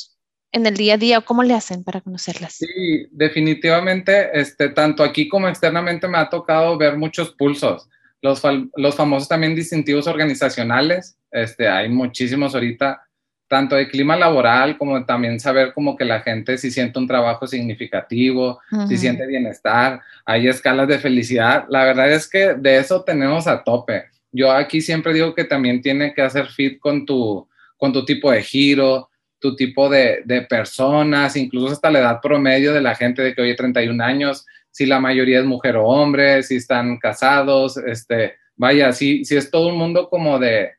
en 0.50 0.66
el 0.66 0.76
día 0.76 0.94
a 0.94 0.98
día 0.98 1.18
o 1.18 1.24
cómo 1.24 1.44
le 1.44 1.54
hacen 1.54 1.84
para 1.84 2.00
conocerlas? 2.00 2.54
Sí, 2.54 3.06
definitivamente, 3.12 4.40
este, 4.40 4.70
tanto 4.70 5.04
aquí 5.04 5.28
como 5.28 5.46
externamente 5.46 6.08
me 6.08 6.18
ha 6.18 6.28
tocado 6.28 6.76
ver 6.76 6.96
muchos 6.96 7.30
pulsos. 7.30 7.88
Los, 8.22 8.42
los 8.74 8.96
famosos 8.96 9.28
también 9.28 9.54
distintivos 9.54 10.08
organizacionales, 10.08 11.16
este, 11.30 11.68
hay 11.68 11.90
muchísimos 11.90 12.54
ahorita 12.54 13.00
tanto 13.48 13.76
de 13.76 13.88
clima 13.88 14.16
laboral 14.16 14.78
como 14.78 15.04
también 15.04 15.38
saber 15.38 15.72
como 15.72 15.96
que 15.96 16.04
la 16.04 16.20
gente 16.20 16.58
si 16.58 16.70
siente 16.70 16.98
un 16.98 17.06
trabajo 17.06 17.46
significativo, 17.46 18.60
si 18.88 18.96
siente 18.96 19.26
bienestar, 19.26 20.00
hay 20.24 20.48
escalas 20.48 20.88
de 20.88 20.98
felicidad. 20.98 21.64
La 21.68 21.84
verdad 21.84 22.10
es 22.10 22.28
que 22.28 22.54
de 22.54 22.78
eso 22.78 23.02
tenemos 23.02 23.46
a 23.46 23.62
tope. 23.62 24.06
Yo 24.32 24.50
aquí 24.50 24.80
siempre 24.80 25.12
digo 25.12 25.34
que 25.34 25.44
también 25.44 25.80
tiene 25.82 26.14
que 26.14 26.22
hacer 26.22 26.48
fit 26.48 26.78
con 26.78 27.06
tu, 27.06 27.46
con 27.76 27.92
tu 27.92 28.04
tipo 28.04 28.30
de 28.30 28.42
giro, 28.42 29.08
tu 29.38 29.54
tipo 29.54 29.88
de, 29.88 30.22
de 30.24 30.42
personas, 30.42 31.36
incluso 31.36 31.72
hasta 31.72 31.90
la 31.90 32.00
edad 32.00 32.20
promedio 32.20 32.72
de 32.72 32.80
la 32.80 32.94
gente 32.94 33.22
de 33.22 33.34
que 33.34 33.42
hoy 33.42 33.54
31 33.54 34.02
años, 34.02 34.46
si 34.70 34.86
la 34.86 34.98
mayoría 34.98 35.38
es 35.38 35.44
mujer 35.44 35.76
o 35.76 35.84
hombre, 35.84 36.42
si 36.42 36.56
están 36.56 36.96
casados, 36.96 37.76
este, 37.76 38.34
vaya, 38.56 38.92
si, 38.92 39.24
si 39.24 39.36
es 39.36 39.50
todo 39.50 39.68
un 39.68 39.76
mundo 39.76 40.08
como 40.08 40.38
de, 40.38 40.72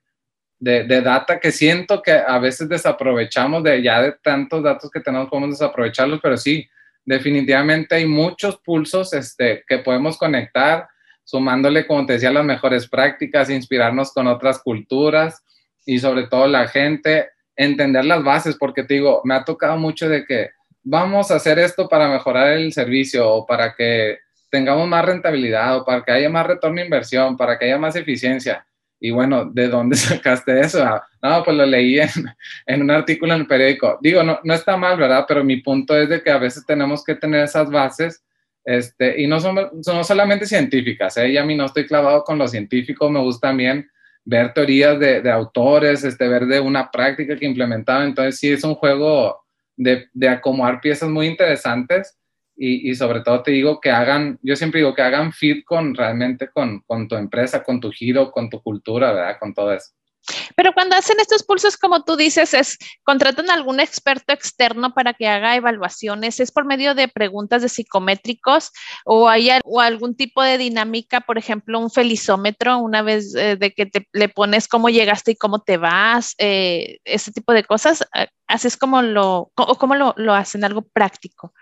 de, 0.59 1.01
data 1.01 1.39
que 1.39 1.51
siento 1.51 2.01
que 2.01 2.11
a 2.11 2.39
veces 2.39 2.69
desaprovechamos 2.69 3.63
de 3.63 3.81
ya 3.81 4.01
de 4.01 4.13
tantos 4.23 4.63
datos 4.63 4.89
que 4.89 4.99
tenemos, 4.99 5.29
podemos 5.29 5.51
desaprovecharlos, 5.51 6.19
pero 6.21 6.37
sí, 6.37 6.67
definitivamente 7.03 7.95
hay 7.95 8.05
muchos 8.05 8.57
pulsos 8.57 9.13
este, 9.13 9.63
que 9.67 9.79
podemos 9.79 10.17
conectar, 10.17 10.87
sumándole, 11.23 11.85
como 11.85 12.05
te 12.05 12.13
decía, 12.13 12.31
las 12.31 12.45
mejores 12.45 12.87
prácticas, 12.87 13.49
inspirarnos 13.49 14.11
con 14.13 14.27
otras 14.27 14.59
culturas 14.59 15.43
y 15.85 15.99
sobre 15.99 16.27
todo 16.27 16.47
la 16.47 16.67
gente, 16.67 17.29
entender 17.55 18.05
las 18.05 18.23
bases, 18.23 18.55
porque 18.57 18.83
te 18.83 18.95
digo, 18.95 19.21
me 19.23 19.35
ha 19.35 19.43
tocado 19.43 19.77
mucho 19.77 20.09
de 20.09 20.25
que 20.25 20.51
vamos 20.83 21.31
a 21.31 21.35
hacer 21.35 21.59
esto 21.59 21.87
para 21.89 22.07
mejorar 22.07 22.53
el 22.53 22.71
servicio 22.73 23.29
o 23.29 23.45
para 23.45 23.75
que 23.75 24.19
tengamos 24.49 24.87
más 24.87 25.05
rentabilidad 25.05 25.77
o 25.77 25.85
para 25.85 26.03
que 26.03 26.11
haya 26.11 26.29
más 26.29 26.47
retorno 26.47 26.77
de 26.77 26.85
inversión, 26.85 27.35
para 27.35 27.57
que 27.57 27.65
haya 27.65 27.77
más 27.77 27.95
eficiencia 27.95 28.65
y 28.99 29.12
bueno, 29.12 29.45
¿de 29.45 29.67
dónde 29.67 29.95
sacaste 29.97 30.60
eso? 30.60 30.84
Ah, 30.84 31.05
no, 31.21 31.43
pues 31.43 31.58
lo 31.58 31.65
leí 31.65 31.99
en, 32.65 32.81
un 32.81 32.91
artículo 32.91 33.34
en 33.34 33.41
el 33.41 33.47
periódico. 33.47 33.99
Digo, 34.01 34.23
no, 34.23 34.39
no 34.43 34.53
está 34.53 34.77
mal, 34.77 34.97
¿verdad? 34.97 35.25
Pero 35.27 35.43
mi 35.43 35.58
punto 35.58 35.97
es 35.97 36.10
de 36.10 36.21
que 36.21 36.31
a 36.31 36.38
veces 36.38 36.65
tenemos 36.65 37.03
que 37.03 37.15
tener 37.15 37.43
esas 37.43 37.69
bases 37.69 38.23
este, 38.63 39.21
y 39.21 39.27
no 39.27 39.39
son, 39.39 39.84
son 39.84 40.03
solamente 40.03 40.45
científicas. 40.45 41.17
¿eh? 41.17 41.29
Y 41.29 41.38
a 41.38 41.45
mí 41.45 41.55
no 41.55 41.65
estoy 41.65 41.86
clavado 41.86 42.23
con 42.23 42.38
lo 42.38 42.47
científico, 42.47 43.10
me 43.10 43.19
gusta 43.19 43.49
también 43.49 43.89
ver 44.23 44.53
teorías 44.53 44.99
de, 44.99 45.21
de 45.21 45.31
autores, 45.31 46.03
este, 46.03 46.27
ver 46.27 46.47
de 46.47 46.60
una 46.60 46.89
práctica 46.89 47.36
que 47.36 47.45
implementaban. 47.45 48.08
Entonces, 48.08 48.39
sí, 48.39 48.51
es 48.51 48.63
un 48.63 48.75
juego 48.75 49.45
de, 49.77 50.08
de 50.13 50.29
acomodar 50.29 50.81
piezas 50.81 51.10
muy 51.10 51.27
interesantes 51.27 52.17
y, 52.57 52.95
sobre 52.95 53.21
todo 53.21 53.43
te 53.43 53.51
digo 53.51 53.79
que 53.79 53.91
hagan, 53.91 54.39
yo 54.41 54.55
siempre 54.55 54.79
digo 54.79 54.93
que 54.93 55.01
hagan 55.01 55.33
fit 55.33 55.65
con 55.65 55.93
realmente 55.93 56.49
con, 56.49 56.81
con, 56.81 57.07
tu 57.07 57.15
empresa, 57.15 57.63
con 57.63 57.79
tu 57.79 57.91
giro, 57.91 58.31
con 58.31 58.49
tu 58.49 58.61
cultura, 58.61 59.11
¿verdad? 59.11 59.37
Con 59.39 59.53
todo 59.53 59.73
eso. 59.73 59.91
Pero 60.55 60.73
cuando 60.73 60.95
hacen 60.95 61.19
estos 61.19 61.43
pulsos, 61.43 61.77
como 61.77 62.03
tú 62.03 62.15
dices, 62.15 62.53
es 62.53 62.77
contratan 63.03 63.49
a 63.49 63.53
algún 63.53 63.79
experto 63.79 64.33
externo 64.33 64.93
para 64.93 65.13
que 65.13 65.27
haga 65.27 65.55
evaluaciones, 65.55 66.39
es 66.39 66.51
por 66.51 66.65
medio 66.65 66.95
de 66.95 67.07
preguntas 67.07 67.61
de 67.61 67.69
psicométricos 67.69 68.71
o 69.05 69.29
hay 69.29 69.49
o 69.63 69.81
algún 69.81 70.15
tipo 70.15 70.41
de 70.41 70.57
dinámica, 70.57 71.21
por 71.21 71.37
ejemplo, 71.37 71.79
un 71.79 71.91
felizómetro, 71.91 72.79
una 72.79 73.01
vez 73.01 73.35
eh, 73.35 73.55
de 73.55 73.71
que 73.71 73.85
te, 73.85 74.07
le 74.13 74.29
pones 74.29 74.67
cómo 74.67 74.89
llegaste 74.89 75.31
y 75.31 75.35
cómo 75.35 75.61
te 75.61 75.77
vas, 75.77 76.33
eh, 76.39 76.97
ese 77.03 77.31
tipo 77.31 77.53
de 77.53 77.63
cosas, 77.63 78.03
haces 78.47 78.77
como 78.77 79.01
lo, 79.01 79.51
o 79.55 79.77
cómo 79.77 79.95
lo, 79.95 80.13
lo 80.17 80.33
hacen, 80.33 80.63
algo 80.63 80.81
práctico. 80.81 81.53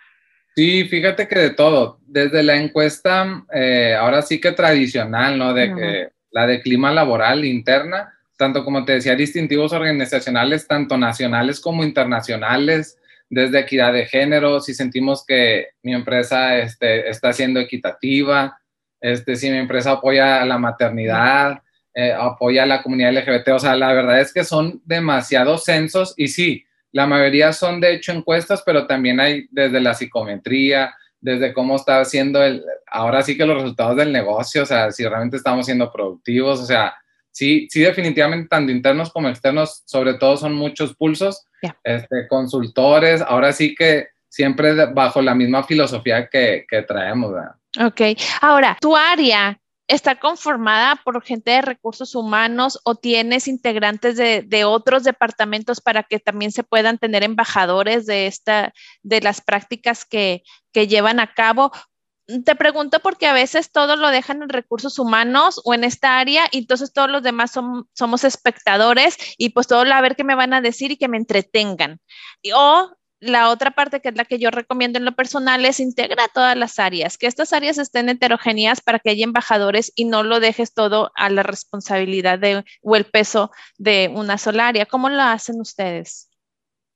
Sí, 0.56 0.86
fíjate 0.86 1.28
que 1.28 1.39
de 1.39 1.50
todo, 1.50 2.00
desde 2.06 2.44
la 2.44 2.56
encuesta, 2.56 3.44
eh, 3.54 3.96
ahora 4.00 4.22
sí 4.22 4.39
que 4.39 4.52
tradicional, 4.52 5.38
¿no? 5.38 5.54
De 5.54 5.74
que 5.74 6.10
la 6.32 6.46
de 6.46 6.62
clima 6.62 6.92
laboral 6.92 7.44
interna, 7.44 8.13
tanto 8.38 8.63
como 8.63 8.86
te 8.86 8.94
decía, 8.94 9.16
distintivos 9.16 9.74
organizacionales, 9.74 10.68
tanto 10.68 10.98
nacionales 10.98 11.60
como 11.60 11.84
internacionales, 11.84 12.98
desde 13.30 13.60
equidad 13.60 13.94
de 13.94 14.06
género, 14.06 14.60
si 14.60 14.76
sentimos 14.76 15.26
que 15.26 15.70
mi 15.82 15.94
empresa 15.94 16.58
este, 16.60 17.10
está 17.10 17.34
siendo 17.34 17.60
equitativa, 17.60 18.60
este, 19.02 19.36
si 19.36 19.50
mi 19.50 19.58
empresa 19.58 19.92
apoya 19.92 20.42
a 20.42 20.46
la 20.46 20.60
maternidad, 20.60 21.63
eh, 21.96 22.12
apoya 22.12 22.63
a 22.63 22.68
la 22.68 22.84
comunidad 22.84 23.13
LGBT, 23.13 23.50
o 23.50 23.60
sea, 23.60 23.76
la 23.76 23.92
verdad 23.94 24.20
es 24.20 24.32
que 24.34 24.44
son 24.44 24.82
demasiados 24.86 25.63
censos 25.63 26.13
y 26.16 26.28
sí, 26.28 26.66
la 26.93 27.08
mayoría 27.08 27.51
son 27.51 27.82
de 27.82 27.93
hecho 27.93 28.12
encuestas, 28.13 28.63
pero 28.65 28.88
también 28.88 29.19
hay 29.19 29.47
desde 29.51 29.82
la 29.82 29.93
psicometría, 29.93 30.95
desde 31.19 31.53
cómo 31.53 31.75
está 31.75 31.99
haciendo 31.99 32.41
el, 32.43 32.63
ahora 32.88 33.23
sí 33.23 33.36
que 33.36 33.45
los 33.45 33.58
resultados 33.58 33.97
del 33.97 34.12
negocio, 34.12 34.63
o 34.63 34.65
sea, 34.65 34.91
si 34.91 35.03
realmente 35.03 35.38
estamos 35.38 35.65
siendo 35.65 35.91
productivos, 35.91 36.60
o 36.60 36.65
sea, 36.65 36.93
sí, 37.32 37.67
sí 37.69 37.82
definitivamente 37.82 38.47
tanto 38.47 38.71
internos 38.71 39.12
como 39.12 39.27
externos, 39.27 39.84
sobre 39.86 40.13
todo 40.13 40.38
son 40.38 40.53
muchos 40.53 40.95
pulsos, 40.95 41.45
este, 41.84 42.27
consultores, 42.27 43.21
ahora 43.21 43.51
sí 43.53 43.73
que 43.73 44.10
siempre 44.29 44.73
bajo 44.93 45.21
la 45.21 45.34
misma 45.34 45.63
filosofía 45.63 46.27
que, 46.27 46.65
que 46.69 46.84
traemos, 46.84 47.34
¿verdad? 47.34 47.56
Ok, 47.79 48.01
ahora, 48.41 48.77
tu 48.79 48.95
área 48.95 49.60
está 49.88 50.19
conformada 50.19 51.00
por 51.04 51.22
gente 51.24 51.52
de 51.52 51.62
recursos 51.62 52.15
humanos 52.15 52.80
o 52.84 52.96
tienes 52.96 53.48
integrantes 53.48 54.15
de, 54.17 54.65
otros 54.65 55.04
departamentos 55.04 55.82
para 55.82 56.04
que 56.04 56.19
también 56.19 56.52
se 56.52 56.63
puedan 56.63 56.98
tener 56.98 57.24
embajadores 57.24 58.06
de 58.06 58.28
esta, 58.28 58.74
de 59.02 59.22
las 59.22 59.41
prácticas 59.41 60.06
que, 60.06 60.43
que 60.72 60.88
llevan 60.88 61.19
a 61.19 61.34
cabo. 61.34 61.72
Te 62.46 62.56
pregunto 62.56 63.02
porque 63.02 63.28
a 63.28 63.34
veces 63.34 63.72
todos 63.72 64.00
lo 64.00 64.10
dejan 64.10 64.41
en 64.41 64.50
recursos 64.50 64.98
humanos 64.98 65.62
o 65.65 65.74
en 65.74 65.84
esta 65.84 66.17
área 66.19 66.46
y 66.52 66.60
entonces 66.60 66.93
todos 66.93 67.10
los 67.10 67.22
demás 67.22 67.52
somos 67.52 68.24
espectadores 68.24 69.17
y 69.38 69.50
pues 69.50 69.67
todo 69.67 69.82
a 69.82 70.02
ver 70.02 70.15
qué 70.15 70.24
me 70.24 70.36
van 70.36 70.54
a 70.54 70.62
decir 70.62 70.91
y 70.91 70.98
que 70.98 71.10
me 71.10 71.17
entretengan. 71.17 72.00
o 72.56 72.96
la 73.23 73.49
otra 73.49 73.71
parte 73.71 73.99
que 73.99 74.09
es 74.09 74.15
la 74.15 74.25
que 74.25 74.39
yo 74.39 74.51
recomiendo 74.51 74.99
en 74.99 75.05
lo 75.05 75.13
personal 75.13 75.65
es 75.65 75.79
integra 75.79 76.27
todas 76.33 76.57
las 76.57 76.79
áreas, 76.79 77.17
que 77.17 77.27
estas 77.27 77.53
áreas 77.53 77.77
estén 77.77 78.09
heterogéneas 78.09 78.81
para 78.81 78.99
que 78.99 79.12
haya 79.12 79.23
embajadores 79.23 79.91
y 79.95 80.05
no 80.05 80.23
lo 80.23 80.39
dejes 80.39 80.73
todo 80.73 81.12
a 81.15 81.29
la 81.29 81.43
responsabilidad 81.43 82.39
de, 82.39 82.63
o 82.81 82.95
el 82.95 83.05
peso 83.05 83.51
de 83.77 84.12
una 84.13 84.38
sola 84.38 84.67
área. 84.67 84.86
¿Cómo 84.86 85.09
lo 85.09 85.21
hacen 85.21 85.59
ustedes? 85.59 86.29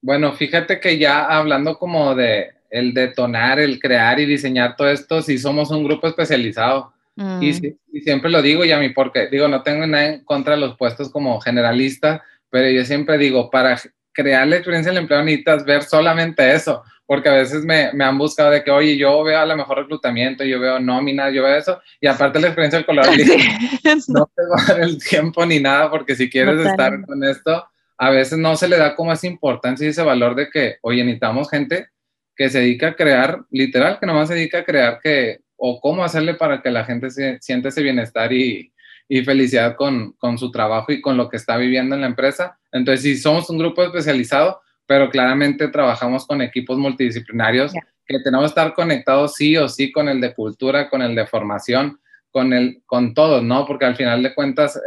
Bueno, 0.01 0.33
fíjate 0.33 0.79
que 0.79 0.97
ya 0.97 1.25
hablando 1.25 1.77
como 1.77 2.13
de 2.13 2.51
el 2.69 2.93
detonar, 2.93 3.59
el 3.59 3.79
crear 3.79 4.19
y 4.19 4.25
diseñar 4.25 4.75
todo 4.75 4.89
esto, 4.89 5.21
si 5.21 5.37
somos 5.37 5.71
un 5.71 5.83
grupo 5.83 6.07
especializado. 6.07 6.93
Y, 7.15 7.21
mm. 7.51 7.77
y, 7.93 8.01
siempre 8.01 8.29
lo 8.29 8.43
digo, 8.43 8.63
y 8.63 8.71
a 8.71 8.79
mí, 8.79 8.89
porque 8.89 9.27
digo, 9.27 9.47
no 9.47 9.63
tengo 9.63 9.87
nada 9.87 10.05
en 10.05 10.23
contra 10.23 10.53
de 10.53 10.61
los 10.61 10.77
puestos 10.77 11.09
como 11.09 11.39
generalista, 11.41 12.23
pero 12.51 12.69
yo 12.69 12.85
siempre 12.85 13.17
digo, 13.17 13.49
para 13.49 13.79
crear 14.17 14.47
la 14.47 14.55
experiencia 14.55 14.91
del 14.91 15.03
empleado 15.03 15.23
necesitas 15.23 15.63
ver 15.63 15.83
solamente 15.83 16.51
eso, 16.51 16.83
porque 17.05 17.29
a 17.29 17.33
veces 17.33 17.63
me, 17.63 17.93
me, 17.93 18.03
han 18.03 18.17
buscado 18.17 18.49
de 18.49 18.63
que, 18.63 18.71
oye, 18.71 18.97
yo 18.97 19.23
veo 19.23 19.39
a 19.39 19.45
lo 19.45 19.55
mejor 19.55 19.77
reclutamiento, 19.77 20.43
yo 20.43 20.59
veo 20.59 20.79
nómina, 20.79 21.29
yo 21.29 21.43
veo 21.43 21.55
eso, 21.55 21.79
y 22.01 22.07
aparte 22.07 22.39
la 22.39 22.47
experiencia 22.47 22.79
del 22.79 22.87
color, 22.87 23.05
no 24.07 24.31
te 24.35 24.41
va 24.41 24.59
a 24.59 24.65
dar 24.73 24.81
el 24.81 24.97
tiempo 24.97 25.45
ni 25.45 25.59
nada, 25.59 25.91
porque 25.91 26.15
si 26.15 26.31
quieres 26.31 26.65
estar 26.65 26.99
con 27.05 27.23
esto, 27.23 27.63
a 27.95 28.09
veces 28.09 28.39
no 28.39 28.55
se 28.55 28.67
le 28.67 28.77
da 28.77 28.95
como 28.95 29.13
esa 29.13 29.27
importancia 29.27 29.85
y 29.85 29.91
ese 29.91 30.01
valor 30.01 30.33
de 30.33 30.49
que, 30.49 30.77
oye, 30.81 31.03
necesitamos 31.03 31.47
gente 31.51 31.89
que 32.35 32.49
se 32.49 32.59
dedica 32.59 32.87
a 32.87 32.95
crear, 32.95 33.41
literal, 33.51 33.99
que 33.99 34.07
nomás 34.07 34.29
se 34.29 34.33
dedica 34.33 34.59
a 34.59 34.65
crear 34.65 34.99
que, 34.99 35.41
o 35.57 35.79
cómo 35.79 36.03
hacerle 36.03 36.33
para 36.33 36.63
que 36.63 36.71
la 36.71 36.85
gente 36.85 37.11
se, 37.11 37.37
siente 37.39 37.69
ese 37.69 37.83
bienestar 37.83 38.33
y, 38.33 38.71
y 39.09 39.23
felicidad 39.23 39.75
con, 39.75 40.13
con, 40.13 40.37
su 40.37 40.51
trabajo 40.51 40.91
y 40.91 41.01
con 41.01 41.17
lo 41.17 41.29
que 41.29 41.37
está 41.37 41.57
viviendo 41.57 41.95
en 41.95 42.01
la 42.01 42.07
empresa. 42.07 42.57
Entonces, 42.71 43.03
sí, 43.03 43.17
somos 43.17 43.49
un 43.49 43.57
grupo 43.57 43.83
especializado, 43.83 44.61
pero 44.85 45.09
claramente 45.09 45.67
trabajamos 45.69 46.25
con 46.25 46.41
equipos 46.41 46.77
multidisciplinarios 46.77 47.73
que 48.07 48.19
tenemos 48.19 48.45
que 48.45 48.59
estar 48.59 48.73
conectados 48.73 49.35
sí 49.35 49.57
o 49.57 49.67
sí 49.67 49.91
con 49.91 50.07
el 50.07 50.21
de 50.21 50.33
cultura, 50.33 50.89
con 50.89 51.01
el 51.01 51.13
de 51.13 51.27
formación, 51.27 51.99
con, 52.31 52.53
el, 52.53 52.81
con 52.85 53.13
todos, 53.13 53.43
¿no? 53.43 53.65
Porque 53.65 53.85
al 53.85 53.95
final 53.95 54.23
de 54.23 54.33
cuentas, 54.33 54.77
eh, 54.77 54.79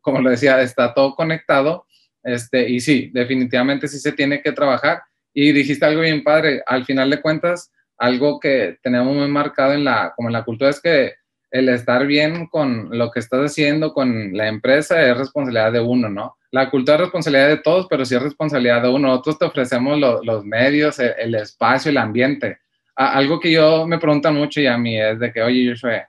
como 0.00 0.20
lo 0.20 0.30
decía, 0.30 0.60
está 0.62 0.94
todo 0.94 1.14
conectado. 1.14 1.86
Este, 2.22 2.68
y 2.68 2.80
sí, 2.80 3.10
definitivamente 3.12 3.88
sí 3.88 3.98
se 3.98 4.12
tiene 4.12 4.40
que 4.40 4.52
trabajar. 4.52 5.02
Y 5.34 5.52
dijiste 5.52 5.84
algo 5.84 6.00
bien 6.00 6.22
padre, 6.22 6.62
al 6.66 6.84
final 6.84 7.10
de 7.10 7.20
cuentas, 7.20 7.70
algo 7.98 8.40
que 8.40 8.78
tenemos 8.82 9.14
muy 9.14 9.28
marcado 9.28 9.74
en 9.74 9.84
la, 9.84 10.12
como 10.16 10.28
en 10.28 10.32
la 10.32 10.44
cultura 10.44 10.70
es 10.70 10.80
que 10.80 11.14
el 11.52 11.68
estar 11.68 12.06
bien 12.06 12.46
con 12.46 12.88
lo 12.96 13.10
que 13.10 13.20
estás 13.20 13.40
haciendo 13.40 13.92
con 13.92 14.34
la 14.34 14.48
empresa 14.48 15.02
es 15.02 15.16
responsabilidad 15.16 15.70
de 15.70 15.80
uno, 15.80 16.08
¿no? 16.08 16.38
La 16.50 16.70
cultura 16.70 16.94
es 16.94 17.02
responsabilidad 17.02 17.48
de 17.48 17.58
todos, 17.58 17.86
pero 17.88 18.06
sí 18.06 18.14
es 18.14 18.22
responsabilidad 18.22 18.82
de 18.82 18.88
uno. 18.88 19.08
Nosotros 19.08 19.38
te 19.38 19.44
ofrecemos 19.44 19.98
los 19.98 20.44
medios, 20.46 20.98
el, 20.98 21.34
espacio, 21.34 21.90
el 21.90 21.98
ambiente. 21.98 22.58
algo 22.96 23.38
que 23.38 23.52
yo 23.52 23.86
me 23.86 23.98
preguntan 23.98 24.34
mucho 24.34 24.62
y 24.62 24.66
a 24.66 24.78
mí 24.78 24.98
es 24.98 25.18
de 25.18 25.30
que, 25.30 25.42
oye, 25.42 25.68
Joshua, 25.68 26.08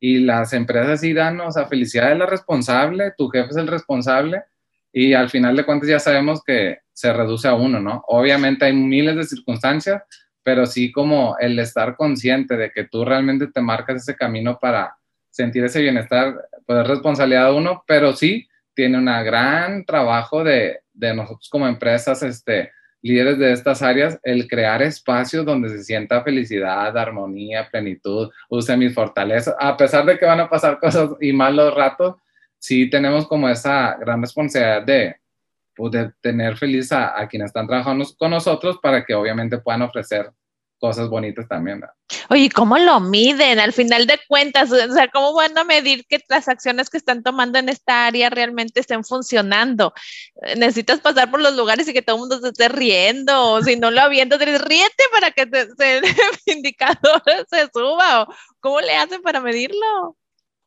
y 0.00 0.18
las 0.18 0.52
empresas 0.52 1.00
sí 1.00 1.12
dan, 1.12 1.40
o 1.40 1.52
sea, 1.52 1.66
felicidad 1.66 2.10
es 2.10 2.18
la 2.18 2.26
responsable, 2.26 3.12
tu 3.16 3.28
jefe 3.28 3.50
es 3.50 3.56
el 3.56 3.68
responsable, 3.68 4.42
y 4.92 5.14
al 5.14 5.30
final 5.30 5.54
de 5.54 5.64
cuentas 5.64 5.88
ya 5.88 6.00
sabemos 6.00 6.42
que 6.44 6.78
se 6.92 7.12
reduce 7.12 7.46
a 7.46 7.54
uno, 7.54 7.80
¿no? 7.80 8.04
Obviamente 8.08 8.64
hay 8.64 8.72
miles 8.72 9.14
de 9.14 9.24
circunstancias, 9.24 10.02
pero 10.42 10.66
sí 10.66 10.90
como 10.92 11.36
el 11.38 11.58
estar 11.58 11.96
consciente 11.96 12.56
de 12.56 12.70
que 12.70 12.84
tú 12.84 13.04
realmente 13.04 13.46
te 13.46 13.60
marcas 13.60 14.02
ese 14.02 14.16
camino 14.16 14.58
para 14.60 14.96
sentir 15.30 15.64
ese 15.64 15.80
bienestar, 15.80 16.48
es 16.66 16.86
responsabilidad 16.86 17.46
de 17.50 17.56
uno, 17.56 17.84
pero 17.86 18.12
sí 18.12 18.48
tiene 18.74 18.98
un 18.98 19.06
gran 19.06 19.84
trabajo 19.84 20.44
de, 20.44 20.80
de 20.92 21.14
nosotros 21.14 21.48
como 21.50 21.66
empresas, 21.66 22.22
este, 22.22 22.70
líderes 23.02 23.38
de 23.38 23.52
estas 23.52 23.82
áreas, 23.82 24.18
el 24.22 24.46
crear 24.48 24.80
espacios 24.80 25.44
donde 25.44 25.68
se 25.68 25.82
sienta 25.82 26.22
felicidad, 26.22 26.96
armonía, 26.96 27.68
plenitud, 27.70 28.30
use 28.48 28.76
mis 28.76 28.94
fortalezas, 28.94 29.54
a 29.58 29.76
pesar 29.76 30.06
de 30.06 30.18
que 30.18 30.24
van 30.24 30.40
a 30.40 30.48
pasar 30.48 30.78
cosas 30.80 31.10
y 31.20 31.32
malos 31.32 31.74
ratos, 31.74 32.16
sí 32.58 32.88
tenemos 32.88 33.26
como 33.26 33.48
esa 33.48 33.96
gran 33.98 34.22
responsabilidad 34.22 34.82
de, 34.82 35.16
poder 35.74 36.14
tener 36.20 36.56
feliz 36.56 36.92
a, 36.92 37.18
a, 37.18 37.28
quienes 37.28 37.46
están 37.46 37.66
trabajando 37.66 38.04
con 38.18 38.30
nosotros 38.30 38.78
para 38.82 39.04
que 39.04 39.14
obviamente 39.14 39.58
puedan 39.58 39.82
ofrecer 39.82 40.32
cosas 40.82 41.08
bonitas 41.08 41.46
también. 41.46 41.80
Oye, 42.28 42.50
¿cómo 42.50 42.76
lo 42.76 42.98
miden? 42.98 43.60
Al 43.60 43.72
final 43.72 44.04
de 44.08 44.18
cuentas, 44.26 44.72
o 44.72 44.92
sea, 44.92 45.06
¿cómo 45.12 45.32
van 45.32 45.56
a 45.56 45.62
medir 45.62 46.04
que 46.08 46.18
las 46.28 46.48
acciones 46.48 46.90
que 46.90 46.96
están 46.96 47.22
tomando 47.22 47.60
en 47.60 47.68
esta 47.68 48.06
área 48.06 48.30
realmente 48.30 48.80
estén 48.80 49.04
funcionando? 49.04 49.94
Necesitas 50.56 50.98
pasar 50.98 51.30
por 51.30 51.40
los 51.40 51.54
lugares 51.56 51.86
y 51.86 51.92
que 51.92 52.02
todo 52.02 52.16
el 52.16 52.20
mundo 52.22 52.40
se 52.40 52.48
esté 52.48 52.68
riendo, 52.68 53.52
o 53.52 53.62
si 53.62 53.76
no 53.76 53.92
lo 53.92 54.00
avientas, 54.00 54.40
ríete 54.40 55.04
para 55.12 55.30
que 55.30 55.42
el 55.78 56.02
indicador 56.46 57.22
se 57.48 57.68
suba, 57.72 58.26
¿cómo 58.58 58.80
le 58.80 58.96
hacen 58.96 59.22
para 59.22 59.40
medirlo? 59.40 60.16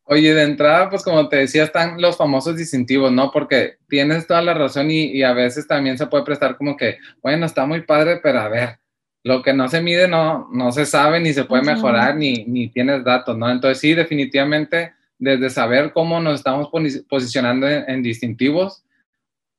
Oye, 0.07 0.35
de 0.35 0.43
entrada, 0.43 0.87
pues 0.91 1.03
como 1.03 1.27
te 1.29 1.37
decía, 1.37 1.63
están 1.63 1.99
los 1.99 2.15
famosos 2.15 2.55
distintivos, 2.55 3.11
¿no? 3.11 3.31
Porque 3.31 3.77
tienes 3.89 4.27
toda 4.27 4.43
la 4.43 4.53
razón 4.53 4.91
y, 4.91 5.23
a 5.23 5.33
veces 5.33 5.67
también 5.67 5.97
se 5.97 6.05
puede 6.05 6.23
prestar 6.23 6.57
como 6.57 6.77
que, 6.77 6.99
bueno, 7.23 7.47
está 7.47 7.65
muy 7.65 7.81
padre, 7.81 8.19
pero 8.21 8.39
a 8.39 8.47
ver, 8.47 8.77
lo 9.23 9.41
que 9.41 9.51
no 9.53 9.67
se 9.67 9.81
mide 9.81 10.07
no, 10.07 10.47
no 10.53 10.71
se 10.71 10.85
sabe 10.85 11.19
ni 11.19 11.33
se 11.33 11.45
puede 11.45 11.63
mejorar 11.63 12.15
ni, 12.15 12.45
ni 12.45 12.69
tienes 12.69 13.03
datos, 13.03 13.35
¿no? 13.35 13.49
Entonces 13.49 13.79
sí, 13.79 13.95
definitivamente, 13.95 14.93
desde 15.17 15.49
saber 15.49 15.91
cómo 15.91 16.19
nos 16.19 16.35
estamos 16.35 16.69
posicionando 17.09 17.67
en, 17.67 18.03
distintivos, 18.03 18.83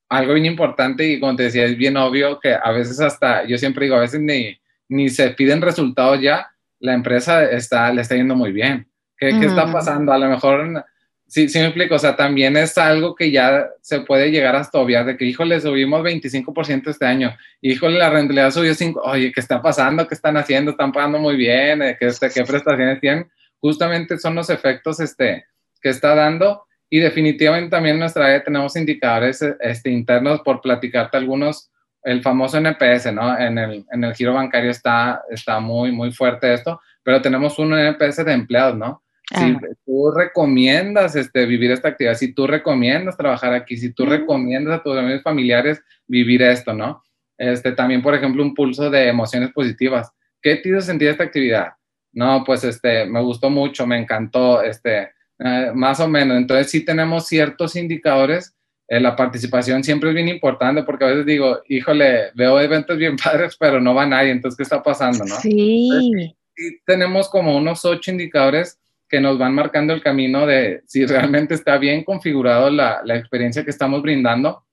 algo 0.09 0.35
bien 0.35 0.47
importante 0.47 1.11
y 1.11 1.19
como 1.19 1.35
te 1.35 1.45
decía, 1.45 1.65
es 1.65 1.77
bien 1.77 1.97
obvio 1.97 2.39
que 2.39 2.55
a 2.55 2.71
veces 2.71 3.01
hasta, 3.01 3.45
yo 3.47 3.59
siempre 3.59 3.87
digo, 3.87 3.97
a 3.97 4.01
veces 4.01 4.21
ni, 4.21 4.57
ni 4.89 5.09
se 5.09 5.31
piden 5.31 5.61
resultados 5.61 6.21
ya, 6.21 6.53
la 6.79 6.95
empresa 6.95 7.45
está, 7.51 7.93
le 7.93 8.03
está 8.03 8.15
yendo 8.15 8.37
muy 8.37 8.53
bien 8.53 8.87
¿Qué, 9.19 9.31
está 9.31 9.71
pasando? 9.73 10.13
A 10.13 10.19
lo 10.19 10.29
mejor, 10.29 10.85
sí, 11.27 11.49
sí 11.49 11.59
me 11.59 11.67
explico, 11.67 11.95
o 11.95 11.99
sea, 11.99 12.17
también 12.17 12.57
es 12.57 12.77
algo 12.77 13.15
que 13.15 13.31
ya 13.31 13.69
se 13.81 14.01
puede 14.01 14.31
llegar 14.31 14.57
hasta 14.57 14.79
obviar, 14.79 15.07
de 15.07 15.17
que, 15.17 15.25
híjole, 15.25 15.61
subimos 15.61 16.03
25% 16.03 16.91
este 16.91 17.07
año, 17.07 17.37
híjole, 17.61 17.99
la 17.99 18.11
rentabilidad 18.11 18.51
subió 18.51 18.75
5, 18.75 19.01
oye, 19.05 19.33
¿qué 19.33 19.41
está 19.41 19.63
pasando? 19.63 20.07
¿Qué 20.07 20.15
están 20.15 20.37
haciendo? 20.37 20.73
¿Están 20.73 20.93
pagando 20.93 21.19
muy 21.19 21.37
bien? 21.37 21.83
Eh, 21.83 21.97
¿Qué, 21.99 22.07
este, 22.07 22.31
qué 22.31 22.45
prestaciones 22.45 23.01
tienen? 23.01 23.31
Justamente 23.59 24.19
son 24.19 24.35
los 24.35 24.51
efectos 24.51 25.01
este, 25.01 25.47
que 25.81 25.89
está 25.89 26.15
dando 26.15 26.67
y 26.89 27.01
definitivamente 27.01 27.71
también 27.71 27.95
en 27.95 28.01
nuestra 28.01 28.27
área 28.27 28.45
tenemos 28.45 28.77
indicadores 28.77 29.43
este, 29.61 29.91
internos 29.91 30.41
por 30.43 30.61
platicarte 30.61 31.17
algunos, 31.17 31.71
el 32.03 32.23
famoso 32.23 32.59
NPS, 32.59 33.13
¿no? 33.13 33.37
En 33.37 33.59
el, 33.59 33.85
en 33.91 34.05
el 34.05 34.15
giro 34.15 34.35
bancario 34.35 34.71
está, 34.71 35.23
está 35.31 35.59
muy, 35.59 35.91
muy 35.91 36.13
fuerte 36.13 36.53
esto, 36.55 36.81
pero 37.03 37.21
tenemos 37.21 37.59
un 37.59 37.77
NPS 37.77 38.25
de 38.25 38.33
empleados, 38.33 38.77
¿no? 38.77 39.03
Si 39.35 39.57
tú 39.85 40.13
recomiendas 40.13 41.17
este, 41.17 41.47
vivir 41.47 41.73
esta 41.73 41.89
actividad, 41.89 42.15
si 42.15 42.33
tú 42.33 42.47
recomiendas 42.47 43.17
trabajar 43.17 43.53
aquí, 43.55 43.77
si 43.77 43.93
tú 43.93 44.07
recomiendas 44.07 44.79
a 44.79 44.83
tus 44.83 44.97
amigos 44.97 45.23
familiares 45.23 45.83
vivir 46.07 46.43
esto, 46.43 46.73
¿no? 46.73 47.03
Este, 47.37 47.73
también, 47.73 48.03
por 48.03 48.15
ejemplo, 48.15 48.43
un 48.43 48.55
pulso 48.55 48.89
de 48.89 49.09
emociones 49.09 49.53
positivas. 49.53 50.13
¿Qué 50.41 50.57
te 50.57 50.69
hizo 50.69 50.81
sentir 50.81 51.09
esta 51.09 51.25
actividad? 51.25 51.73
No, 52.13 52.45
pues 52.45 52.63
este, 52.65 53.05
me 53.07 53.21
gustó 53.21 53.51
mucho, 53.51 53.87
me 53.87 53.99
encantó, 53.99 54.63
este, 54.63 55.11
eh, 55.41 55.73
más 55.75 55.99
o 55.99 56.09
menos. 56.09 56.37
Entonces, 56.37 56.71
sí 56.71 56.85
tenemos 56.85 57.27
ciertos 57.27 57.75
indicadores. 57.75 58.55
Eh, 58.87 59.01
la 59.01 59.17
participación 59.17 59.83
siempre 59.83 60.11
es 60.11 60.15
bien 60.15 60.29
importante 60.29 60.85
porque 60.85 61.05
a 61.05 61.09
veces 61.09 61.27
digo, 61.27 61.61
híjole, 61.69 62.31
veo 62.35 62.61
eventos 62.61 62.97
bien 62.97 63.17
padres, 63.23 63.57
pero 63.59 63.81
no 63.81 63.93
va 63.93 64.07
nadie, 64.07 64.31
entonces, 64.31 64.57
¿qué 64.57 64.63
está 64.63 64.83
pasando, 64.83 65.25
no? 65.25 65.35
Sí. 65.35 65.91
sí 66.55 66.81
tenemos 66.87 67.29
como 67.29 67.57
unos 67.57 67.85
ocho 67.85 68.11
indicadores 68.11 68.79
que 69.09 69.21
nos 69.21 69.39
van 69.39 69.55
marcando 69.55 69.93
el 69.93 70.03
camino 70.03 70.47
de 70.47 70.83
si 70.87 71.07
realmente 71.07 71.55
está 71.55 71.79
bien 71.79 72.05
configurado 72.05 72.71
la, 72.71 73.01
la, 73.05 73.17
experiencia 73.17 73.65
que 73.65 73.71
estamos 73.71 74.03
brindando, 74.03 74.65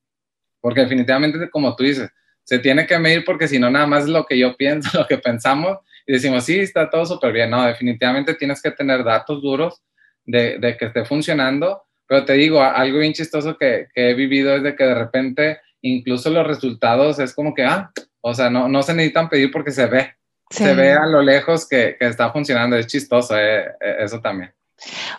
porque 0.60 0.82
definitivamente, 0.82 1.50
como 1.50 1.76
tú 1.76 1.84
dices, 1.84 2.10
se 2.44 2.60
tiene 2.60 2.86
que 2.86 2.98
medir 3.00 3.24
porque 3.26 3.48
si 3.48 3.60
no, 3.60 3.70
nada 3.70 3.88
más 3.88 4.08
lo 4.08 4.26
que 4.26 4.38
yo 4.38 4.56
pienso, 4.58 4.98
lo 4.98 5.08
que 5.08 5.18
pensamos, 5.18 5.78
y 6.06 6.14
decimos, 6.14 6.44
sí, 6.44 6.60
está 6.60 6.90
todo 6.90 7.06
súper 7.06 7.32
bien. 7.32 7.50
No, 7.50 7.66
definitivamente 7.66 8.34
tienes 8.34 8.62
que 8.62 8.72
tener 8.72 9.04
datos 9.04 9.42
duros 9.42 9.82
de, 10.26 10.58
de, 10.60 10.76
que 10.78 10.86
esté 10.86 11.06
funcionando, 11.06 11.84
pero 12.08 12.26
te 12.26 12.34
digo, 12.34 12.62
algo 12.62 13.00
bien 13.00 13.14
chistoso 13.14 13.58
que, 13.58 13.88
que, 13.94 14.10
he 14.10 14.14
vivido 14.14 14.56
es 14.56 14.64
de 14.64 14.76
que 14.76 14.84
de 14.84 14.96
repente 14.96 15.60
incluso 15.82 16.30
los 16.30 16.46
resultados 16.46 17.20
es 17.20 17.34
como 17.34 17.54
que, 17.54 17.64
ah, 17.64 17.92
o 18.22 18.34
sea, 18.34 18.50
no, 18.50 18.68
no 18.68 18.84
se 18.84 18.94
necesitan 18.94 19.30
pedir 19.30 19.52
porque 19.52 19.72
se 19.72 19.86
ve. 19.86 20.16
Se 20.54 20.74
ve 20.76 20.94
a 20.94 21.06
lo 21.06 21.22
lejos 21.22 21.68
que, 21.68 21.96
que 22.00 22.08
está 22.08 22.32
funcionando. 22.32 22.78
Es 22.78 22.88
chistoso 22.88 23.38
eh, 23.38 23.66
eh, 23.80 23.98
eso 24.00 24.22
también. 24.22 24.54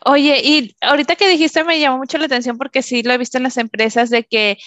Oye, 0.05 0.41
y 0.43 0.77
ahorita 0.81 1.17
que 1.17 1.29
dijiste 1.29 1.65
me 1.65 1.81
llamó 1.81 1.99
mucho 1.99 2.19
la 2.19 2.27
atención 2.27 2.59
porque 2.59 2.83
sí 2.83 3.03
lo 3.03 3.13
he 3.13 3.19
visto 3.19 3.39
en 3.39 3.45
las 3.45 3.57
empresas 3.57 4.11
de 4.11 4.25
que 4.25 4.59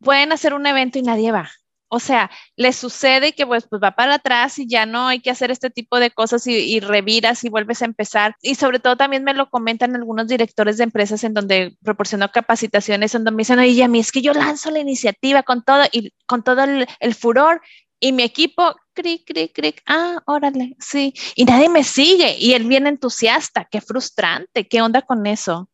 pueden 0.00 0.32
hacer 0.32 0.54
un 0.54 0.66
evento 0.66 0.98
y 0.98 1.02
nadie 1.02 1.32
va. 1.32 1.50
O 1.90 2.00
sea, 2.00 2.30
le 2.54 2.74
sucede 2.74 3.32
que 3.32 3.46
pues, 3.46 3.66
pues 3.66 3.82
va 3.82 3.92
para 3.92 4.14
atrás 4.14 4.58
y 4.58 4.68
ya 4.68 4.84
no 4.84 5.06
hay 5.08 5.20
que 5.20 5.30
hacer 5.30 5.50
este 5.50 5.70
tipo 5.70 5.98
de 5.98 6.10
cosas 6.10 6.46
y, 6.46 6.80
reviras 6.80 7.44
y 7.44 7.48
vuelves 7.48 7.80
a 7.80 7.86
empezar. 7.86 8.36
Y 8.42 8.56
sobre 8.56 8.78
todo 8.78 8.96
también 8.96 9.24
me 9.24 9.32
lo 9.32 9.48
comentan 9.48 9.96
algunos 9.96 10.28
directores 10.28 10.76
de 10.76 10.84
empresas 10.84 11.24
en 11.24 11.32
donde 11.32 11.76
proporciono 11.82 12.30
capacitaciones, 12.30 13.14
en 13.14 13.24
donde 13.24 13.36
me 13.36 13.40
dicen, 13.40 13.58
oye, 13.58 13.82
a 13.82 13.88
mí 13.88 14.00
es 14.00 14.12
que 14.12 14.20
yo 14.20 14.34
lanzo 14.34 14.70
la 14.70 14.80
iniciativa 14.80 15.42
con 15.42 15.64
todo 15.64 15.84
y 15.90 16.12
con 16.26 16.42
todo 16.42 16.62
el, 16.64 16.86
el 17.00 17.14
furor 17.14 17.62
y 18.00 18.12
mi 18.12 18.22
equipo, 18.22 18.76
cric, 18.94 19.24
cric, 19.26 19.52
cric, 19.54 19.82
ah, 19.86 20.22
órale, 20.26 20.76
sí. 20.78 21.14
Y 21.34 21.44
nadie 21.44 21.68
me 21.68 21.84
sigue 21.84 22.36
y 22.38 22.54
él 22.54 22.64
viene 22.66 22.88
entusiasta, 22.88 23.66
qué 23.70 23.80
frustrante, 23.80 24.66
¿qué 24.66 24.82
onda 24.82 25.02
con 25.02 25.26
eso? 25.26 25.68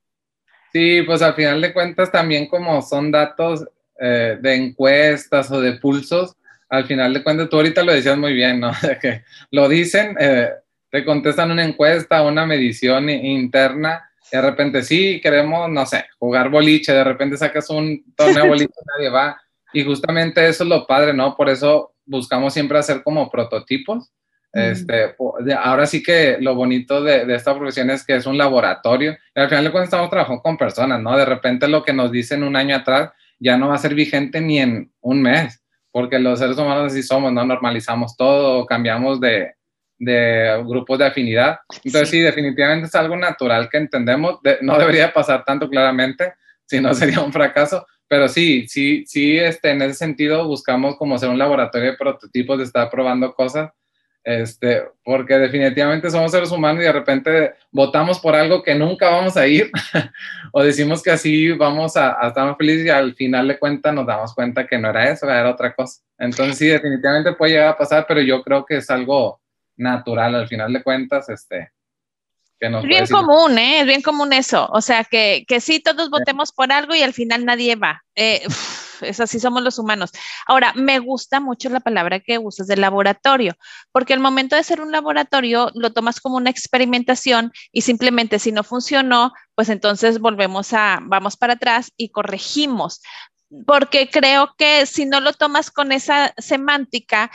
Sí, 0.73 1.03
pues 1.03 1.23
al 1.23 1.35
final 1.35 1.61
de 1.61 1.73
cuentas 1.73 2.11
también 2.11 2.49
como 2.49 2.83
son 2.83 3.13
datos 3.13 3.65
eh, 4.01 4.39
de 4.41 4.55
encuestas 4.55 5.51
o 5.51 5.61
de 5.61 5.75
pulsos, 5.75 6.35
al 6.69 6.87
final 6.87 7.15
de 7.15 7.23
cuentas 7.23 7.49
tú 7.49 7.57
ahorita 7.57 7.85
lo 7.85 7.93
decías 7.93 8.19
muy 8.19 8.35
bien, 8.35 8.61
¿no? 8.61 8.73
De 8.83 8.99
que 8.99 9.23
lo 9.51 9.69
dicen, 9.69 10.17
eh, 10.19 10.51
te 10.91 11.05
contestan 11.05 11.51
una 11.51 11.65
encuesta, 11.65 12.23
una 12.23 12.45
medición 12.47 13.09
interna, 13.09 14.11
de 14.33 14.41
repente 14.41 14.83
sí, 14.83 15.21
queremos, 15.21 15.71
no 15.71 15.87
sé, 15.87 16.07
jugar 16.19 16.49
boliche, 16.51 16.93
de 16.93 17.05
repente 17.05 17.37
sacas 17.37 17.71
un 17.71 18.05
torneo 18.17 18.47
boliche, 18.49 18.75
nadie 18.97 19.11
va. 19.11 19.41
Y 19.73 19.85
justamente 19.85 20.49
eso 20.49 20.65
es 20.65 20.71
lo 20.71 20.87
padre, 20.87 21.13
¿no? 21.13 21.37
Por 21.37 21.49
eso 21.49 21.94
buscamos 22.07 22.53
siempre 22.53 22.79
hacer 22.79 23.03
como 23.03 23.31
prototipos. 23.31 24.13
Este, 24.53 25.17
ahora 25.59 25.85
sí 25.85 26.01
que 26.01 26.37
lo 26.41 26.55
bonito 26.55 27.03
de, 27.03 27.27
de, 27.27 27.35
esta 27.35 27.59
profesión 27.59 27.91
es 27.91 28.07
que 28.07 28.15
es 28.15 28.25
un 28.25 28.39
laboratorio. 28.39 29.17
Y 29.35 29.41
al 29.41 29.49
final 29.49 29.65
de 29.65 29.73
cuentas 29.73 29.89
estamos 29.89 30.11
trabajando 30.11 30.43
con 30.43 30.57
personas, 30.57 31.01
¿no? 31.01 31.17
De 31.17 31.25
repente 31.25 31.67
lo 31.67 31.83
que 31.83 31.93
nos 31.93 32.13
dicen 32.13 32.45
un 32.45 32.55
año 32.55 32.77
atrás 32.77 33.11
ya 33.41 33.57
no 33.57 33.69
va 33.69 33.75
a 33.75 33.79
ser 33.79 33.95
vigente 33.95 34.41
ni 34.41 34.61
en 34.61 34.93
un 35.01 35.23
mes, 35.23 35.61
porque 35.91 36.21
los 36.21 36.39
seres 36.39 36.57
humanos 36.57 36.93
así 36.93 37.03
somos, 37.03 37.33
¿no? 37.33 37.45
Normalizamos 37.45 38.17
todo, 38.17 38.65
cambiamos 38.65 39.21
de, 39.21 39.55
de 39.99 40.63
grupos 40.67 40.99
de 40.99 41.07
afinidad. 41.07 41.59
Entonces 41.83 42.11
sí. 42.11 42.21
definitivamente 42.21 42.87
es 42.87 42.95
algo 42.95 43.17
natural 43.17 43.69
que 43.69 43.79
entendemos. 43.79 44.39
no 44.61 44.79
debería 44.79 45.13
pasar 45.13 45.45
tanto 45.45 45.69
claramente, 45.69 46.35
si 46.65 46.81
no 46.81 46.95
sería 46.95 47.21
un 47.21 47.33
fracaso, 47.33 47.87
pero 48.15 48.29
sí, 48.29 48.69
sí, 48.69 49.05
sí, 49.09 49.37
este, 49.37 49.71
en 49.71 49.83
ese 49.83 49.95
sentido 49.95 50.47
buscamos 50.47 50.97
como 50.97 51.19
ser 51.19 51.31
un 51.31 51.37
laboratorio 51.37 51.91
de 51.91 51.97
prototipos, 51.97 52.59
de 52.59 52.63
estar 52.63 52.89
probando 52.89 53.35
cosas, 53.35 53.73
este, 54.23 54.85
porque 55.05 55.35
definitivamente 55.37 56.09
somos 56.13 56.31
seres 56.31 56.53
humanos 56.53 56.81
y 56.81 56.87
de 56.87 56.93
repente 56.93 57.55
votamos 57.73 58.21
por 58.21 58.37
algo 58.37 58.63
que 58.63 58.77
nunca 58.77 59.11
vamos 59.11 59.37
a 59.37 59.49
ir 59.49 59.69
o 60.53 60.63
decimos 60.63 61.03
que 61.03 61.11
así 61.11 61.51
vamos 61.51 61.97
a, 61.97 62.17
estar 62.29 62.47
más 62.47 62.57
felices 62.57 62.87
y 62.87 62.91
al 62.91 63.17
final 63.17 63.49
de 63.49 63.59
cuentas 63.59 63.93
nos 63.93 64.07
damos 64.07 64.33
cuenta 64.33 64.65
que 64.65 64.79
no 64.79 64.91
era 64.91 65.11
eso, 65.11 65.29
era 65.29 65.51
otra 65.51 65.75
cosa. 65.75 66.01
Entonces 66.17 66.57
sí, 66.57 66.69
definitivamente 66.69 67.33
puede 67.33 67.55
llegar 67.55 67.71
a 67.71 67.77
pasar, 67.77 68.05
pero 68.07 68.21
yo 68.21 68.45
creo 68.45 68.65
que 68.65 68.77
es 68.77 68.89
algo 68.91 69.41
natural 69.77 70.37
al 70.37 70.47
final 70.47 70.73
de 70.73 70.85
cuentas, 70.85 71.29
este, 71.31 71.73
es 72.65 72.83
bien 72.85 73.07
común, 73.07 73.59
¿eh? 73.59 73.81
Es 73.81 73.87
bien 73.87 74.03
común 74.03 74.33
eso. 74.33 74.69
O 74.73 74.81
sea, 74.81 75.05
que, 75.05 75.45
que 75.47 75.61
sí, 75.61 75.81
todos 75.81 76.11
votemos 76.11 76.53
por 76.53 76.73
algo 76.73 76.95
y 76.95 77.03
al 77.03 77.13
final 77.13 77.45
nadie 77.45 77.77
va. 77.77 78.03
Eh, 78.15 78.43
es 79.01 79.21
así 79.21 79.41
somos 79.41 79.63
los 79.63 79.79
humanos. 79.79 80.11
Ahora, 80.47 80.73
me 80.75 80.99
gusta 80.99 81.41
mucho 81.41 81.69
la 81.69 81.81
palabra 81.81 82.21
que 82.21 82.39
usas 82.39 82.67
de 82.67 82.77
laboratorio, 82.77 83.57
porque 83.93 84.15
al 84.15 84.21
momento 84.21 84.57
de 84.57 84.65
ser 84.65 84.81
un 84.81 84.93
laboratorio 84.93 85.71
lo 85.75 85.93
tomas 85.93 86.21
como 86.21 86.37
una 86.37 86.51
experimentación 86.51 87.53
y 87.73 87.83
simplemente 87.83 88.39
si 88.39 88.53
no 88.53 88.65
funcionó, 88.65 89.33
pues 89.55 89.69
entonces 89.69 90.19
volvemos 90.19 90.73
a, 90.73 91.01
vamos 91.03 91.37
para 91.37 91.55
atrás 91.55 91.93
y 91.97 92.11
corregimos. 92.11 93.03
Porque 93.67 94.11
creo 94.11 94.55
que 94.57 94.85
si 94.87 95.05
no 95.07 95.21
lo 95.21 95.33
tomas 95.33 95.71
con 95.71 95.93
esa 95.93 96.35
semántica, 96.39 97.31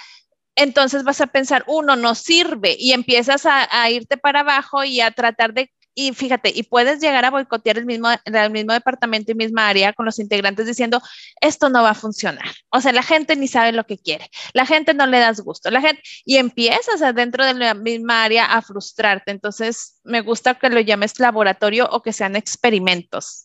entonces 0.59 1.03
vas 1.03 1.21
a 1.21 1.27
pensar, 1.27 1.63
uno 1.67 1.95
no 1.95 2.15
sirve 2.15 2.75
y 2.77 2.91
empiezas 2.91 3.45
a, 3.45 3.89
irte 3.89 4.17
para 4.17 4.41
abajo 4.41 4.83
y 4.83 4.99
a 4.99 5.11
tratar 5.11 5.53
de, 5.53 5.71
y 5.95 6.11
fíjate, 6.13 6.51
y 6.53 6.63
puedes 6.63 6.99
llegar 6.99 7.23
a 7.23 7.31
boicotear 7.31 7.77
el 7.77 7.85
mismo, 7.85 8.09
el 8.25 8.51
mismo 8.51 8.73
departamento 8.73 9.31
y 9.31 9.35
misma 9.35 9.69
área 9.69 9.93
con 9.93 10.05
los 10.05 10.19
integrantes 10.19 10.67
diciendo, 10.67 11.01
esto 11.39 11.69
no 11.69 11.81
va 11.81 11.91
a 11.91 11.95
funcionar. 11.95 12.45
O 12.71 12.81
sea, 12.81 12.91
la 12.91 13.03
gente 13.03 13.37
ni 13.37 13.47
sabe 13.47 13.71
lo 13.71 13.85
que 13.85 13.97
quiere, 13.97 14.29
la 14.53 14.65
gente 14.65 14.93
no 14.93 15.07
le 15.07 15.19
das 15.19 15.39
gusto, 15.39 15.71
la 15.71 15.79
gente, 15.79 16.01
y 16.25 16.35
empiezas 16.35 16.99
dentro 17.15 17.45
de 17.45 17.53
la 17.53 17.73
misma 17.73 18.25
área 18.25 18.45
a 18.45 18.61
frustrarte. 18.61 19.31
Entonces, 19.31 19.99
me 20.03 20.19
gusta 20.19 20.55
que 20.55 20.69
lo 20.69 20.81
llames 20.81 21.19
laboratorio 21.19 21.87
o 21.89 22.01
que 22.01 22.11
sean 22.11 22.35
experimentos. 22.35 23.43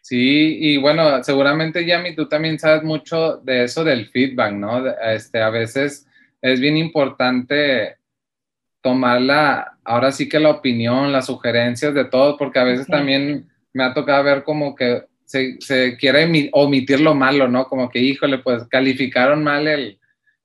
Sí, 0.00 0.58
y 0.60 0.76
bueno, 0.76 1.22
seguramente 1.24 1.86
Yami, 1.86 2.14
tú 2.14 2.28
también 2.28 2.58
sabes 2.58 2.82
mucho 2.82 3.38
de 3.38 3.64
eso 3.64 3.84
del 3.84 4.10
feedback, 4.10 4.52
¿no? 4.52 4.86
Este, 4.86 5.40
a 5.40 5.48
veces 5.48 6.06
es 6.44 6.60
bien 6.60 6.76
importante 6.76 7.96
tomar 8.82 9.18
la, 9.22 9.78
ahora 9.82 10.12
sí 10.12 10.28
que 10.28 10.38
la 10.38 10.50
opinión, 10.50 11.10
las 11.10 11.24
sugerencias 11.24 11.94
de 11.94 12.04
todos, 12.04 12.36
porque 12.38 12.58
a 12.58 12.64
veces 12.64 12.86
también 12.86 13.48
me 13.72 13.82
ha 13.82 13.94
tocado 13.94 14.22
ver 14.22 14.44
como 14.44 14.74
que 14.74 15.04
se, 15.24 15.58
se, 15.60 15.96
quiere 15.96 16.50
omitir 16.52 17.00
lo 17.00 17.14
malo, 17.14 17.48
¿no? 17.48 17.64
Como 17.66 17.88
que, 17.88 17.98
híjole, 17.98 18.38
pues 18.40 18.68
calificaron 18.68 19.42
mal 19.42 19.66
el, 19.66 19.98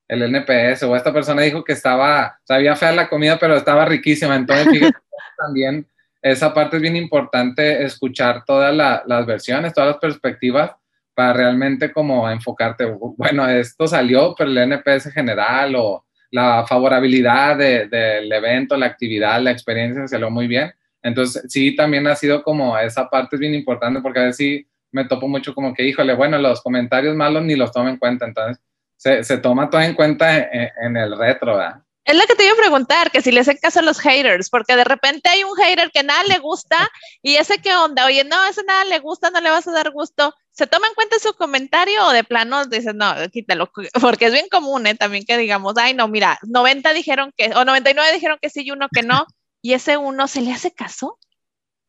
el 0.08 0.24
NPS 0.24 0.84
o 0.84 0.96
esta 0.96 1.12
persona 1.12 1.42
dijo 1.42 1.66
que 1.66 1.74
estaba, 1.74 2.40
sabía 2.46 2.78
fea 2.78 2.94
la 2.94 3.10
comida, 3.10 3.38
pero 3.38 3.58
estaba 3.58 3.84
riquísima. 3.84 4.38
Entonces, 4.38 4.68
fíjate, 4.72 4.98
también 5.38 5.86
esa 6.22 6.54
parte 6.54 6.78
es 6.78 6.82
bien 6.82 6.96
importante, 6.96 7.84
escuchar 7.84 8.46
todas 8.46 8.74
las 8.74 9.26
versiones, 9.26 9.74
todas 9.74 9.90
las 9.90 9.98
perspectivas 9.98 10.72
para 11.20 11.34
realmente 11.34 11.92
como 11.92 12.30
enfocarte, 12.30 12.86
bueno, 13.18 13.46
esto 13.50 13.86
salió, 13.88 14.34
pero 14.38 14.50
el 14.50 14.58
NPS 14.58 15.12
general 15.12 15.76
o 15.76 16.06
la 16.32 16.66
favorabilidad 16.66 17.58
del 17.58 18.32
evento, 18.32 18.78
la 18.78 18.86
actividad, 18.86 19.42
la 19.42 19.52
experiencia 19.52 20.08
salió 20.08 20.30
muy 20.30 20.48
bien. 20.48 20.72
Entonces, 21.04 21.44
sí, 21.50 21.76
también 21.76 22.08
ha 22.08 22.16
sido 22.16 22.42
como 22.42 22.78
esa 22.78 23.10
parte 23.10 23.36
es 23.36 23.42
bien 23.42 23.54
importante 23.54 24.00
porque 24.00 24.20
a 24.20 24.24
veces 24.24 24.38
sí 24.38 24.68
me 24.94 25.04
topo 25.04 25.28
mucho 25.28 25.54
como 25.54 25.74
que, 25.74 25.86
híjole, 25.86 26.16
bueno, 26.16 26.38
los 26.38 26.62
comentarios 26.62 27.18
malos 27.18 27.44
ni 27.44 27.58
los 27.58 27.74
tomo 27.74 27.90
en 27.90 27.98
cuenta. 27.98 28.26
Entonces, 28.26 28.64
se, 28.96 29.38
toma 29.40 29.70
todo 29.70 29.82
en 29.82 29.96
cuenta 29.96 30.38
en, 30.38 30.70
en 30.82 30.96
el 30.96 31.18
retro, 31.18 31.58
¿verdad? 31.58 31.84
Es 32.10 32.16
lo 32.16 32.26
que 32.26 32.34
te 32.34 32.44
iba 32.44 32.54
a 32.54 32.58
preguntar, 32.58 33.12
que 33.12 33.22
si 33.22 33.32
le 33.32 33.42
hacen 33.42 33.58
caso 33.62 33.82
a 33.82 33.84
los 33.84 34.00
haters, 34.00 34.50
porque 34.50 34.76
de 34.76 34.84
repente 34.84 35.30
hay 35.30 35.44
un 35.44 35.56
hater 35.56 35.92
que 35.92 36.02
nada 36.02 36.24
le 36.24 36.40
gusta 36.40 36.90
y 37.22 37.36
ese 37.36 37.60
qué 37.60 37.76
onda, 37.76 38.06
oye, 38.06 38.24
no, 38.24 38.44
ese 38.46 38.64
nada 38.64 38.84
le 38.86 38.98
gusta, 38.98 39.30
no 39.30 39.42
le 39.42 39.52
vas 39.52 39.68
a 39.68 39.72
dar 39.72 39.92
gusto. 39.92 40.34
¿Se 40.52 40.68
toma 40.68 40.88
en 40.88 40.94
cuenta 40.94 41.20
su 41.20 41.34
comentario 41.34 42.06
o 42.06 42.12
de 42.12 42.24
plano 42.24 42.66
dices, 42.66 42.94
no, 42.96 43.14
quítalo? 43.32 43.72
Porque 44.02 44.26
es 44.26 44.34
bien 44.34 44.48
común, 44.50 44.88
¿eh? 44.88 44.96
También 44.96 45.24
que 45.26 45.38
digamos, 45.38 45.76
ay, 45.78 45.94
no, 45.94 46.08
mira, 46.08 46.38
90 46.44 46.94
dijeron 46.94 47.32
que, 47.38 47.52
o 47.56 47.66
99 47.66 48.14
dijeron 48.14 48.38
que 48.42 48.50
sí 48.50 48.64
y 48.66 48.72
uno 48.72 48.88
que 48.94 49.04
no, 49.04 49.26
y 49.62 49.74
ese 49.74 49.98
uno, 49.98 50.28
¿se 50.28 50.42
le 50.42 50.52
hace 50.52 50.72
caso? 50.72 51.18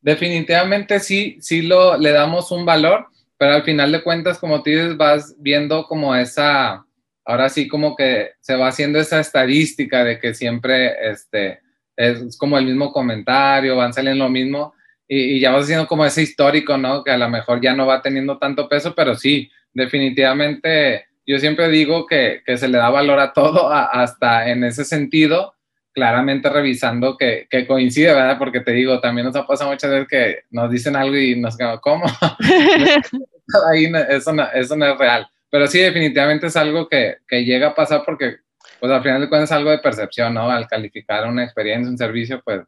Definitivamente 0.00 1.00
sí, 1.00 1.38
sí 1.40 1.62
lo, 1.62 1.96
le 1.98 2.12
damos 2.12 2.50
un 2.52 2.64
valor, 2.64 3.08
pero 3.36 3.54
al 3.54 3.64
final 3.64 3.92
de 3.92 4.02
cuentas, 4.02 4.38
como 4.38 4.62
tú 4.62 4.70
dices, 4.70 4.96
vas 4.96 5.34
viendo 5.38 5.86
como 5.86 6.14
esa 6.14 6.86
ahora 7.30 7.48
sí 7.48 7.68
como 7.68 7.94
que 7.94 8.32
se 8.40 8.56
va 8.56 8.68
haciendo 8.68 8.98
esa 8.98 9.20
estadística 9.20 10.02
de 10.02 10.18
que 10.18 10.34
siempre 10.34 11.10
este, 11.10 11.60
es 11.96 12.36
como 12.36 12.58
el 12.58 12.66
mismo 12.66 12.92
comentario, 12.92 13.76
van 13.76 13.92
saliendo 13.92 14.24
lo 14.24 14.30
mismo 14.30 14.74
y, 15.12 15.40
ya 15.40 15.50
vas 15.50 15.64
haciendo 15.64 15.88
como 15.88 16.04
ese 16.04 16.22
histórico, 16.22 16.78
¿no? 16.78 17.02
Que 17.02 17.10
a 17.10 17.18
lo 17.18 17.28
mejor 17.28 17.60
ya 17.60 17.74
no 17.74 17.86
va 17.86 18.00
teniendo 18.00 18.38
tanto 18.38 18.68
peso, 18.68 18.94
pero 18.94 19.16
sí, 19.16 19.50
definitivamente 19.74 21.06
yo 21.26 21.38
siempre 21.38 21.68
digo 21.68 22.06
que, 22.06 22.42
que 22.46 22.56
se 22.56 22.68
le 22.68 22.78
da 22.78 22.90
valor 22.90 23.18
a 23.18 23.32
todo, 23.32 23.70
hasta 23.70 24.48
en 24.48 24.64
ese 24.64 24.84
sentido, 24.84 25.54
claramente 25.92 26.48
revisando 26.48 27.16
que, 27.16 27.46
que, 27.50 27.66
coincide, 27.66 28.14
¿verdad? 28.14 28.38
Porque 28.38 28.60
te 28.60 28.72
digo, 28.72 29.00
también 29.00 29.26
nos 29.26 29.36
ha 29.36 29.46
pasado 29.46 29.70
muchas 29.70 29.90
veces 29.90 30.08
que 30.08 30.38
nos 30.50 30.70
dicen 30.70 30.94
algo 30.94 31.16
y 31.16 31.38
nos 31.38 31.56
quedamos, 31.56 31.80
¿cómo? 31.80 32.04
Ahí 33.72 33.90
eso 34.10 34.32
eso 34.54 34.76
no 34.76 34.86
es 34.86 34.98
real 34.98 35.26
pero 35.50 35.66
sí, 35.66 35.80
definitivamente 35.80 36.46
es 36.46 36.56
algo 36.56 36.88
que, 36.88 37.18
que, 37.26 37.44
llega 37.44 37.68
a 37.68 37.74
pasar 37.74 38.02
porque, 38.06 38.36
pues 38.78 38.90
al 38.92 39.02
final 39.02 39.20
de 39.20 39.28
cuentas 39.28 39.50
es 39.50 39.56
algo 39.56 39.70
de 39.70 39.78
percepción, 39.78 40.32
¿no? 40.32 40.48
Al 40.48 40.68
calificar 40.68 41.26
una 41.26 41.44
experiencia, 41.44 41.90
un 41.90 41.98
servicio, 41.98 42.40
pues 42.44 42.60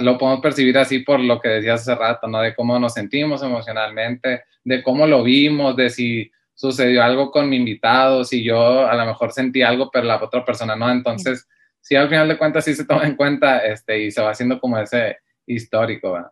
lo 0.00 0.18
podemos 0.18 0.40
percibir 0.40 0.76
así 0.78 1.00
por 1.00 1.20
lo 1.20 1.40
que 1.40 1.48
decías 1.48 1.82
hace 1.82 1.94
rato, 1.94 2.26
¿no? 2.26 2.40
De 2.40 2.54
cómo 2.54 2.78
nos 2.78 2.94
sentimos 2.94 3.42
emocionalmente, 3.42 4.44
de 4.64 4.82
cómo 4.82 5.06
lo 5.06 5.22
vimos, 5.22 5.76
de 5.76 5.90
si 5.90 6.30
sucedió 6.54 7.02
algo 7.02 7.30
con 7.30 7.48
mi 7.48 7.56
invitado, 7.56 8.24
si 8.24 8.42
yo 8.42 8.86
a 8.86 8.94
lo 8.94 9.06
mejor 9.06 9.32
sentí 9.32 9.62
algo, 9.62 9.90
pero 9.90 10.06
la 10.06 10.22
otra 10.22 10.44
persona 10.44 10.74
no. 10.74 10.90
Entonces, 10.90 11.46
sí, 11.80 11.94
al 11.94 12.08
final 12.08 12.28
de 12.28 12.38
cuentas 12.38 12.64
sí 12.64 12.74
se 12.74 12.86
toma 12.86 13.06
en 13.06 13.16
cuenta 13.16 13.58
este, 13.58 14.04
y 14.04 14.10
se 14.10 14.22
va 14.22 14.30
haciendo 14.30 14.58
como 14.58 14.78
ese 14.78 15.18
histórico, 15.46 16.12
¿verdad? 16.12 16.30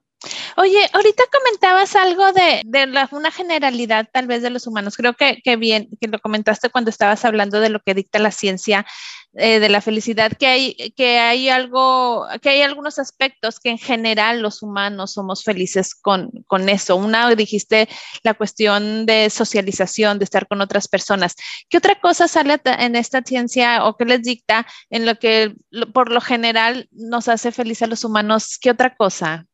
Oye, 0.57 0.89
ahorita 0.93 1.25
comentabas 1.33 1.97
algo 1.97 2.33
de, 2.33 2.63
una 3.11 3.31
generalidad 3.31 4.09
tal 4.13 4.27
vez 4.27 4.43
de 4.43 4.51
los 4.51 4.67
humanos. 4.67 4.97
Creo 4.97 5.15
que, 5.15 5.57
bien, 5.57 5.89
que 6.01 6.09
lo 6.09 6.19
comentaste 6.19 6.71
cuando 6.71 6.91
estabas 6.91 7.25
hablando 7.25 7.61
de 7.61 7.71
lo 7.71 7.81
que 7.81 7.95
dicta 7.95 8.19
la 8.19 8.31
ciencia 8.31 8.87
eh, 9.37 9.59
de 9.59 9.69
la 9.69 9.81
felicidad, 9.81 10.33
que 10.33 10.47
hay, 10.47 10.93
que 10.97 11.19
hay 11.19 11.49
algo, 11.49 12.25
que 12.41 12.51
hay 12.51 12.63
algunos 12.63 13.01
aspectos 13.01 13.59
que 13.59 13.71
en 13.71 13.79
general 13.79 14.41
los 14.41 14.63
humanos 14.63 15.15
somos 15.15 15.43
felices 15.43 15.95
con, 15.95 16.31
con 16.47 16.69
eso. 16.69 16.95
Una, 16.95 17.35
dijiste 17.35 17.89
la 18.23 18.35
cuestión 18.35 19.07
de 19.07 19.31
socialización, 19.31 20.21
de 20.21 20.25
estar 20.25 20.47
con 20.47 20.61
otras 20.61 20.87
personas. 20.87 21.35
¿Qué 21.69 21.79
otra 21.79 21.97
cosa 22.01 22.29
sale 22.29 22.61
en 22.65 22.95
esta 22.95 23.23
ciencia 23.23 23.85
o 23.85 23.97
qué 23.97 24.05
les 24.05 24.23
dicta 24.23 24.67
en 24.89 25.05
lo 25.05 25.17
que 25.17 25.53
por 25.93 26.13
lo 26.13 26.21
general 26.21 26.89
nos 26.93 27.29
hace 27.29 27.51
feliz 27.51 27.83
a 27.83 27.89
los 27.89 28.05
humanos? 28.05 28.57
¿Qué 28.61 28.71
otra 28.71 28.95
cosa? 28.95 29.47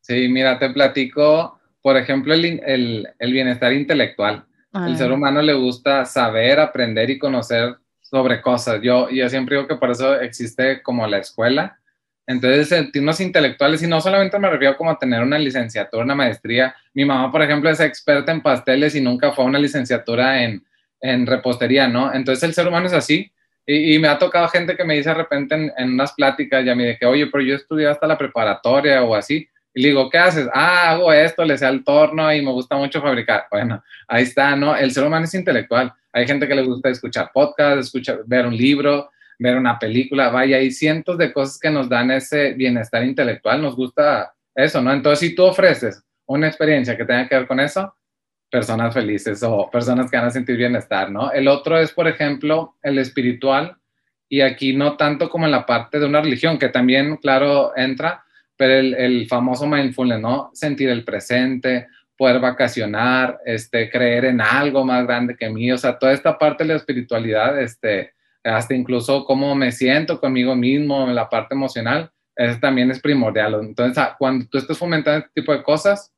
Sí, 0.00 0.28
mira, 0.28 0.58
te 0.58 0.70
platico, 0.70 1.60
por 1.82 1.96
ejemplo, 1.96 2.34
el, 2.34 2.60
el, 2.66 3.08
el 3.16 3.32
bienestar 3.32 3.72
intelectual. 3.72 4.44
El 4.74 4.96
ser 4.96 5.10
ah. 5.10 5.14
humano 5.14 5.42
le 5.42 5.52
gusta 5.52 6.04
saber, 6.06 6.58
aprender 6.58 7.10
y 7.10 7.18
conocer 7.18 7.76
sobre 8.12 8.42
cosas. 8.42 8.82
Yo, 8.82 9.08
yo 9.08 9.26
siempre 9.30 9.56
digo 9.56 9.66
que 9.66 9.76
por 9.76 9.90
eso 9.90 10.20
existe 10.20 10.82
como 10.82 11.06
la 11.06 11.16
escuela. 11.16 11.78
Entonces, 12.26 12.68
sentirnos 12.68 13.18
intelectuales, 13.20 13.82
y 13.82 13.86
no 13.86 14.02
solamente 14.02 14.38
me 14.38 14.50
refiero 14.50 14.76
como 14.76 14.90
a 14.90 14.98
tener 14.98 15.22
una 15.22 15.38
licenciatura, 15.38 16.04
una 16.04 16.14
maestría. 16.14 16.76
Mi 16.92 17.06
mamá, 17.06 17.32
por 17.32 17.40
ejemplo, 17.40 17.70
es 17.70 17.80
experta 17.80 18.30
en 18.30 18.42
pasteles 18.42 18.94
y 18.94 19.00
nunca 19.00 19.32
fue 19.32 19.44
a 19.44 19.48
una 19.48 19.58
licenciatura 19.58 20.44
en, 20.44 20.62
en 21.00 21.26
repostería, 21.26 21.88
¿no? 21.88 22.12
Entonces, 22.12 22.44
el 22.44 22.52
ser 22.52 22.68
humano 22.68 22.86
es 22.86 22.92
así. 22.92 23.32
Y, 23.66 23.98
me 23.98 24.08
ha 24.08 24.18
tocado 24.18 24.46
gente 24.48 24.76
que 24.76 24.84
me 24.84 24.94
dice 24.94 25.08
de 25.08 25.14
repente 25.14 25.54
en, 25.54 25.72
en 25.78 25.92
unas 25.94 26.12
pláticas, 26.12 26.64
ya 26.64 26.74
me 26.74 26.98
que, 26.98 27.06
oye, 27.06 27.28
pero 27.28 27.42
yo 27.42 27.54
estudié 27.54 27.86
hasta 27.86 28.06
la 28.06 28.18
preparatoria 28.18 29.02
o 29.02 29.14
así. 29.14 29.48
Y 29.72 29.80
le 29.80 29.88
digo, 29.88 30.10
¿qué 30.10 30.18
haces? 30.18 30.48
Ah, 30.52 30.90
hago 30.90 31.12
esto, 31.12 31.44
le 31.44 31.56
sé 31.56 31.64
al 31.64 31.82
torno 31.82 32.30
y 32.34 32.42
me 32.42 32.50
gusta 32.50 32.76
mucho 32.76 33.00
fabricar. 33.00 33.46
Bueno, 33.50 33.82
ahí 34.06 34.24
está, 34.24 34.54
¿no? 34.54 34.76
El 34.76 34.90
ser 34.90 35.04
humano 35.04 35.24
es 35.24 35.32
intelectual. 35.32 35.94
Hay 36.12 36.26
gente 36.26 36.46
que 36.46 36.54
le 36.54 36.62
gusta 36.62 36.90
escuchar 36.90 37.30
podcast, 37.32 37.78
escuchar, 37.78 38.20
ver 38.26 38.46
un 38.46 38.56
libro, 38.56 39.10
ver 39.38 39.56
una 39.56 39.78
película. 39.78 40.28
Vaya, 40.28 40.58
hay 40.58 40.70
cientos 40.70 41.18
de 41.18 41.32
cosas 41.32 41.58
que 41.58 41.70
nos 41.70 41.88
dan 41.88 42.10
ese 42.10 42.52
bienestar 42.52 43.02
intelectual. 43.04 43.62
Nos 43.62 43.76
gusta 43.76 44.34
eso, 44.54 44.82
¿no? 44.82 44.92
Entonces, 44.92 45.20
si 45.28 45.34
tú 45.34 45.44
ofreces 45.44 46.02
una 46.26 46.48
experiencia 46.48 46.96
que 46.96 47.04
tenga 47.04 47.28
que 47.28 47.36
ver 47.36 47.46
con 47.46 47.60
eso, 47.60 47.94
personas 48.50 48.92
felices 48.92 49.42
o 49.42 49.70
personas 49.70 50.10
que 50.10 50.16
van 50.18 50.26
a 50.26 50.30
sentir 50.30 50.58
bienestar, 50.58 51.10
¿no? 51.10 51.32
El 51.32 51.48
otro 51.48 51.78
es, 51.78 51.90
por 51.92 52.06
ejemplo, 52.06 52.76
el 52.82 52.98
espiritual. 52.98 53.76
Y 54.28 54.42
aquí 54.42 54.74
no 54.74 54.96
tanto 54.96 55.28
como 55.28 55.46
en 55.46 55.52
la 55.52 55.66
parte 55.66 55.98
de 55.98 56.06
una 56.06 56.20
religión, 56.20 56.58
que 56.58 56.68
también, 56.68 57.16
claro, 57.16 57.72
entra, 57.76 58.24
pero 58.56 58.74
el, 58.74 59.26
famoso 59.26 59.66
mindfulness, 59.66 60.20
¿no? 60.20 60.50
Sentir 60.52 60.90
el 60.90 61.04
presente, 61.04 61.88
poder 62.22 62.38
vacacionar, 62.38 63.40
este, 63.44 63.90
creer 63.90 64.26
en 64.26 64.40
algo 64.40 64.84
más 64.84 65.04
grande 65.04 65.36
que 65.36 65.50
mí, 65.50 65.72
o 65.72 65.76
sea, 65.76 65.98
toda 65.98 66.12
esta 66.12 66.38
parte 66.38 66.62
de 66.62 66.68
la 66.68 66.76
espiritualidad, 66.76 67.60
este, 67.60 68.12
hasta 68.44 68.74
incluso 68.74 69.24
cómo 69.24 69.56
me 69.56 69.72
siento 69.72 70.20
conmigo 70.20 70.54
mismo, 70.54 71.04
la 71.08 71.28
parte 71.28 71.56
emocional, 71.56 72.12
eso 72.36 72.60
también 72.60 72.92
es 72.92 73.00
primordial. 73.00 73.54
Entonces, 73.54 73.98
ah, 73.98 74.14
cuando 74.16 74.46
tú 74.46 74.58
estés 74.58 74.78
fomentando 74.78 75.18
este 75.18 75.40
tipo 75.40 75.52
de 75.52 75.64
cosas, 75.64 76.12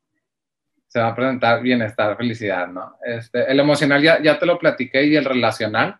se 0.85 0.99
va 0.99 1.07
a 1.07 1.15
presentar 1.15 1.63
bienestar, 1.63 2.15
felicidad, 2.15 2.67
¿no? 2.67 2.97
Este, 3.03 3.51
el 3.51 3.59
emocional 3.59 3.99
ya, 3.99 4.21
ya 4.21 4.37
te 4.37 4.45
lo 4.45 4.59
platiqué 4.59 5.05
y 5.05 5.15
el 5.15 5.25
relacional, 5.25 5.97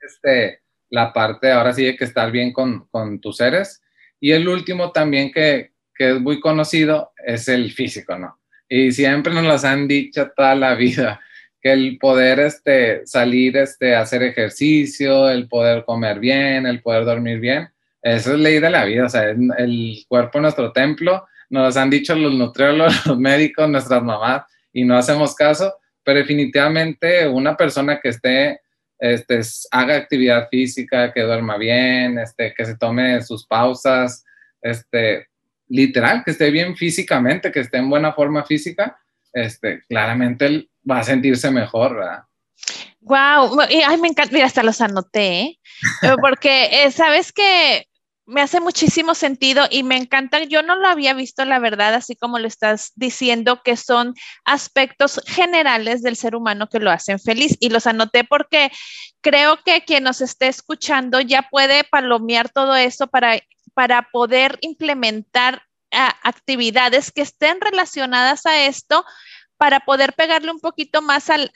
este, 0.00 0.62
la 0.88 1.12
parte 1.12 1.52
ahora 1.52 1.74
sí 1.74 1.84
hay 1.84 1.94
que 1.98 2.04
estar 2.06 2.30
bien 2.30 2.54
con, 2.54 2.88
con 2.88 3.20
tus 3.20 3.36
seres 3.36 3.82
y 4.18 4.32
el 4.32 4.48
último 4.48 4.92
también 4.92 5.30
que, 5.30 5.74
que 5.94 6.12
es 6.12 6.20
muy 6.22 6.40
conocido 6.40 7.12
es 7.22 7.48
el 7.48 7.70
físico, 7.70 8.16
¿no? 8.18 8.37
Y 8.68 8.92
siempre 8.92 9.32
nos 9.32 9.44
lo 9.44 9.68
han 9.68 9.88
dicho 9.88 10.30
toda 10.36 10.54
la 10.54 10.74
vida, 10.74 11.20
que 11.60 11.72
el 11.72 11.98
poder 11.98 12.40
este, 12.40 13.06
salir 13.06 13.56
este, 13.56 13.94
hacer 13.94 14.22
ejercicio, 14.22 15.30
el 15.30 15.48
poder 15.48 15.84
comer 15.84 16.18
bien, 16.20 16.66
el 16.66 16.82
poder 16.82 17.04
dormir 17.04 17.40
bien, 17.40 17.68
eso 18.02 18.34
es 18.34 18.38
ley 18.38 18.60
de 18.60 18.70
la 18.70 18.84
vida, 18.84 19.06
o 19.06 19.08
sea, 19.08 19.30
el 19.30 20.04
cuerpo 20.06 20.38
es 20.38 20.42
nuestro 20.42 20.72
templo, 20.72 21.26
nos 21.50 21.76
han 21.76 21.90
dicho 21.90 22.14
los 22.14 22.34
nutriólogos, 22.34 22.94
los 23.06 23.18
médicos, 23.18 23.68
nuestras 23.68 24.02
mamás, 24.02 24.42
y 24.72 24.84
no 24.84 24.96
hacemos 24.96 25.34
caso, 25.34 25.74
pero 26.04 26.20
definitivamente 26.20 27.26
una 27.26 27.56
persona 27.56 27.98
que 28.00 28.10
esté 28.10 28.60
este, 28.98 29.40
haga 29.70 29.96
actividad 29.96 30.48
física, 30.48 31.12
que 31.12 31.22
duerma 31.22 31.56
bien, 31.56 32.18
este, 32.18 32.52
que 32.54 32.64
se 32.64 32.76
tome 32.76 33.22
sus 33.22 33.46
pausas, 33.46 34.24
este, 34.60 35.27
literal, 35.68 36.22
que 36.24 36.32
esté 36.32 36.50
bien 36.50 36.76
físicamente, 36.76 37.52
que 37.52 37.60
esté 37.60 37.78
en 37.78 37.90
buena 37.90 38.12
forma 38.12 38.44
física, 38.44 38.98
este, 39.32 39.82
claramente 39.88 40.46
él 40.46 40.70
va 40.88 41.00
a 41.00 41.04
sentirse 41.04 41.50
mejor, 41.50 41.96
¿verdad? 41.96 42.22
Wow, 43.00 43.60
ay, 43.60 43.98
me 43.98 44.08
encanta, 44.08 44.32
mira, 44.32 44.46
hasta 44.46 44.62
los 44.62 44.80
anoté, 44.80 45.40
¿eh? 45.40 45.58
porque 46.20 46.84
eh, 46.84 46.90
sabes 46.90 47.32
que 47.32 47.86
me 48.28 48.42
hace 48.42 48.60
muchísimo 48.60 49.14
sentido 49.14 49.66
y 49.70 49.82
me 49.82 49.96
encanta. 49.96 50.44
Yo 50.44 50.62
no 50.62 50.76
lo 50.76 50.86
había 50.86 51.14
visto, 51.14 51.46
la 51.46 51.58
verdad, 51.58 51.94
así 51.94 52.14
como 52.14 52.38
lo 52.38 52.46
estás 52.46 52.92
diciendo, 52.94 53.62
que 53.64 53.74
son 53.74 54.14
aspectos 54.44 55.22
generales 55.26 56.02
del 56.02 56.14
ser 56.14 56.36
humano 56.36 56.68
que 56.68 56.78
lo 56.78 56.90
hacen 56.90 57.18
feliz. 57.18 57.56
Y 57.58 57.70
los 57.70 57.86
anoté 57.86 58.24
porque 58.24 58.70
creo 59.22 59.58
que 59.64 59.82
quien 59.86 60.04
nos 60.04 60.20
esté 60.20 60.48
escuchando 60.48 61.22
ya 61.22 61.48
puede 61.50 61.84
palomear 61.84 62.50
todo 62.50 62.76
eso 62.76 63.06
para, 63.06 63.40
para 63.78 64.08
poder 64.10 64.58
implementar 64.60 65.62
ah, 65.92 66.12
actividades 66.24 67.12
que 67.12 67.22
estén 67.22 67.60
relacionadas 67.60 68.44
a 68.44 68.66
esto 68.66 69.04
para 69.56 69.78
poder 69.78 70.14
pegarle 70.14 70.50
un 70.50 70.58
poquito 70.58 71.00
más 71.00 71.30
al, 71.30 71.52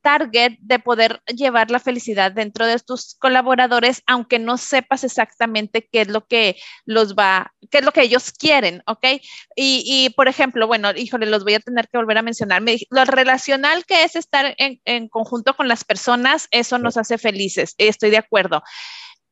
target 0.00 0.56
de 0.60 0.78
poder 0.78 1.20
llevar 1.26 1.70
la 1.70 1.78
felicidad 1.78 2.32
dentro 2.32 2.64
de 2.64 2.78
tus 2.78 3.14
colaboradores, 3.16 4.02
aunque 4.06 4.38
no 4.38 4.56
sepas 4.56 5.04
exactamente 5.04 5.86
qué 5.92 6.00
es 6.00 6.08
lo 6.08 6.26
que 6.26 6.56
los 6.86 7.14
va, 7.14 7.52
qué 7.70 7.78
es 7.78 7.84
lo 7.84 7.92
que 7.92 8.04
ellos 8.04 8.32
quieren, 8.32 8.82
¿ok? 8.86 9.20
Y, 9.54 10.08
por 10.16 10.28
ejemplo, 10.28 10.66
bueno, 10.66 10.92
híjole, 10.96 11.26
los 11.26 11.44
voy 11.44 11.54
a 11.54 11.60
tener 11.60 11.88
que 11.88 11.98
volver 11.98 12.16
a 12.16 12.22
mencionar. 12.22 12.62
lo 12.88 13.04
relacional 13.04 13.84
que 13.84 14.04
es 14.04 14.16
estar 14.16 14.54
en, 14.56 14.80
en 14.86 15.08
conjunto 15.08 15.54
con 15.54 15.68
las 15.68 15.84
personas, 15.84 16.48
eso 16.52 16.78
nos 16.78 16.96
hace 16.96 17.18
felices, 17.18 17.74
estoy 17.76 18.08
de 18.08 18.16
acuerdo 18.16 18.62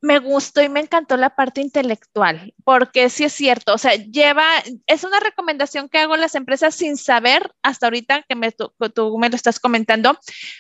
me 0.05 0.19
gustó 0.19 0.63
y 0.63 0.69
me 0.69 0.81
encantó 0.81 1.17
la 1.17 1.35
parte 1.35 1.63
intelectual, 1.63 2.53
porque 2.63 3.09
sí 3.09 3.25
es 3.25 3.33
cierto, 3.33 3.73
o 3.73 3.79
sea, 3.79 3.95
lleva, 3.95 4.45
es 4.87 5.03
una 5.03 5.19
recomendación 5.19 5.89
que 5.89 5.99
hago 5.99 6.13
a 6.13 6.19
las 6.19 6.35
empresas 6.35 6.75
sin 6.75 6.99
saber 6.99 7.51
hasta 7.63 7.87
ahorita 7.87 8.23
que 8.29 8.35
me, 8.37 8.53
tú, 8.53 8.71
me 9.19 9.31
lo 9.31 9.35
estás 9.35 9.59
comentando. 9.59 10.19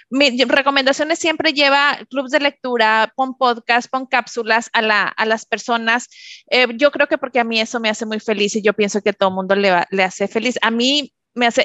Mi 0.08 0.42
recomendación 0.44 1.10
es 1.10 1.18
siempre 1.18 1.52
lleva 1.52 1.98
clubs 2.08 2.30
de 2.30 2.40
lectura, 2.40 3.12
pon 3.16 3.36
podcast, 3.36 3.90
pon 3.90 4.06
cápsulas 4.06 4.70
a, 4.72 4.80
la, 4.80 5.08
a 5.08 5.26
las 5.26 5.44
personas. 5.44 6.08
Eh, 6.50 6.66
yo 6.76 6.90
creo 6.90 7.06
que 7.06 7.18
porque 7.18 7.40
a 7.40 7.44
mí 7.44 7.60
eso 7.60 7.80
me 7.80 7.90
hace 7.90 8.06
muy 8.06 8.20
feliz 8.20 8.56
y 8.56 8.62
yo 8.62 8.72
pienso 8.72 9.02
que 9.02 9.10
a 9.10 9.12
todo 9.12 9.30
mundo 9.30 9.54
le, 9.54 9.84
le 9.90 10.02
hace 10.02 10.26
feliz. 10.26 10.58
A 10.62 10.70
mí 10.70 11.12
me 11.34 11.46
hace 11.46 11.64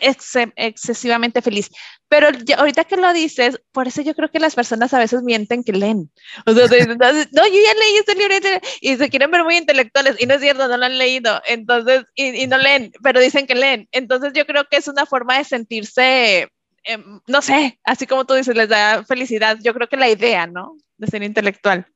excesivamente 0.56 1.42
feliz. 1.42 1.70
Pero 2.08 2.28
ahorita 2.58 2.84
que 2.86 2.98
lo 2.98 3.14
dices, 3.14 3.62
por 3.72 3.88
eso 3.88 4.02
yo 4.02 4.16
creo 4.16 4.32
que 4.32 4.40
las 4.40 4.56
personas 4.56 4.94
a 4.94 5.00
veces 5.00 5.22
mienten 5.22 5.64
que 5.64 5.74
leen. 5.74 6.12
O 6.46 6.54
sea, 6.54 6.68
no, 6.68 7.48
yo 7.48 7.54
ya 7.54 7.74
leí 7.74 7.98
este 8.00 8.16
libro 8.16 8.36
y 8.82 8.98
se 8.98 9.10
quieren 9.10 9.32
ver 9.32 9.44
muy 9.44 9.58
intelectuales 9.58 10.16
y 10.20 10.26
no 10.26 10.34
es 10.34 10.42
cierto, 10.42 10.68
no 10.68 10.78
lo 10.78 10.86
han 10.86 10.98
leído. 10.98 11.42
Entonces, 11.48 12.06
y, 12.16 12.48
no 12.48 12.58
leen, 12.58 12.92
pero 13.04 13.20
dicen 13.20 13.46
que 13.46 13.56
leen. 13.56 13.88
Entonces 13.92 14.34
yo 14.34 14.46
creo 14.46 14.66
que 14.70 14.78
es 14.78 14.88
una 14.88 15.06
forma 15.06 15.38
de 15.38 15.44
sentirse, 15.44 16.50
em, 16.84 17.20
no 17.28 17.42
sé, 17.42 17.80
así 17.84 18.08
como 18.08 18.26
tú 18.26 18.34
dices, 18.34 18.56
les 18.56 18.70
da 18.70 19.04
felicidad. 19.06 19.58
Yo 19.62 19.74
creo 19.74 19.88
que 19.88 19.98
la 19.98 20.10
idea, 20.10 20.48
¿no? 20.48 20.78
De 20.98 21.08
ser 21.08 21.22
intelectual. 21.24 21.88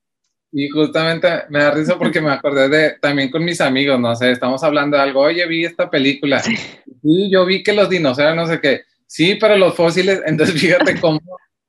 Y 0.55 0.69
justamente 0.69 1.27
me 1.49 1.59
da 1.59 1.71
risa 1.71 1.97
porque 1.97 2.21
me 2.21 2.31
acordé 2.31 2.69
de 2.69 2.91
también 3.01 3.31
con 3.31 3.43
mis 3.43 3.59
amigos, 3.59 3.99
no 3.99 4.15
sé, 4.15 4.31
estamos 4.31 4.63
hablando 4.63 4.95
de 4.95 5.03
algo, 5.03 5.21
oye, 5.21 5.45
vi 5.47 5.65
esta 5.65 5.89
película. 5.89 6.39
Sí, 6.41 7.29
yo 7.31 7.43
vi 7.43 7.63
que 7.63 7.73
los 7.73 7.89
dinosaurios, 7.89 8.35
no 8.35 8.45
sé 8.45 8.61
qué. 8.61 8.83
Sí, 9.07 9.35
pero 9.35 9.57
los 9.57 9.75
fósiles, 9.75 10.21
entonces 10.25 10.59
fíjate 10.61 10.99
cómo 10.99 11.19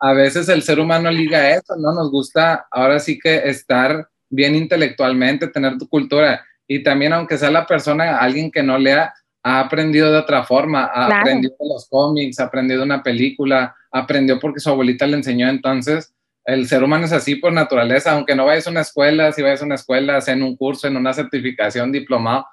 a 0.01 0.13
veces 0.13 0.49
el 0.51 0.63
ser 0.63 0.81
humano 0.81 1.11
liga 1.11 1.51
eso, 1.51 1.77
¿no? 1.77 1.95
Nos 1.95 2.11
gusta 2.11 2.67
ahora 2.71 2.99
sí 3.01 3.19
que 3.19 3.49
estar 3.49 4.09
bien 4.29 4.55
intelectualmente, 4.55 5.49
tener 5.49 5.79
tu 5.79 5.89
cultura. 5.89 6.45
Y 6.67 6.83
también, 6.83 7.13
aunque 7.13 7.39
sea 7.39 7.51
la 7.51 7.67
persona, 7.67 8.19
alguien 8.19 8.51
que 8.51 8.63
no 8.63 8.79
lea, 8.79 9.15
ha 9.43 9.61
aprendido 9.61 10.11
de 10.11 10.19
otra 10.19 10.45
forma, 10.45 10.85
ha 10.85 11.07
aprendido 11.07 11.55
de 11.61 11.69
los 11.69 11.87
cómics, 11.89 12.41
ha 12.41 12.45
aprendido 12.45 12.83
una 12.83 13.03
película, 13.03 13.75
aprendió 13.91 14.41
porque 14.41 14.61
su 14.61 14.71
abuelita 14.71 15.07
le 15.07 15.17
enseñó. 15.17 15.49
Entonces, 15.49 16.14
el 16.45 16.67
ser 16.69 16.83
humano 16.83 17.07
es 17.07 17.13
así 17.13 17.37
por 17.37 17.53
naturaleza, 17.53 18.13
aunque 18.13 18.35
no 18.35 18.45
vayas 18.45 18.67
a 18.67 18.71
una 18.71 18.83
escuela, 18.83 19.33
si 19.33 19.43
vayas 19.43 19.63
a 19.63 19.67
una 19.67 19.77
escuela, 19.77 20.21
sea 20.21 20.35
en 20.35 20.43
un 20.43 20.57
curso, 20.57 20.87
en 20.87 20.97
una 20.97 21.13
certificación, 21.13 21.91
diplomado, 21.91 22.47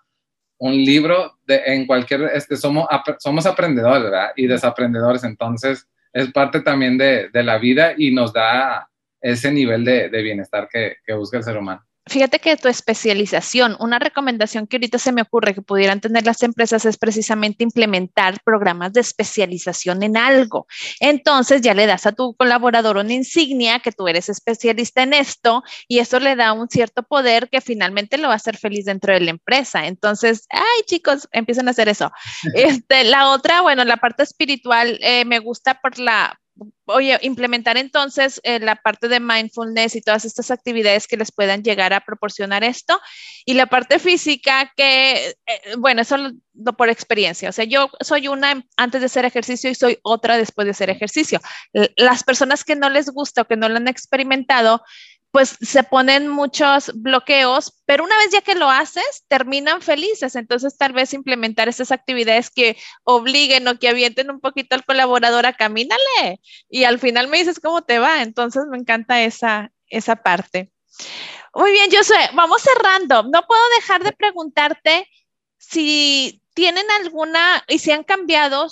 un 0.59 0.73
libro, 0.73 1.37
de, 1.45 1.61
en 1.65 1.87
cualquier, 1.87 2.23
este, 2.33 2.55
somos, 2.55 2.87
somos 3.19 3.45
aprendedores, 3.45 4.03
¿verdad? 4.03 4.31
Y 4.35 4.47
desaprendedores, 4.47 5.23
entonces 5.23 5.87
es 6.13 6.31
parte 6.31 6.61
también 6.61 6.97
de, 6.97 7.29
de 7.29 7.43
la 7.43 7.57
vida 7.57 7.93
y 7.97 8.11
nos 8.11 8.31
da 8.31 8.89
ese 9.19 9.51
nivel 9.51 9.83
de, 9.83 10.09
de 10.09 10.21
bienestar 10.21 10.67
que, 10.71 10.97
que, 11.05 11.13
busca 11.13 11.37
el 11.37 11.43
ser 11.43 11.57
humano. 11.57 11.85
Fíjate 12.07 12.39
que 12.39 12.57
tu 12.57 12.67
especialización, 12.67 13.75
una 13.79 13.99
recomendación 13.99 14.67
que 14.67 14.77
ahorita 14.77 14.97
se 14.97 15.11
me 15.11 15.21
ocurre 15.21 15.53
que 15.53 15.61
pudieran 15.61 16.01
tener 16.01 16.25
las 16.25 16.41
empresas 16.43 16.85
es 16.85 16.97
precisamente 16.97 17.63
implementar 17.63 18.41
programas 18.43 18.93
de 18.93 19.01
especialización 19.01 20.03
en 20.03 20.17
algo. 20.17 20.67
Entonces 20.99 21.61
ya 21.61 21.73
le 21.73 21.85
das 21.85 22.05
a 22.05 22.11
tu 22.11 22.35
colaborador 22.35 22.97
una 22.97 23.13
insignia 23.13 23.79
que 23.79 23.91
tú 23.91 24.07
eres 24.07 24.29
especialista 24.29 25.03
en 25.03 25.13
esto 25.13 25.63
y 25.87 25.99
eso 25.99 26.19
le 26.19 26.35
da 26.35 26.53
un 26.53 26.69
cierto 26.69 27.03
poder 27.03 27.49
que 27.49 27.61
finalmente 27.61 28.17
lo 28.17 28.27
va 28.27 28.33
a 28.33 28.37
hacer 28.37 28.57
feliz 28.57 28.85
dentro 28.85 29.13
de 29.13 29.21
la 29.21 29.31
empresa. 29.31 29.87
Entonces, 29.87 30.47
ay 30.49 30.83
chicos, 30.85 31.27
empiezan 31.31 31.67
a 31.67 31.71
hacer 31.71 31.89
eso. 31.89 32.11
Este, 32.53 33.03
la 33.05 33.29
otra, 33.29 33.61
bueno, 33.61 33.83
la 33.85 33.97
parte 33.97 34.23
espiritual 34.23 34.99
eh, 35.01 35.25
me 35.25 35.39
gusta 35.39 35.79
por 35.81 35.97
la, 35.99 36.39
oye, 36.85 37.17
implementar 37.21 37.77
entonces 37.77 38.39
eh, 38.43 38.59
la 38.59 38.75
parte 38.75 39.07
de 39.07 39.19
mindfulness 39.19 39.95
y 39.95 40.01
todas 40.01 40.25
estas 40.25 40.51
actividades 40.51 41.07
que 41.07 41.17
les 41.17 41.31
puedan 41.31 41.63
llegar 41.63 41.93
a 41.93 42.01
proporcionar 42.01 42.63
esto. 42.63 42.99
Y 43.45 43.53
la 43.53 43.67
parte 43.67 43.99
física 43.99 44.71
que, 44.75 45.29
eh, 45.29 45.35
bueno, 45.77 46.01
eso 46.01 46.17
lo, 46.17 46.31
por 46.73 46.89
experiencia. 46.89 47.49
O 47.49 47.51
sea, 47.51 47.65
yo 47.65 47.89
soy 48.01 48.27
una 48.27 48.63
antes 48.77 49.01
de 49.01 49.05
hacer 49.05 49.25
ejercicio 49.25 49.69
y 49.69 49.75
soy 49.75 49.99
otra 50.03 50.37
después 50.37 50.65
de 50.65 50.71
hacer 50.71 50.89
ejercicio. 50.89 51.39
Las 51.95 52.23
personas 52.23 52.63
que 52.63 52.75
no 52.75 52.89
les 52.89 53.09
gusta 53.09 53.43
o 53.43 53.45
que 53.45 53.55
no 53.55 53.69
lo 53.69 53.77
han 53.77 53.87
experimentado, 53.87 54.83
pues 55.31 55.57
se 55.61 55.83
ponen 55.83 56.27
muchos 56.27 56.91
bloqueos, 56.93 57.81
pero 57.85 58.03
una 58.03 58.17
vez 58.17 58.31
ya 58.31 58.41
que 58.41 58.55
lo 58.55 58.69
haces, 58.69 59.23
terminan 59.29 59.81
felices. 59.81 60.35
Entonces, 60.35 60.77
tal 60.77 60.91
vez 60.91 61.13
implementar 61.13 61.69
esas 61.69 61.91
actividades 61.91 62.49
que 62.49 62.77
obliguen 63.03 63.67
o 63.67 63.79
que 63.79 63.87
avienten 63.87 64.29
un 64.29 64.41
poquito 64.41 64.75
al 64.75 64.83
colaborador 64.83 65.45
a 65.45 65.53
camínale 65.53 66.41
y 66.69 66.83
al 66.83 66.99
final 66.99 67.29
me 67.29 67.37
dices 67.37 67.59
cómo 67.61 67.81
te 67.81 67.99
va. 67.99 68.21
Entonces, 68.21 68.63
me 68.69 68.77
encanta 68.77 69.21
esa, 69.21 69.71
esa 69.87 70.17
parte. 70.17 70.71
Muy 71.53 71.71
bien, 71.71 71.89
yo 71.89 72.03
sé, 72.03 72.15
vamos 72.33 72.61
cerrando. 72.61 73.23
No 73.23 73.45
puedo 73.47 73.61
dejar 73.77 74.03
de 74.03 74.11
preguntarte 74.11 75.07
si 75.61 76.41
tienen 76.53 76.85
alguna 76.99 77.63
y 77.67 77.79
si 77.79 77.91
han 77.91 78.03
cambiado 78.03 78.67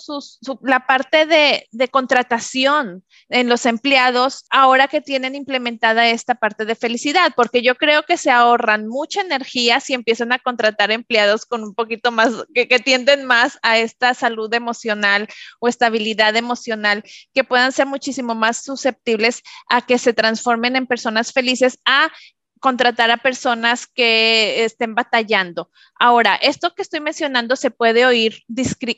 la 0.64 0.86
parte 0.86 1.26
de, 1.26 1.88
contratación 1.90 3.06
en 3.30 3.48
los 3.48 3.66
empleados 3.66 4.46
ahora 4.50 4.88
que 4.88 5.00
tienen 5.00 5.36
implementada 5.36 6.10
esta 6.10 6.36
parte 6.36 6.66
de 6.66 6.76
felicidad, 6.76 7.32
porque 7.36 7.62
yo 7.62 7.76
creo 7.76 8.04
que 8.04 8.18
se 8.18 8.32
ahorran 8.32 8.88
mucha 8.88 9.22
energía 9.22 9.80
si 9.80 9.94
empiezan 9.94 10.34
a 10.34 10.40
contratar 10.40 10.92
empleados 10.92 11.46
con 11.46 11.64
un 11.64 11.74
poquito 11.74 12.12
más, 12.12 12.34
que, 12.54 12.68
que 12.68 12.80
tienden 12.80 13.24
más 13.24 13.60
a 13.62 13.78
esta 13.78 14.14
salud 14.14 14.54
emocional 14.54 15.28
o 15.60 15.68
estabilidad 15.68 16.36
emocional, 16.36 17.04
que 17.34 17.44
puedan 17.44 17.72
ser 17.72 17.86
muchísimo 17.86 18.36
más 18.36 18.64
susceptibles 18.64 19.42
a 19.70 19.86
que 19.86 19.98
se 20.00 20.14
transformen 20.14 20.76
en 20.76 20.88
personas 20.88 21.32
felices, 21.32 21.80
a 21.86 22.12
contratar 22.60 23.10
a 23.12 23.18
personas 23.18 23.88
que 23.88 24.64
estén 24.64 24.96
batallando. 24.96 25.70
Ahora, 25.96 26.36
esto 26.36 26.74
que 26.76 26.82
estoy 26.82 27.00
mencionando 27.00 27.56
se 27.56 27.72
puede 27.72 28.06
oír 28.06 28.44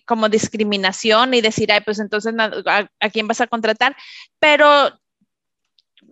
como 0.06 0.30
discriminación 0.30 1.34
y 1.34 1.42
decir, 1.42 1.72
ay, 1.72 1.82
pues 1.82 2.00
entonces, 2.00 2.34
¿a, 2.38 2.90
¿a, 3.00 3.10
quién 3.10 3.28
vas 3.28 3.42
a 3.42 3.48
contratar? 3.48 3.96
Pero 4.40 5.01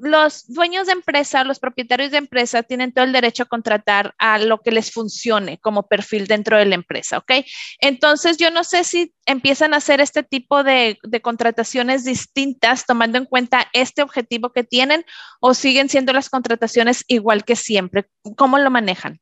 los 0.01 0.47
dueños 0.47 0.87
de 0.87 0.93
empresa, 0.93 1.43
los 1.43 1.59
propietarios 1.59 2.11
de 2.11 2.17
empresa 2.17 2.63
tienen 2.63 2.91
todo 2.91 3.05
el 3.05 3.11
derecho 3.11 3.43
a 3.43 3.47
contratar 3.47 4.13
a 4.17 4.37
lo 4.39 4.59
que 4.59 4.71
les 4.71 4.91
funcione 4.91 5.57
como 5.59 5.87
perfil 5.87 6.27
dentro 6.27 6.57
de 6.57 6.65
la 6.65 6.75
empresa, 6.75 7.17
¿ok? 7.17 7.31
Entonces, 7.79 8.37
yo 8.37 8.51
no 8.51 8.63
sé 8.63 8.83
si 8.83 9.13
empiezan 9.25 9.73
a 9.73 9.77
hacer 9.77 10.01
este 10.01 10.23
tipo 10.23 10.63
de, 10.63 10.99
contrataciones 11.21 12.05
distintas 12.05 12.85
tomando 12.85 13.17
en 13.17 13.25
cuenta 13.25 13.67
este 13.73 14.01
objetivo 14.01 14.51
que 14.51 14.63
tienen 14.63 15.03
o 15.39 15.53
siguen 15.53 15.89
siendo 15.89 16.13
las 16.13 16.29
contrataciones 16.29 17.03
igual 17.07 17.43
que 17.43 17.55
siempre. 17.55 18.07
¿Cómo 18.35 18.57
lo 18.57 18.69
manejan? 18.69 19.19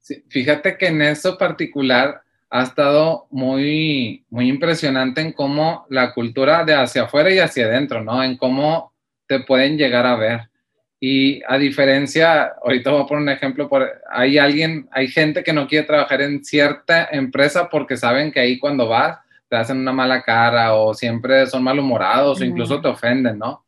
Sí, 0.00 0.22
fíjate 0.28 0.76
que 0.76 0.88
en 0.88 1.02
eso 1.02 1.38
particular 1.38 2.22
ha 2.50 2.62
estado 2.62 3.26
muy, 3.30 4.24
muy 4.30 4.48
impresionante 4.48 5.20
en 5.20 5.32
cómo 5.32 5.86
la 5.88 6.12
cultura 6.14 6.64
de 6.64 6.74
hacia 6.74 7.04
afuera 7.04 7.32
y 7.32 7.38
hacia 7.38 7.66
adentro, 7.66 8.02
¿no? 8.02 8.22
En 8.22 8.36
cómo 8.36 8.93
te 9.26 9.40
pueden 9.40 9.76
llegar 9.76 10.06
a 10.06 10.16
ver. 10.16 10.48
Y 11.00 11.42
a 11.46 11.58
diferencia, 11.58 12.54
ahorita 12.62 12.90
voy 12.90 13.02
a 13.02 13.06
poner 13.06 13.22
un 13.22 13.28
ejemplo, 13.28 13.68
por, 13.68 13.90
hay 14.10 14.38
alguien, 14.38 14.88
hay 14.90 15.08
gente 15.08 15.42
que 15.42 15.52
no 15.52 15.66
quiere 15.66 15.86
trabajar 15.86 16.22
en 16.22 16.42
cierta 16.44 17.08
empresa 17.10 17.68
porque 17.68 17.96
saben 17.96 18.32
que 18.32 18.40
ahí 18.40 18.58
cuando 18.58 18.88
vas 18.88 19.18
te 19.48 19.56
hacen 19.56 19.78
una 19.78 19.92
mala 19.92 20.22
cara 20.22 20.74
o 20.74 20.94
siempre 20.94 21.46
son 21.46 21.62
malhumorados 21.62 22.40
o 22.40 22.44
incluso 22.44 22.80
te 22.80 22.88
ofenden, 22.88 23.38
¿no? 23.38 23.64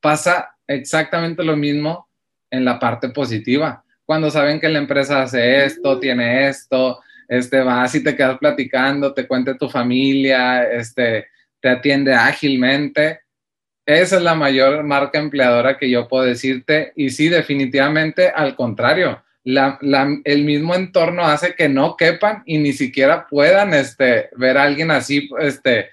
Pasa 0.00 0.56
exactamente 0.66 1.44
lo 1.44 1.56
mismo 1.56 2.08
en 2.50 2.64
la 2.64 2.78
parte 2.78 3.08
positiva. 3.10 3.84
Cuando 4.04 4.30
saben 4.30 4.60
que 4.60 4.68
la 4.68 4.78
empresa 4.78 5.22
hace 5.22 5.64
esto, 5.64 5.98
tiene 5.98 6.48
esto, 6.48 7.00
este, 7.28 7.60
vas 7.60 7.94
y 7.94 8.02
te 8.02 8.14
quedas 8.14 8.38
platicando, 8.38 9.14
te 9.14 9.26
cuenta 9.26 9.56
tu 9.56 9.68
familia, 9.68 10.64
este, 10.70 11.28
te 11.60 11.68
atiende 11.68 12.12
ágilmente, 12.12 13.20
esa 13.86 14.16
es 14.16 14.22
la 14.22 14.34
mayor 14.34 14.82
marca 14.84 15.18
empleadora 15.18 15.76
que 15.76 15.90
yo 15.90 16.08
puedo 16.08 16.24
decirte. 16.24 16.92
Y 16.96 17.10
sí, 17.10 17.28
definitivamente 17.28 18.28
al 18.28 18.56
contrario. 18.56 19.22
el 19.44 20.44
mismo 20.44 20.74
entorno 20.74 21.26
hace 21.26 21.54
que 21.54 21.68
no 21.68 21.96
quepan 21.96 22.42
y 22.46 22.58
ni 22.58 22.72
siquiera 22.72 23.26
puedan 23.26 23.74
este, 23.74 24.30
ver 24.36 24.56
a 24.56 24.62
alguien 24.62 24.90
así. 24.90 25.28
Este, 25.38 25.90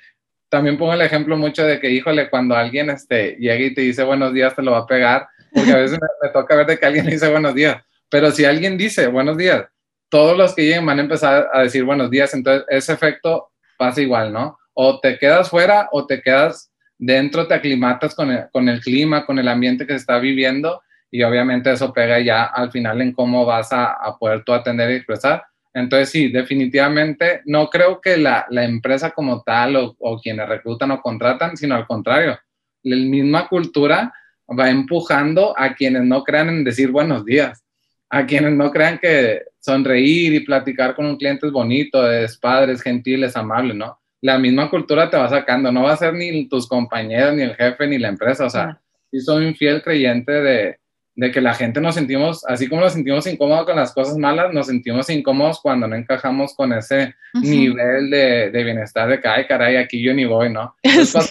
también 0.47 0.77
pongo 0.77 0.93
el 0.93 1.01
ejemplo 1.01 1.37
mucho 1.37 1.65
de 1.65 1.79
que, 1.79 1.89
híjole, 1.89 2.29
cuando 2.29 2.55
alguien 2.55 2.89
este, 2.89 3.35
llega 3.39 3.65
y 3.65 3.73
te 3.73 3.81
dice 3.81 4.03
buenos 4.03 4.33
días, 4.33 4.55
te 4.55 4.61
lo 4.61 4.71
va 4.71 4.79
a 4.79 4.85
pegar, 4.85 5.27
porque 5.53 5.71
a 5.71 5.77
veces 5.77 5.99
me, 6.21 6.29
toca 6.29 6.55
ver 6.55 6.67
de 6.67 6.77
que 6.77 6.85
alguien 6.85 7.05
dice 7.07 7.29
buenos 7.29 7.53
días. 7.53 7.83
Pero 8.09 8.31
si 8.31 8.45
alguien 8.45 8.77
dice 8.77 9.07
buenos 9.07 9.37
días, 9.37 9.65
todos 10.09 10.37
los 10.37 10.55
que 10.55 10.63
lleguen 10.63 10.85
van 10.85 10.99
a 10.99 11.03
empezar 11.03 11.49
a 11.53 11.61
decir 11.61 11.83
buenos 11.83 12.09
días, 12.09 12.33
entonces 12.33 12.65
ese 12.69 12.93
efecto 12.93 13.51
pasa 13.77 14.01
igual, 14.01 14.31
¿no? 14.31 14.57
O 14.73 14.99
te 14.99 15.17
quedas 15.17 15.49
fuera 15.49 15.89
o 15.91 16.05
te 16.05 16.21
quedas 16.21 16.70
dentro 17.01 17.47
te 17.47 17.55
aclimatas 17.55 18.13
con 18.13 18.31
el, 18.31 18.45
con 18.51 18.69
el 18.69 18.79
clima, 18.79 19.25
con 19.25 19.39
el 19.39 19.47
ambiente 19.47 19.87
que 19.87 19.93
se 19.93 19.97
está 19.97 20.19
viviendo 20.19 20.83
y 21.09 21.23
obviamente 21.23 21.71
eso 21.71 21.91
pega 21.91 22.19
ya 22.19 22.43
al 22.43 22.71
final 22.71 23.01
en 23.01 23.11
cómo 23.11 23.43
vas 23.43 23.73
a, 23.73 23.93
a 23.93 24.17
poder 24.17 24.43
tú 24.43 24.53
atender 24.53 24.91
y 24.91 24.95
expresar. 24.95 25.43
Entonces 25.73 26.09
sí, 26.09 26.31
definitivamente 26.31 27.41
no 27.45 27.69
creo 27.69 27.99
que 27.99 28.17
la, 28.17 28.45
la 28.49 28.65
empresa 28.65 29.09
como 29.11 29.41
tal 29.41 29.77
o, 29.77 29.95
o, 29.97 30.19
quienes 30.19 30.47
reclutan 30.47 30.91
o 30.91 31.01
contratan, 31.01 31.57
sino 31.57 31.75
al 31.75 31.87
contrario, 31.87 32.37
la 32.83 32.95
misma 32.95 33.47
cultura 33.47 34.13
va 34.47 34.69
empujando 34.69 35.57
a 35.57 35.73
quienes 35.73 36.03
no 36.03 36.23
crean 36.23 36.49
en 36.49 36.63
decir 36.63 36.91
buenos 36.91 37.25
días, 37.25 37.63
a 38.09 38.27
quienes 38.27 38.53
no 38.53 38.69
crean 38.71 38.99
que 38.99 39.41
sonreír 39.59 40.33
y 40.33 40.41
platicar 40.41 40.95
con 40.95 41.07
un 41.07 41.17
cliente 41.17 41.47
es 41.47 41.51
bonito, 41.51 42.09
es 42.11 42.37
padre, 42.37 42.73
es 42.73 42.81
gentil, 42.83 43.23
es 43.23 43.35
amable, 43.35 43.73
¿no? 43.73 44.00
La 44.21 44.37
misma 44.37 44.69
cultura 44.69 45.09
te 45.09 45.17
va 45.17 45.27
sacando, 45.27 45.71
no 45.71 45.83
va 45.83 45.93
a 45.93 45.97
ser 45.97 46.13
ni 46.13 46.47
tus 46.47 46.67
compañeros, 46.67 47.33
ni 47.33 47.41
el 47.41 47.55
jefe, 47.55 47.87
ni 47.87 47.97
la 47.97 48.09
empresa, 48.09 48.45
o 48.45 48.49
sea, 48.49 48.79
sí 49.09 49.19
soy 49.19 49.45
un 49.45 49.55
fiel 49.55 49.81
creyente 49.81 50.31
de, 50.31 50.79
de, 51.15 51.31
que 51.31 51.41
la 51.41 51.55
gente 51.55 51.81
nos 51.81 51.95
sentimos, 51.95 52.45
así 52.45 52.67
como 52.67 52.81
nos 52.81 52.93
sentimos 52.93 53.25
incómodos 53.25 53.65
con 53.65 53.75
las 53.75 53.93
cosas 53.93 54.17
malas, 54.17 54.53
nos 54.53 54.67
sentimos 54.67 55.09
incómodos 55.09 55.59
cuando 55.59 55.87
no 55.87 55.95
encajamos 55.95 56.55
con 56.55 56.71
ese 56.71 57.15
nivel 57.33 58.11
de, 58.11 58.51
de, 58.51 58.63
bienestar 58.63 59.09
de 59.09 59.19
que, 59.19 59.27
ay, 59.27 59.47
caray, 59.47 59.77
aquí 59.77 60.01
yo 60.01 60.13
ni 60.13 60.25
voy, 60.25 60.51
¿no? 60.51 60.75
Es 60.83 61.15
al 61.15 61.25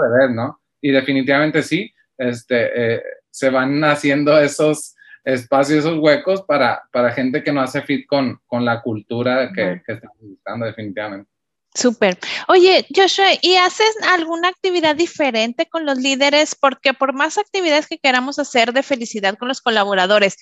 revés, 0.00 0.34
¿no? 0.34 0.60
Y 0.82 0.90
definitivamente 0.90 1.62
sí, 1.62 1.92
este, 2.18 2.94
eh, 2.96 3.02
se 3.30 3.48
van 3.48 3.82
haciendo 3.84 4.38
esos 4.38 4.94
espacios, 5.24 5.78
esos 5.80 5.98
huecos 5.98 6.42
para, 6.42 6.82
para 6.92 7.12
gente 7.12 7.42
que 7.42 7.52
no 7.52 7.62
hace 7.62 7.80
fit 7.82 8.06
con, 8.06 8.38
con 8.46 8.66
la 8.66 8.82
cultura 8.82 9.50
que, 9.54 9.82
que 9.84 9.92
estamos 9.94 10.18
buscando 10.20 10.66
definitivamente. 10.66 11.33
Súper. 11.74 12.16
Oye, 12.46 12.86
Joshua, 12.94 13.30
¿y 13.42 13.56
haces 13.56 13.96
alguna 14.08 14.48
actividad 14.48 14.94
diferente 14.94 15.66
con 15.66 15.84
los 15.84 15.98
líderes? 15.98 16.54
Porque 16.54 16.94
por 16.94 17.14
más 17.14 17.36
actividades 17.36 17.88
que 17.88 17.98
queramos 17.98 18.38
hacer 18.38 18.72
de 18.72 18.84
felicidad 18.84 19.36
con 19.36 19.48
los 19.48 19.60
colaboradores, 19.60 20.36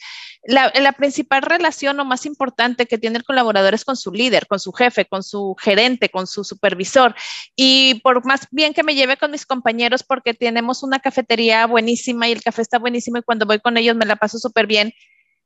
la, 0.44 0.92
principal 0.92 1.40
relación 1.40 1.98
o 2.00 2.04
más 2.04 2.26
importante 2.26 2.84
que 2.84 2.98
tiene 2.98 3.16
el 3.16 3.24
colaborador 3.24 3.72
es 3.72 3.84
con 3.84 3.96
su 3.96 4.12
líder, 4.12 4.46
con 4.46 4.60
su 4.60 4.72
jefe, 4.72 5.06
con 5.06 5.22
su 5.22 5.56
gerente, 5.58 6.10
con 6.10 6.26
su 6.26 6.44
supervisor. 6.44 7.14
Y 7.56 8.00
por 8.02 8.26
más 8.26 8.46
bien 8.50 8.74
que 8.74 8.82
me 8.82 8.94
lleve 8.94 9.16
con 9.16 9.30
mis 9.30 9.46
compañeros 9.46 10.02
porque 10.02 10.34
tenemos 10.34 10.82
una 10.82 10.98
cafetería 10.98 11.66
buenísima 11.66 12.28
y 12.28 12.32
el 12.32 12.42
café 12.42 12.60
está 12.60 12.78
buenísimo 12.78 13.16
y 13.16 13.22
cuando 13.22 13.46
voy 13.46 13.58
con 13.58 13.78
ellos 13.78 13.96
me 13.96 14.04
la 14.04 14.16
paso 14.16 14.38
súper 14.38 14.66
bien, 14.66 14.92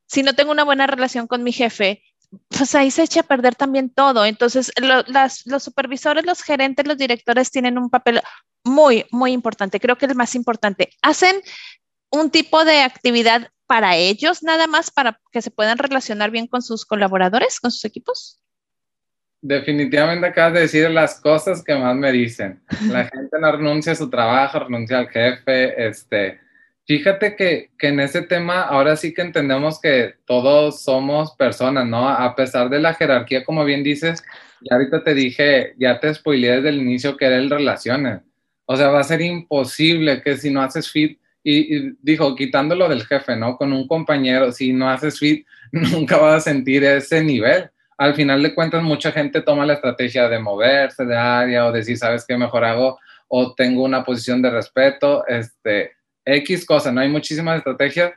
si 0.06 0.22
no 0.22 0.34
tengo 0.34 0.50
una 0.50 0.64
buena 0.64 0.86
relación 0.86 1.26
con 1.26 1.42
mi 1.42 1.52
jefe, 1.52 2.02
pues 2.48 2.74
ahí 2.74 2.90
se 2.90 3.02
echa 3.02 3.20
a 3.20 3.24
perder 3.24 3.54
también 3.54 3.90
todo. 3.90 4.24
Entonces, 4.24 4.72
lo, 4.80 5.02
las, 5.06 5.46
los 5.46 5.62
supervisores, 5.62 6.24
los 6.24 6.42
gerentes, 6.42 6.86
los 6.86 6.98
directores 6.98 7.50
tienen 7.50 7.78
un 7.78 7.90
papel 7.90 8.20
muy, 8.64 9.06
muy 9.10 9.32
importante. 9.32 9.80
Creo 9.80 9.96
que 9.96 10.06
el 10.06 10.14
más 10.14 10.34
importante. 10.34 10.90
Hacen 11.02 11.36
un 12.10 12.30
tipo 12.30 12.64
de 12.64 12.82
actividad 12.82 13.50
para 13.66 13.96
ellos, 13.96 14.42
nada 14.42 14.66
más 14.66 14.90
para 14.90 15.20
que 15.32 15.42
se 15.42 15.50
puedan 15.50 15.78
relacionar 15.78 16.30
bien 16.30 16.46
con 16.46 16.62
sus 16.62 16.84
colaboradores, 16.84 17.60
con 17.60 17.70
sus 17.70 17.84
equipos. 17.84 18.40
Definitivamente 19.42 20.26
acabas 20.26 20.54
de 20.54 20.60
decir 20.60 20.90
las 20.90 21.20
cosas 21.20 21.62
que 21.62 21.74
más 21.76 21.94
me 21.94 22.10
dicen. 22.12 22.62
La 22.88 23.04
gente 23.12 23.38
no 23.38 23.52
renuncia 23.52 23.92
a 23.92 23.96
su 23.96 24.08
trabajo, 24.08 24.60
renuncia 24.60 24.98
al 24.98 25.08
jefe, 25.08 25.88
este, 25.88 26.40
Fíjate 26.86 27.34
que, 27.34 27.70
que, 27.76 27.88
en 27.88 27.98
ese 27.98 28.22
tema 28.22 28.62
ahora 28.62 28.94
sí 28.96 29.12
que 29.12 29.22
entendemos 29.22 29.80
que 29.80 30.14
todos 30.24 30.82
somos 30.82 31.34
personas, 31.34 31.84
¿no? 31.86 32.08
A 32.08 32.36
pesar 32.36 32.70
de 32.70 32.78
la 32.78 32.94
jerarquía, 32.94 33.44
como 33.44 33.64
bien 33.64 33.82
dices, 33.82 34.22
y 34.60 34.72
ahorita 34.72 35.02
te 35.02 35.14
dije, 35.14 35.74
ya 35.78 35.98
te 35.98 36.14
spoileé 36.14 36.56
desde 36.56 36.68
el 36.68 36.80
inicio 36.80 37.16
que 37.16 37.26
era 37.26 37.36
el 37.36 37.50
relaciones. 37.50 38.20
O 38.66 38.76
sea, 38.76 38.88
va 38.88 39.00
a 39.00 39.04
ser 39.04 39.20
imposible 39.20 40.22
que 40.22 40.36
si 40.36 40.50
no 40.50 40.62
haces 40.62 40.90
fit, 40.90 41.18
y, 41.42 41.92
dijo, 42.02 42.34
quitándolo 42.34 42.88
del 42.88 43.04
jefe, 43.04 43.36
¿no? 43.36 43.56
Con 43.56 43.72
un 43.72 43.86
compañero, 43.86 44.50
si 44.50 44.72
no 44.72 44.90
haces 44.90 45.18
fit, 45.18 45.46
nunca 45.72 46.18
vas 46.18 46.34
a 46.36 46.50
sentir 46.50 46.84
ese 46.84 47.22
nivel. 47.22 47.70
Al 47.98 48.14
final 48.14 48.42
de 48.42 48.54
cuentas, 48.54 48.82
mucha 48.82 49.12
gente 49.12 49.40
toma 49.42 49.64
la 49.64 49.74
estrategia 49.74 50.28
de 50.28 50.38
moverse 50.38 51.04
de 51.04 51.16
área 51.16 51.66
o 51.66 51.72
decir, 51.72 51.96
¿sabes 51.96 52.24
qué 52.26 52.36
mejor 52.36 52.64
hago? 52.64 52.98
O 53.28 53.54
tengo 53.54 53.84
una 53.84 54.04
posición 54.04 54.42
de 54.42 54.50
respeto, 54.50 55.26
este, 55.26 55.92
X 56.26 56.66
cosa, 56.66 56.92
¿no? 56.92 57.00
Hay 57.00 57.08
muchísimas 57.08 57.58
estrategias, 57.58 58.12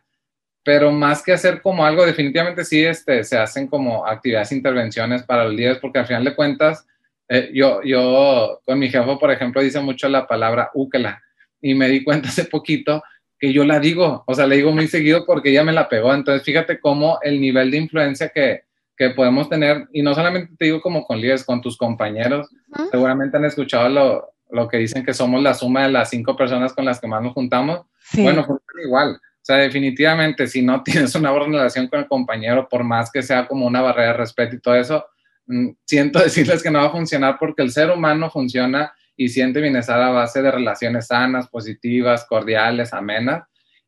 pero 0.63 0.91
más 0.91 1.23
que 1.23 1.31
hacer 1.31 1.61
como 1.61 1.85
algo, 1.85 2.05
definitivamente 2.05 2.65
sí, 2.65 2.83
este, 2.83 3.23
se 3.23 3.37
hacen 3.37 3.67
como 3.67 4.05
actividades, 4.05 4.51
intervenciones 4.51 5.23
para 5.23 5.45
los 5.45 5.53
líderes, 5.53 5.77
porque 5.77 5.99
al 5.99 6.07
final 6.07 6.25
de 6.25 6.35
cuentas, 6.35 6.85
eh, 7.29 7.51
yo, 7.53 7.81
yo 7.83 8.59
con 8.65 8.79
mi 8.79 8.89
jefe, 8.89 9.15
por 9.17 9.31
ejemplo, 9.31 9.61
dice 9.61 9.79
mucho 9.79 10.09
la 10.09 10.27
palabra 10.27 10.71
úquela, 10.73 11.21
y 11.61 11.73
me 11.75 11.87
di 11.87 12.03
cuenta 12.03 12.29
hace 12.29 12.45
poquito 12.45 13.03
que 13.39 13.53
yo 13.53 13.63
la 13.63 13.79
digo, 13.79 14.23
o 14.27 14.35
sea, 14.35 14.47
le 14.47 14.57
digo 14.57 14.71
muy 14.71 14.87
seguido 14.87 15.25
porque 15.25 15.51
ella 15.51 15.63
me 15.63 15.71
la 15.71 15.87
pegó. 15.87 16.13
Entonces, 16.13 16.43
fíjate 16.43 16.79
cómo 16.79 17.19
el 17.21 17.39
nivel 17.39 17.71
de 17.71 17.77
influencia 17.77 18.29
que, 18.29 18.63
que 18.97 19.11
podemos 19.11 19.47
tener, 19.47 19.87
y 19.93 20.01
no 20.01 20.13
solamente 20.13 20.53
te 20.57 20.65
digo 20.65 20.81
como 20.81 21.05
con 21.05 21.21
líderes, 21.21 21.45
con 21.45 21.61
tus 21.61 21.77
compañeros, 21.77 22.49
seguramente 22.91 23.37
han 23.37 23.45
escuchado 23.45 23.87
lo, 23.87 24.33
lo, 24.49 24.67
que 24.67 24.77
dicen 24.77 25.05
que 25.05 25.13
somos 25.13 25.41
la 25.41 25.53
suma 25.53 25.83
de 25.83 25.91
las 25.91 26.09
cinco 26.09 26.35
personas 26.35 26.73
con 26.73 26.85
las 26.85 26.99
que 26.99 27.07
más 27.07 27.21
nos 27.21 27.33
juntamos. 27.33 27.81
Bueno, 28.13 28.43
funciona 28.45 28.83
igual. 28.83 29.15
O 29.15 29.41
sea, 29.41 29.57
definitivamente, 29.57 30.47
si 30.47 30.61
no 30.61 30.83
tienes 30.83 31.15
una 31.15 31.31
buena 31.31 31.57
relación 31.57 31.87
con 31.87 31.99
el 31.99 32.07
compañero, 32.07 32.67
por 32.69 32.83
más 32.83 33.11
que 33.11 33.21
sea 33.21 33.47
como 33.47 33.65
una 33.65 33.81
barrera 33.81 34.11
de 34.11 34.17
respeto 34.17 34.55
y 34.55 34.59
todo 34.59 34.75
eso, 34.75 35.05
mm, 35.47 35.69
siento 35.85 36.19
decirles 36.23 36.61
que 36.61 36.71
no 36.71 36.79
va 36.79 36.87
a 36.87 36.91
funcionar 36.91 37.37
porque 37.39 37.61
el 37.61 37.71
ser 37.71 37.89
humano 37.89 38.29
funciona 38.29 38.93
y 39.15 39.27
siente 39.27 39.59
bienestar 39.59 40.01
a 40.01 40.11
base 40.11 40.41
de 40.41 40.49
relaciones 40.49 41.07
sanas, 41.07 41.49
positivas, 41.49 42.25
cordiales, 42.25 42.93
amenas. 42.93 43.43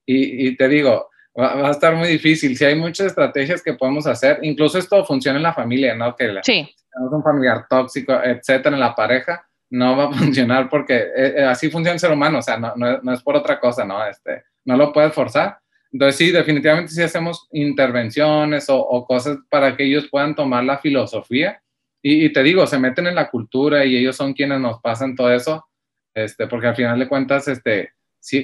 Y, 0.06 0.58
te 0.58 0.68
digo, 0.68 1.10
va, 1.40 1.68
a 1.68 1.72
estar 1.72 1.96
muy 1.96 2.10
difícil. 2.10 2.58
Si 2.58 2.66
hay 2.66 2.76
muchas 2.76 3.08
estrategias 3.08 3.64
que 3.64 3.76
podemos 3.76 4.08
hacer, 4.08 4.40
incluso 4.42 4.78
esto 4.78 5.06
funciona 5.06 5.38
en 5.38 5.44
la 5.44 5.54
familia, 5.54 5.96
¿no? 5.96 6.18
Que 6.18 6.28
sí. 6.44 6.70
tenemos 6.92 7.14
un 7.14 7.24
familiar 7.24 7.66
tóxico, 7.70 8.14
etcétera, 8.22 8.76
en 8.76 8.82
la 8.82 8.94
pareja, 8.94 9.48
no 9.72 9.98
va 9.98 10.06
a 10.06 10.14
funcionar 10.14 10.70
porque 10.70 10.96
eh, 10.96 11.34
eh, 11.38 11.44
así 11.44 11.72
funciona 11.72 11.94
el 11.94 12.00
ser 12.00 12.12
humano, 12.12 12.40
o 12.40 12.42
sea, 12.42 12.58
no, 12.58 12.76
no, 12.76 13.14
es 13.14 13.24
por 13.24 13.36
otra 13.36 13.60
cosa, 13.60 13.84
¿no? 13.86 14.06
Este, 14.06 14.44
no 14.66 14.78
lo 14.78 14.94
puedes 14.94 15.14
forzar. 15.14 15.58
Entonces, 15.92 16.18
sí, 16.18 16.32
definitivamente 16.32 16.92
sí 16.92 17.02
hacemos 17.02 17.48
intervenciones 17.52 18.66
o, 18.70 19.06
cosas 19.06 19.40
para 19.50 19.76
que 19.76 19.84
ellos 19.84 20.08
puedan 20.10 20.36
tomar 20.36 20.64
la 20.64 20.78
filosofía 20.78 21.62
y, 22.02 22.32
te 22.32 22.44
digo, 22.44 22.66
se 22.66 22.80
meten 22.80 23.08
en 23.08 23.16
la 23.16 23.30
cultura 23.30 23.86
y 23.86 23.98
ellos 23.98 24.16
son 24.16 24.34
quienes 24.34 24.60
nos 24.60 24.80
pasan 24.80 25.16
todo 25.16 25.34
eso, 25.34 25.68
este, 26.14 26.48
porque 26.48 26.68
al 26.68 26.76
final 26.76 26.98
de 26.98 27.08
cuentas, 27.08 27.48
este, 27.48 27.92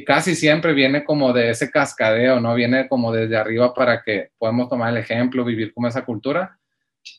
casi 0.05 0.36
siempre 0.36 0.73
viene 0.73 1.03
como 1.05 1.32
de 1.32 1.51
ese 1.51 1.71
cascadeo, 1.71 2.39
¿no? 2.39 2.53
Viene 2.53 2.88
como 2.88 3.13
desde 3.13 3.38
arriba 3.38 3.73
para 3.73 4.03
que 4.03 4.32
podamos 4.38 4.69
tomar 4.69 4.91
el 4.91 4.97
ejemplo, 4.97 5.45
vivir 5.45 5.73
como 5.73 5.88
esa 5.88 6.03
cultura, 6.03 6.59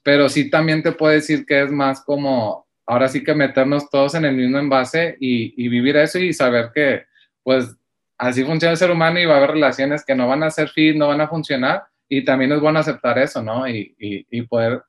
pero 0.05 0.29
sí 0.29 0.51
también 0.51 0.83
te 0.83 0.93
puedo 0.93 1.13
decir 1.13 1.47
que 1.47 1.63
es 1.63 1.73
más 1.73 2.05
como, 2.05 2.68
ahora 2.89 3.07
sí 3.07 3.23
que 3.23 3.35
meternos 3.35 3.89
todos 3.91 4.15
en 4.15 4.25
el 4.25 4.35
mismo 4.35 4.59
envase 4.59 5.17
y, 5.21 5.55
y 5.63 5.69
vivir 5.69 5.97
eso 5.97 6.19
y 6.19 6.33
saber 6.33 6.71
que, 6.75 7.05
pues, 7.45 7.77
así 8.17 8.43
funciona 8.45 8.73
el 8.73 8.79
ser 8.79 8.91
humano 8.91 9.21
y 9.21 9.27
va 9.27 9.35
a 9.35 9.37
haber 9.37 9.53
relaciones 9.53 10.05
que 10.05 10.15
no 10.15 10.27
van 10.27 10.43
a 10.43 10.51
ser 10.51 10.71
fit, 10.71 10.97
no 10.97 11.09
van 11.09 11.21
a 11.21 11.29
funcionar, 11.29 11.85
y 12.09 12.25
también 12.25 12.51
es 12.53 12.61
bueno 12.61 12.81
aceptar 12.81 13.19
eso, 13.19 13.43
¿no? 13.43 13.69
Y, 13.69 13.95
y, 13.99 14.27
y 14.31 14.43
poder 14.43 14.83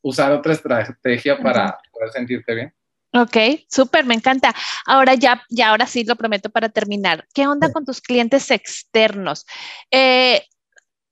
usar 0.00 0.32
otra 0.32 0.54
estrategia 0.54 1.38
para 1.38 1.78
poder 1.92 2.10
sentirte 2.10 2.54
bien. 2.54 2.74
Ok, 3.14 3.36
súper, 3.68 4.06
me 4.06 4.14
encanta. 4.14 4.54
Ahora 4.86 5.14
ya, 5.14 5.42
ya 5.50 5.68
ahora 5.68 5.86
sí 5.86 6.02
lo 6.02 6.16
prometo 6.16 6.48
para 6.48 6.70
terminar. 6.70 7.26
¿Qué 7.34 7.46
onda 7.46 7.70
con 7.70 7.84
tus 7.84 8.00
clientes 8.00 8.50
externos? 8.50 9.44
Eh, 9.90 10.42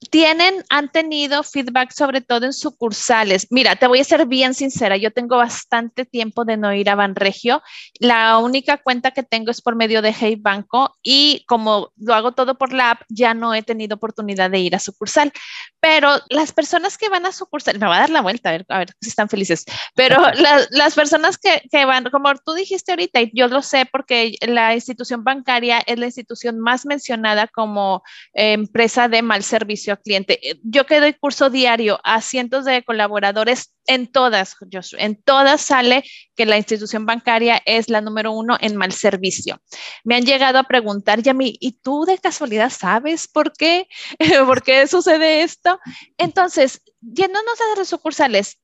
tienen, 0.09 0.65
han 0.71 0.91
tenido 0.91 1.43
feedback 1.43 1.93
sobre 1.93 2.23
todo 2.23 2.47
en 2.47 2.55
sucursales. 2.55 3.47
Mira, 3.51 3.77
te 3.77 3.87
voy 3.87 4.01
a 4.01 4.05
ser 4.05 4.27
bien 4.27 4.55
sincera, 4.55 4.97
yo 4.97 5.11
tengo 5.11 5.37
bastante 5.37 6.07
tiempo 6.07 6.45
de 6.45 6.57
no 6.57 6.73
ir 6.73 6.89
a 6.89 6.95
Banregio. 6.95 7.63
La 7.99 8.39
única 8.39 8.79
cuenta 8.79 9.11
que 9.11 9.23
tengo 9.23 9.51
es 9.51 9.61
por 9.61 9.77
medio 9.77 10.01
de 10.01 10.15
Hey 10.19 10.37
Banco 10.39 10.97
y 11.03 11.45
como 11.47 11.93
lo 11.99 12.15
hago 12.15 12.33
todo 12.33 12.57
por 12.57 12.73
la 12.73 12.93
app, 12.93 13.03
ya 13.09 13.35
no 13.35 13.53
he 13.55 13.63
tenido 13.63 13.97
oportunidad 13.97 14.51
de 14.51 14.61
ir 14.61 14.75
a 14.75 14.79
sucursal. 14.79 15.33
Pero 15.81 16.19
las 16.31 16.53
personas 16.53 16.97
que 16.97 17.11
van 17.11 17.27
a 17.27 17.33
sucursal, 17.33 17.79
me 17.79 17.87
va 17.87 17.97
a 17.97 18.01
dar 18.01 18.11
la 18.11 18.23
vuelta, 18.23 18.51
a 18.51 18.53
ver, 18.53 18.67
a 18.69 18.79
ver 18.79 18.89
si 19.01 19.11
están 19.11 19.29
felices, 19.29 19.65
pero 19.95 20.17
las 20.71 20.95
personas 20.95 21.37
que, 21.37 21.63
que 21.71 21.85
van, 21.85 22.05
como 22.05 22.35
tú 22.37 22.55
dijiste 22.55 22.93
ahorita, 22.93 23.21
y 23.21 23.31
yo 23.35 23.49
lo 23.49 23.61
sé 23.61 23.87
porque 23.91 24.35
la 24.41 24.75
institución 24.75 25.25
bancaria 25.25 25.81
es 25.87 25.99
la 25.99 26.07
institución 26.07 26.59
más 26.59 26.87
mencionada 26.87 27.47
como 27.49 28.03
eh, 28.33 28.53
empresa 28.53 29.09
de 29.09 29.23
mal 29.23 29.43
servicio 29.43 29.90
cliente. 29.99 30.39
Eh, 30.49 30.61
yo 30.63 30.87
que 30.87 31.01
doy 31.01 31.15
curso 31.15 31.51
diario 31.51 31.99
a 32.05 32.21
cientos 32.21 32.65
de 32.65 32.83
colaboradores, 32.85 33.73
en 33.87 34.07
todas, 34.07 34.57
en 34.99 35.21
todas 35.23 35.61
sale 35.61 36.05
que 36.37 36.47
la 36.47 36.57
institución 36.57 37.07
bancaria 37.07 37.61
es 37.65 37.89
la 37.89 38.01
número 38.01 38.33
uno 38.33 38.57
en 38.61 38.77
mal 38.77 38.93
servicio. 38.93 39.61
Me 40.05 40.15
han 40.15 40.25
llegado 40.25 40.59
a 40.59 40.65
preguntar, 40.65 41.23
Yami, 41.23 41.57
¿y 41.61 41.73
tú 41.73 42.05
de 42.05 42.19
casualidad 42.19 42.71
sabes 42.71 43.27
por 43.27 43.53
qué? 43.53 43.89
¿Por 44.47 44.63
qué 44.63 44.87
sucede 44.87 45.43
esto? 45.43 45.79
Entonces, 46.19 46.83
yéndonos 47.01 47.61
a 47.61 47.79
las 47.79 47.89
sucursales, 47.89 48.59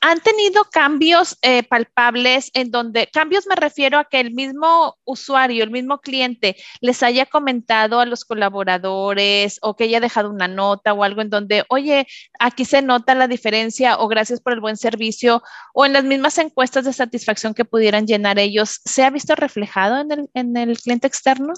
han 0.00 0.20
tenido 0.20 0.64
cambios 0.70 1.38
eh, 1.42 1.62
palpables 1.62 2.50
en 2.54 2.70
donde, 2.70 3.08
cambios 3.12 3.46
me 3.46 3.56
refiero 3.56 3.98
a 3.98 4.04
que 4.04 4.20
el 4.20 4.32
mismo 4.32 4.98
usuario, 5.04 5.64
el 5.64 5.70
mismo 5.70 6.00
cliente 6.00 6.56
les 6.80 7.02
haya 7.02 7.24
comentado 7.24 7.98
a 7.98 8.06
los 8.06 8.24
colaboradores 8.24 9.58
o 9.62 9.74
que 9.74 9.84
haya 9.84 10.00
dejado 10.00 10.30
una 10.30 10.48
nota 10.48 10.92
o 10.92 11.04
algo 11.04 11.22
en 11.22 11.30
donde, 11.30 11.64
oye, 11.68 12.06
aquí 12.38 12.64
se 12.64 12.82
nota 12.82 13.14
la 13.14 13.28
diferencia 13.28 13.98
o 13.98 14.08
gracias 14.08 14.40
por 14.40 14.52
el 14.52 14.60
buen 14.60 14.76
servicio 14.76 15.42
o 15.72 15.86
en 15.86 15.94
las 15.94 16.04
mismas 16.04 16.36
encuestas 16.38 16.84
de 16.84 16.92
satisfacción 16.92 17.54
que 17.54 17.64
pudieran 17.64 18.06
llenar 18.06 18.38
ellos, 18.38 18.80
¿se 18.84 19.04
ha 19.04 19.10
visto 19.10 19.34
reflejado 19.34 20.00
en 20.00 20.12
el, 20.12 20.30
en 20.34 20.56
el 20.56 20.78
cliente 20.78 21.06
externo? 21.06 21.54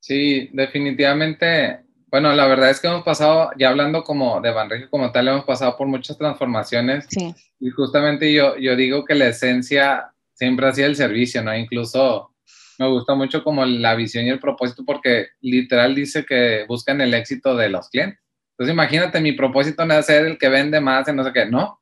Sí, 0.00 0.48
definitivamente 0.52 1.87
bueno, 2.10 2.32
la 2.32 2.46
verdad 2.46 2.70
es 2.70 2.80
que 2.80 2.86
hemos 2.86 3.02
pasado, 3.02 3.50
ya 3.58 3.68
hablando 3.68 4.02
como 4.02 4.40
de 4.40 4.50
Banregio 4.50 4.88
como 4.90 5.12
tal, 5.12 5.28
hemos 5.28 5.44
pasado 5.44 5.76
por 5.76 5.86
muchas 5.86 6.16
transformaciones. 6.16 7.06
Sí. 7.08 7.34
Y 7.60 7.70
justamente 7.70 8.32
yo, 8.32 8.56
yo 8.56 8.76
digo 8.76 9.04
que 9.04 9.14
la 9.14 9.28
esencia 9.28 10.12
siempre 10.32 10.66
ha 10.66 10.72
sido 10.72 10.86
el 10.86 10.96
servicio, 10.96 11.42
¿no? 11.42 11.54
Incluso 11.56 12.34
me 12.78 12.88
gusta 12.88 13.14
mucho 13.14 13.42
como 13.42 13.64
la 13.66 13.94
visión 13.94 14.24
y 14.24 14.30
el 14.30 14.38
propósito 14.38 14.84
porque 14.86 15.28
literal 15.40 15.94
dice 15.94 16.24
que 16.24 16.64
buscan 16.68 17.00
el 17.00 17.12
éxito 17.12 17.56
de 17.56 17.68
los 17.68 17.90
clientes. 17.90 18.20
Entonces 18.52 18.72
imagínate, 18.72 19.20
mi 19.20 19.32
propósito 19.32 19.84
no 19.84 19.94
es 19.94 20.06
ser 20.06 20.26
el 20.26 20.38
que 20.38 20.48
vende 20.48 20.80
más 20.80 21.08
y 21.08 21.12
no 21.12 21.24
sé 21.24 21.32
qué, 21.32 21.46
no. 21.46 21.80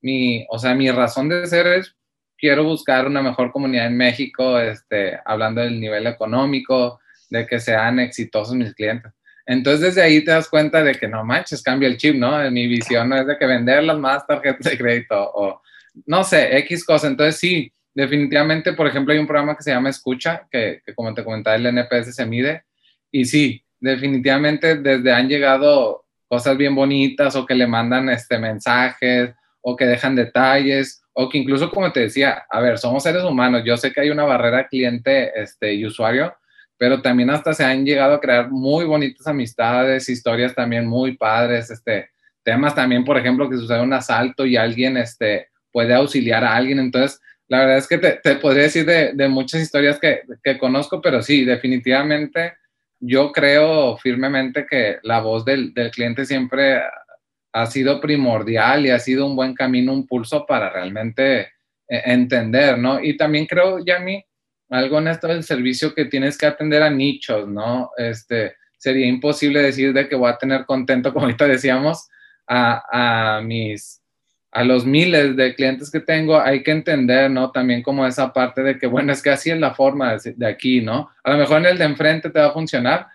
Mi, 0.00 0.46
o 0.50 0.58
sea, 0.58 0.74
mi 0.74 0.90
razón 0.90 1.28
de 1.28 1.46
ser 1.46 1.66
es 1.66 1.94
quiero 2.36 2.64
buscar 2.64 3.06
una 3.06 3.22
mejor 3.22 3.52
comunidad 3.52 3.86
en 3.86 3.96
México, 3.96 4.58
este, 4.58 5.18
hablando 5.24 5.60
del 5.60 5.80
nivel 5.80 6.06
económico, 6.06 6.98
de 7.30 7.46
que 7.46 7.60
sean 7.60 7.98
exitosos 7.98 8.54
mis 8.54 8.74
clientes. 8.74 9.12
Entonces 9.48 9.80
desde 9.80 10.02
ahí 10.02 10.22
te 10.22 10.30
das 10.30 10.46
cuenta 10.46 10.84
de 10.84 10.94
que 10.94 11.08
no 11.08 11.24
manches, 11.24 11.62
cambia 11.62 11.88
el 11.88 11.96
chip, 11.96 12.14
¿no? 12.14 12.38
Mi 12.50 12.66
visión 12.66 13.08
no 13.08 13.16
es 13.16 13.26
de 13.26 13.38
que 13.38 13.46
vender 13.46 13.82
las 13.82 13.98
más 13.98 14.26
tarjetas 14.26 14.70
de 14.70 14.76
crédito 14.76 15.16
o 15.18 15.62
no 16.04 16.22
sé, 16.22 16.54
X 16.58 16.84
cosa. 16.84 17.06
Entonces 17.06 17.40
sí, 17.40 17.72
definitivamente, 17.94 18.74
por 18.74 18.86
ejemplo, 18.86 19.14
hay 19.14 19.18
un 19.18 19.26
programa 19.26 19.56
que 19.56 19.62
se 19.62 19.70
llama 19.70 19.88
Escucha, 19.88 20.46
que, 20.50 20.82
como 20.94 21.14
te 21.14 21.24
comentaba, 21.24 21.56
el 21.56 21.64
NPS 21.64 22.14
se 22.14 22.26
mide. 22.26 22.64
Y 23.10 23.24
sí, 23.24 23.64
definitivamente 23.80 24.76
desde 24.76 25.12
han 25.12 25.30
llegado 25.30 26.04
cosas 26.28 26.54
bien 26.58 26.74
bonitas 26.74 27.34
o 27.34 27.46
que 27.46 27.54
le 27.54 27.66
mandan 27.66 28.10
este, 28.10 28.38
mensajes 28.38 29.30
o 29.62 29.74
que 29.74 29.86
dejan 29.86 30.14
detalles 30.14 31.02
o 31.14 31.26
que 31.30 31.38
incluso, 31.38 31.70
como 31.70 31.90
te 31.90 32.00
decía, 32.00 32.44
a 32.50 32.60
ver, 32.60 32.76
somos 32.76 33.02
seres 33.02 33.24
humanos. 33.24 33.62
Yo 33.64 33.78
sé 33.78 33.92
que 33.92 34.02
hay 34.02 34.10
una 34.10 34.24
barrera 34.24 34.68
cliente 34.68 35.32
este, 35.40 35.72
y 35.72 35.86
usuario, 35.86 36.34
pero 36.78 37.02
también 37.02 37.28
hasta 37.28 37.52
se 37.52 37.64
han 37.64 37.84
llegado 37.84 38.14
a 38.14 38.20
crear 38.20 38.50
muy 38.50 38.84
bonitas 38.84 39.26
amistades, 39.26 40.08
historias 40.08 40.54
también 40.54 40.86
muy 40.86 41.16
padres, 41.16 41.70
este, 41.70 42.10
temas 42.44 42.74
también, 42.74 43.04
por 43.04 43.18
ejemplo, 43.18 43.50
que 43.50 43.56
sucede 43.56 43.82
un 43.82 43.92
asalto 43.92 44.46
y 44.46 44.56
alguien 44.56 44.96
este, 44.96 45.48
puede 45.72 45.92
auxiliar 45.92 46.44
a 46.44 46.54
alguien. 46.54 46.78
Entonces, 46.78 47.20
la 47.48 47.58
verdad 47.58 47.78
es 47.78 47.88
que 47.88 47.98
te, 47.98 48.12
te 48.22 48.36
podría 48.36 48.62
decir 48.64 48.86
de, 48.86 49.12
de 49.12 49.28
muchas 49.28 49.60
historias 49.60 49.98
que, 49.98 50.22
que, 50.42 50.56
conozco, 50.56 51.00
pero 51.02 51.20
sí, 51.20 51.44
definitivamente 51.44 52.54
yo 53.00 53.32
creo 53.32 53.96
firmemente 53.96 54.66
que 54.66 54.98
la 55.02 55.20
voz 55.20 55.44
del, 55.44 55.72
del, 55.74 55.90
cliente 55.90 56.24
siempre 56.24 56.80
ha 57.52 57.66
sido 57.66 58.00
primordial 58.00 58.86
y 58.86 58.90
ha 58.90 58.98
sido 58.98 59.26
un 59.26 59.36
buen 59.36 59.54
camino, 59.54 59.92
un 59.92 60.06
pulso 60.06 60.46
para 60.46 60.70
realmente 60.70 61.40
eh, 61.40 61.48
entender, 62.04 62.78
¿no? 62.78 63.02
Y 63.02 63.16
también 63.16 63.46
creo, 63.46 63.84
Yami, 63.84 64.24
algo 64.70 64.98
en 64.98 65.08
esto 65.08 65.28
del 65.28 65.44
servicio 65.44 65.94
que 65.94 66.04
tienes 66.06 66.36
que 66.36 66.46
atender 66.46 66.82
a 66.82 66.90
nichos, 66.90 67.48
¿no? 67.48 67.90
Este, 67.96 68.56
sería 68.76 69.06
imposible 69.06 69.62
decir 69.62 69.92
de 69.92 70.08
que 70.08 70.16
voy 70.16 70.30
a 70.30 70.38
tener 70.38 70.64
contento, 70.66 71.12
como 71.14 71.26
ahorita 71.26 71.46
decíamos, 71.46 72.08
a, 72.46 73.36
a 73.36 73.40
mis 73.42 73.98
a 74.50 74.64
los 74.64 74.86
miles 74.86 75.36
de 75.36 75.54
clientes 75.54 75.90
que 75.90 76.00
tengo, 76.00 76.40
hay 76.40 76.62
que 76.62 76.70
entender, 76.70 77.30
¿no? 77.30 77.50
También 77.50 77.82
como 77.82 78.06
esa 78.06 78.32
parte 78.32 78.62
de 78.62 78.78
que, 78.78 78.86
bueno, 78.86 79.12
es 79.12 79.22
que 79.22 79.30
así 79.30 79.50
es 79.50 79.58
la 79.58 79.74
forma 79.74 80.16
de, 80.16 80.46
aquí, 80.46 80.80
¿no? 80.80 81.10
A 81.22 81.32
lo 81.32 81.38
mejor 81.38 81.58
en 81.58 81.66
el 81.66 81.78
de 81.78 81.84
enfrente 81.84 82.30
te 82.30 82.40
va 82.40 82.46
a 82.46 82.52
funcionar. 82.52 83.06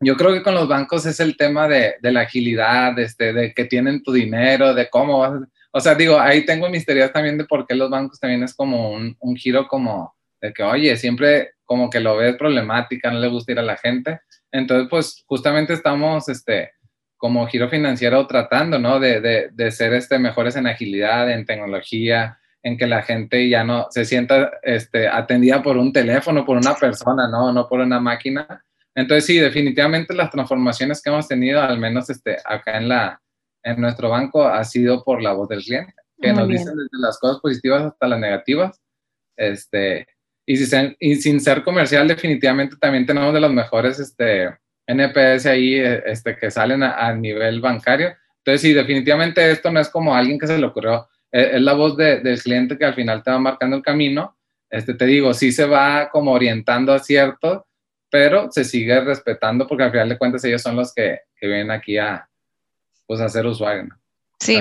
Yo 0.00 0.16
creo 0.16 0.32
que 0.32 0.42
con 0.42 0.54
los 0.54 0.66
bancos 0.66 1.06
es 1.06 1.20
el 1.20 1.36
tema 1.36 1.68
de, 1.68 1.96
de 2.00 2.10
la 2.10 2.22
agilidad, 2.22 2.98
este, 2.98 3.32
de 3.32 3.54
que 3.54 3.66
tienen 3.66 4.02
tu 4.02 4.12
dinero, 4.12 4.74
de 4.74 4.88
cómo 4.88 5.18
vas. 5.18 5.40
O 5.72 5.80
sea, 5.80 5.94
digo, 5.94 6.18
ahí 6.18 6.44
tengo 6.44 6.68
mis 6.68 6.86
teorías 6.86 7.12
también 7.12 7.38
de 7.38 7.44
por 7.44 7.66
qué 7.66 7.74
los 7.74 7.90
bancos 7.90 8.18
también 8.18 8.42
es 8.42 8.54
como 8.54 8.92
un, 8.92 9.14
un 9.20 9.36
giro 9.36 9.68
como 9.68 10.15
de 10.46 10.52
que, 10.52 10.62
oye, 10.62 10.96
siempre 10.96 11.52
como 11.64 11.90
que 11.90 12.00
lo 12.00 12.16
ves 12.16 12.36
problemática, 12.36 13.10
no 13.10 13.18
le 13.18 13.28
gusta 13.28 13.52
ir 13.52 13.58
a 13.58 13.62
la 13.62 13.76
gente. 13.76 14.20
Entonces, 14.52 14.88
pues 14.88 15.24
justamente 15.26 15.72
estamos, 15.72 16.28
este, 16.28 16.72
como 17.16 17.46
giro 17.46 17.68
financiero 17.68 18.26
tratando, 18.26 18.78
¿no? 18.78 19.00
De, 19.00 19.20
de, 19.20 19.48
de, 19.52 19.70
ser 19.70 19.92
este, 19.94 20.18
mejores 20.18 20.56
en 20.56 20.66
agilidad, 20.66 21.30
en 21.30 21.44
tecnología, 21.44 22.38
en 22.62 22.76
que 22.76 22.86
la 22.86 23.02
gente 23.02 23.48
ya 23.48 23.64
no 23.64 23.86
se 23.90 24.04
sienta 24.04 24.52
este, 24.62 25.08
atendida 25.08 25.62
por 25.62 25.76
un 25.76 25.92
teléfono, 25.92 26.44
por 26.44 26.56
una 26.56 26.74
persona, 26.74 27.28
¿no? 27.28 27.52
No 27.52 27.68
por 27.68 27.80
una 27.80 28.00
máquina. 28.00 28.64
Entonces, 28.94 29.26
sí, 29.26 29.38
definitivamente 29.38 30.14
las 30.14 30.30
transformaciones 30.30 31.02
que 31.02 31.10
hemos 31.10 31.28
tenido, 31.28 31.60
al 31.60 31.78
menos 31.78 32.08
este, 32.08 32.36
acá 32.44 32.78
en, 32.78 32.88
la, 32.88 33.20
en 33.62 33.80
nuestro 33.80 34.10
banco, 34.10 34.44
ha 34.44 34.64
sido 34.64 35.04
por 35.04 35.22
la 35.22 35.32
voz 35.32 35.48
del 35.48 35.62
cliente, 35.62 35.94
que 36.20 36.32
nos 36.32 36.48
dicen 36.48 36.76
desde 36.76 36.98
las 36.98 37.18
cosas 37.18 37.40
positivas 37.40 37.82
hasta 37.82 38.08
las 38.08 38.20
negativas. 38.20 38.80
Este, 39.36 40.06
y, 40.46 40.56
sin, 40.56 40.96
y 41.00 41.16
sin 41.16 41.40
ser 41.40 41.62
comercial, 41.64 42.06
definitivamente 42.06 42.76
también 42.80 43.04
tenemos 43.04 43.34
de 43.34 43.40
los 43.40 43.52
mejores 43.52 43.98
este, 43.98 44.56
NPS 44.86 45.46
ahí 45.46 45.74
eh, 45.74 46.02
este, 46.06 46.36
que 46.36 46.50
salen 46.50 46.82
a, 46.84 47.12
nivel 47.12 47.60
bancario. 47.60 48.14
Entonces, 48.38 48.60
sí, 48.60 48.72
definitivamente 48.72 49.50
esto 49.50 49.70
no 49.72 49.80
es 49.80 49.88
como 49.88 50.14
alguien 50.14 50.38
que 50.38 50.46
se 50.46 50.56
le 50.56 50.66
ocurrió, 50.66 51.08
es, 51.32 51.54
es 51.54 51.60
la 51.60 51.74
voz 51.74 51.96
de, 51.96 52.20
del 52.20 52.40
cliente 52.40 52.78
que 52.78 52.84
al 52.84 52.94
final 52.94 53.22
te 53.22 53.30
va 53.32 53.38
marcando 53.40 53.76
el 53.76 53.82
camino. 53.82 54.36
Este, 54.70 54.94
te 54.94 55.06
digo, 55.06 55.34
sí 55.34 55.50
se 55.50 55.66
va 55.66 56.08
como 56.10 56.32
orientando 56.32 56.92
a 56.92 57.00
cierto, 57.00 57.66
pero 58.08 58.50
se 58.52 58.64
sigue 58.64 59.00
respetando 59.00 59.66
porque 59.66 59.84
al 59.84 59.90
final 59.90 60.08
de 60.08 60.18
cuentas 60.18 60.44
ellos 60.44 60.62
son 60.62 60.76
los 60.76 60.94
que, 60.94 61.20
que 61.36 61.46
vienen 61.48 61.72
aquí 61.72 61.98
a, 61.98 62.28
pues, 63.06 63.20
a 63.20 63.28
ser 63.28 63.46
usuarios. 63.46 63.88
¿no? 63.88 63.96
Sí. 64.38 64.60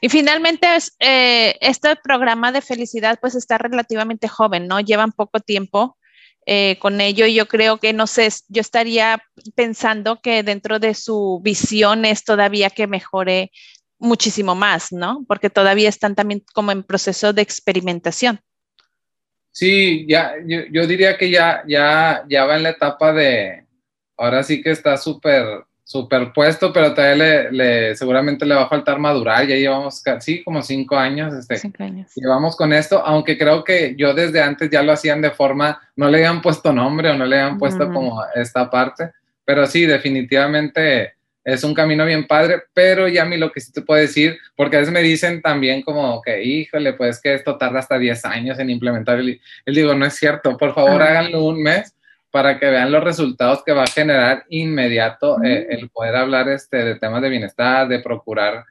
Y 0.00 0.08
finalmente, 0.08 0.66
eh, 1.00 1.56
este 1.60 1.96
programa 1.96 2.52
de 2.52 2.60
felicidad 2.60 3.18
pues 3.20 3.34
está 3.34 3.58
relativamente 3.58 4.28
joven, 4.28 4.66
¿no? 4.66 4.80
Llevan 4.80 5.12
poco 5.12 5.40
tiempo 5.40 5.96
eh, 6.46 6.78
con 6.78 7.00
ello 7.00 7.26
y 7.26 7.34
yo 7.34 7.46
creo 7.46 7.78
que, 7.78 7.92
no 7.92 8.06
sé, 8.06 8.28
yo 8.48 8.60
estaría 8.60 9.22
pensando 9.54 10.20
que 10.20 10.42
dentro 10.42 10.78
de 10.78 10.94
su 10.94 11.40
visión 11.42 12.04
es 12.04 12.24
todavía 12.24 12.70
que 12.70 12.86
mejore 12.86 13.50
muchísimo 13.98 14.54
más, 14.54 14.92
¿no? 14.92 15.24
Porque 15.26 15.50
todavía 15.50 15.88
están 15.88 16.14
también 16.14 16.42
como 16.54 16.72
en 16.72 16.84
proceso 16.84 17.32
de 17.32 17.42
experimentación. 17.42 18.40
Sí, 19.50 20.06
ya, 20.08 20.34
yo, 20.46 20.60
yo 20.70 20.86
diría 20.86 21.18
que 21.18 21.30
ya, 21.30 21.64
ya, 21.66 22.24
ya 22.28 22.44
va 22.44 22.56
en 22.56 22.62
la 22.62 22.70
etapa 22.70 23.12
de, 23.12 23.64
ahora 24.16 24.42
sí 24.42 24.62
que 24.62 24.70
está 24.70 24.96
súper 24.96 25.64
superpuesto, 25.88 26.70
pero 26.70 26.92
todavía 26.92 27.48
le, 27.50 27.96
seguramente 27.96 28.44
le 28.44 28.54
va 28.54 28.64
a 28.64 28.68
faltar 28.68 28.98
madurar. 28.98 29.46
Ya 29.46 29.56
llevamos 29.56 30.02
casi 30.02 30.44
como 30.44 30.60
cinco 30.60 30.98
años, 30.98 31.32
este, 31.32 31.56
cinco 31.56 31.82
años. 31.82 32.12
Llevamos 32.14 32.56
con 32.56 32.74
esto, 32.74 33.02
aunque 33.02 33.38
creo 33.38 33.64
que 33.64 33.94
yo 33.96 34.12
desde 34.12 34.42
antes 34.42 34.68
ya 34.68 34.82
lo 34.82 34.92
hacían 34.92 35.22
de 35.22 35.30
forma, 35.30 35.80
no 35.96 36.10
le 36.10 36.18
habían 36.18 36.42
puesto 36.42 36.74
nombre 36.74 37.08
o 37.08 37.14
no 37.14 37.24
le 37.24 37.40
habían 37.40 37.56
puesto 37.56 37.90
como 37.90 38.22
esta 38.34 38.68
parte, 38.68 39.12
pero 39.46 39.66
sí, 39.66 39.86
definitivamente 39.86 41.14
es 41.42 41.64
un 41.64 41.72
camino 41.72 42.04
bien 42.04 42.26
padre, 42.26 42.64
pero 42.74 43.08
ya 43.08 43.22
a 43.22 43.24
mí 43.24 43.38
lo 43.38 43.50
que 43.50 43.62
sí 43.62 43.72
te 43.72 43.80
puedo 43.80 43.98
decir, 43.98 44.38
porque 44.54 44.76
a 44.76 44.80
veces 44.80 44.92
me 44.92 45.00
dicen 45.00 45.40
también 45.40 45.80
como 45.80 46.20
que, 46.20 46.44
híjole, 46.44 46.92
pues 46.92 47.18
que 47.18 47.32
esto 47.32 47.56
tarda 47.56 47.78
hasta 47.78 47.98
10 47.98 48.26
años 48.26 48.58
en 48.58 48.68
implementar. 48.68 49.22
Y 49.22 49.40
digo, 49.64 49.94
no 49.94 50.04
es 50.04 50.16
cierto, 50.16 50.54
por 50.58 50.74
favor 50.74 51.00
háganlo 51.00 51.44
un 51.44 51.62
mes 51.62 51.94
para 52.38 52.56
que 52.56 52.70
vean 52.70 52.92
los 52.92 53.02
resultados 53.02 53.64
que 53.64 53.72
va 53.72 53.82
a 53.82 53.88
generar 53.88 54.44
inmediato 54.48 55.42
eh, 55.42 55.66
el 55.70 55.90
poder 55.90 56.14
hablar 56.14 56.48
este, 56.48 56.76
de 56.84 56.94
temas 56.94 57.20
de 57.20 57.30
bienestar, 57.30 57.88
de 57.88 57.98
procurar, 57.98 58.64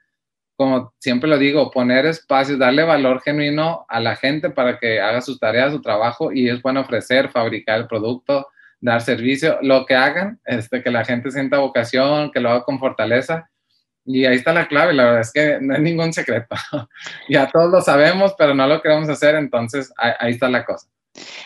como 0.55 0.93
siempre 0.99 1.29
lo 1.29 1.37
digo, 1.37 1.69
poner 1.69 2.05
espacios, 2.05 2.57
darle 2.57 2.83
valor 2.83 3.21
genuino 3.21 3.85
a 3.89 3.99
la 3.99 4.15
gente 4.15 4.51
para 4.51 4.79
que 4.79 5.01
haga 5.01 5.19
sus 5.19 5.37
tareas, 5.37 5.73
su 5.73 5.81
trabajo 5.81 6.31
y 6.31 6.47
es 6.47 6.61
bueno 6.61 6.79
ofrecer, 6.79 7.27
fabricar 7.27 7.81
el 7.81 7.87
producto, 7.87 8.47
dar 8.79 9.01
servicio, 9.01 9.59
lo 9.61 9.85
que 9.85 9.95
hagan, 9.95 10.39
este, 10.45 10.81
que 10.81 10.89
la 10.89 11.03
gente 11.03 11.29
sienta 11.29 11.57
vocación, 11.57 12.31
que 12.31 12.39
lo 12.39 12.51
haga 12.51 12.63
con 12.63 12.79
fortaleza. 12.79 13.49
Y 14.05 14.23
ahí 14.23 14.37
está 14.37 14.53
la 14.53 14.69
clave, 14.69 14.93
la 14.93 15.03
verdad 15.03 15.19
es 15.19 15.33
que 15.33 15.57
no 15.59 15.75
hay 15.75 15.81
ningún 15.81 16.13
secreto. 16.13 16.55
ya 17.27 17.51
todos 17.51 17.69
lo 17.69 17.81
sabemos, 17.81 18.33
pero 18.37 18.55
no 18.55 18.65
lo 18.65 18.81
queremos 18.81 19.09
hacer, 19.09 19.35
entonces 19.35 19.91
ahí 19.97 20.31
está 20.31 20.47
la 20.47 20.63
cosa. 20.63 20.87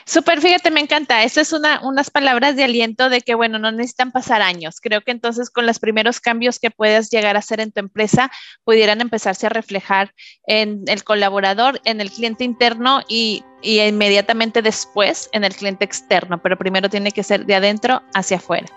Súper, 0.06 0.42
fíjate, 0.42 0.72
me 0.72 0.80
encanta. 0.80 1.24
Estas 1.24 1.48
es 1.48 1.54
una, 1.54 1.82
unas 1.82 2.10
palabras 2.10 2.56
de 2.56 2.64
aliento 2.64 3.10
de 3.10 3.22
que, 3.22 3.36
bueno, 3.36 3.60
no 3.60 3.72
necesitan 3.72 4.12
pasar 4.12 4.42
años. 4.42 4.80
Creo 4.82 5.02
que 5.02 5.12
entonces 5.12 5.50
con 5.50 5.66
los 5.66 5.80
primeros 5.80 6.20
cambios 6.20 6.60
que 6.60 6.72
puedas 6.72 7.10
llegar 7.10 7.36
a 7.36 7.40
hacer 7.40 7.60
en 7.60 7.72
tu 7.72 7.80
empresa 7.80 8.32
pudieran 8.64 9.02
empezarse 9.02 9.48
a 9.48 9.50
reflejar 9.50 10.14
en 10.46 10.84
el 10.88 11.04
colaborador, 11.04 11.80
en 11.86 12.02
el 12.02 12.12
cliente 12.12 12.44
interno 12.44 13.02
y, 13.08 13.44
y 13.62 13.80
inmediatamente 13.80 14.62
después 14.62 15.30
en 15.32 15.44
el 15.44 15.56
cliente 15.56 15.86
externo. 15.86 16.42
Pero 16.42 16.58
primero 16.58 16.90
tiene 16.90 17.12
que 17.12 17.24
ser 17.24 17.46
de 17.46 17.56
adentro 17.56 18.02
hacia 18.14 18.38
afuera. 18.38 18.68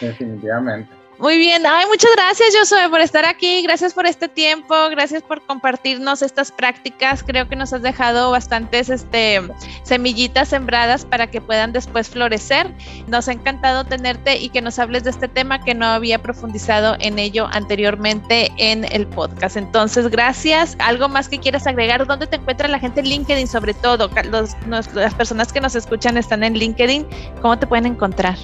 Definitivamente. 0.00 0.99
Muy 1.20 1.36
bien, 1.36 1.66
ay, 1.66 1.84
muchas 1.86 2.10
gracias 2.16 2.56
Josué 2.58 2.88
por 2.88 3.02
estar 3.02 3.26
aquí, 3.26 3.60
gracias 3.60 3.92
por 3.92 4.06
este 4.06 4.26
tiempo, 4.26 4.74
gracias 4.90 5.22
por 5.22 5.44
compartirnos 5.44 6.22
estas 6.22 6.50
prácticas, 6.50 7.22
creo 7.22 7.46
que 7.46 7.56
nos 7.56 7.74
has 7.74 7.82
dejado 7.82 8.30
bastantes 8.30 8.88
este, 8.88 9.42
semillitas 9.82 10.48
sembradas 10.48 11.04
para 11.04 11.26
que 11.26 11.42
puedan 11.42 11.72
después 11.72 12.08
florecer. 12.08 12.74
Nos 13.06 13.28
ha 13.28 13.32
encantado 13.32 13.84
tenerte 13.84 14.38
y 14.38 14.48
que 14.48 14.62
nos 14.62 14.78
hables 14.78 15.04
de 15.04 15.10
este 15.10 15.28
tema 15.28 15.62
que 15.62 15.74
no 15.74 15.84
había 15.84 16.22
profundizado 16.22 16.96
en 17.00 17.18
ello 17.18 17.48
anteriormente 17.52 18.50
en 18.56 18.90
el 18.90 19.06
podcast. 19.06 19.58
Entonces, 19.58 20.08
gracias. 20.08 20.74
¿Algo 20.78 21.08
más 21.10 21.28
que 21.28 21.38
quieras 21.38 21.66
agregar? 21.66 22.06
¿Dónde 22.06 22.28
te 22.28 22.36
encuentra 22.36 22.66
la 22.66 22.78
gente 22.78 23.00
en 23.00 23.08
LinkedIn 23.08 23.46
sobre 23.46 23.74
todo? 23.74 24.10
las 24.30 25.14
personas 25.14 25.52
que 25.52 25.60
nos 25.60 25.74
escuchan 25.74 26.16
están 26.16 26.42
en 26.44 26.54
LinkedIn, 26.54 27.06
¿cómo 27.42 27.58
te 27.58 27.66
pueden 27.66 27.86
encontrar? 27.86 28.36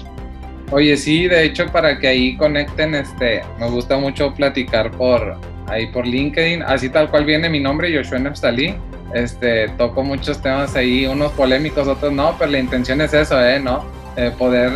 Oye, 0.71 0.97
sí, 0.97 1.29
de 1.29 1.45
hecho, 1.45 1.67
para 1.67 1.99
que 1.99 2.09
ahí 2.09 2.37
conecten, 2.37 2.95
este, 2.95 3.43
me 3.59 3.69
gusta 3.69 3.97
mucho 3.97 4.35
platicar 4.35 4.91
por 4.91 5.39
ahí 5.69 5.87
por 5.89 6.07
LinkedIn, 6.07 6.63
así 6.63 6.89
tal 6.89 7.09
cual 7.11 7.25
viene 7.25 7.49
mi 7.49 7.61
nombre, 7.61 7.95
Joshua 7.97 8.19
Nefstalí. 8.19 8.75
Este, 9.15 9.69
toco 9.79 10.03
muchos 10.03 10.43
temas 10.43 10.75
ahí, 10.75 11.07
unos 11.07 11.33
polémicos, 11.33 11.87
otros 11.87 12.13
no, 12.13 12.35
pero 12.39 12.51
la 12.51 12.59
intención 12.59 13.01
es 13.01 13.15
eso, 13.15 13.41
¿eh? 13.45 13.61
¿No? 13.61 13.85
Eh, 14.17 14.33
poder 14.37 14.73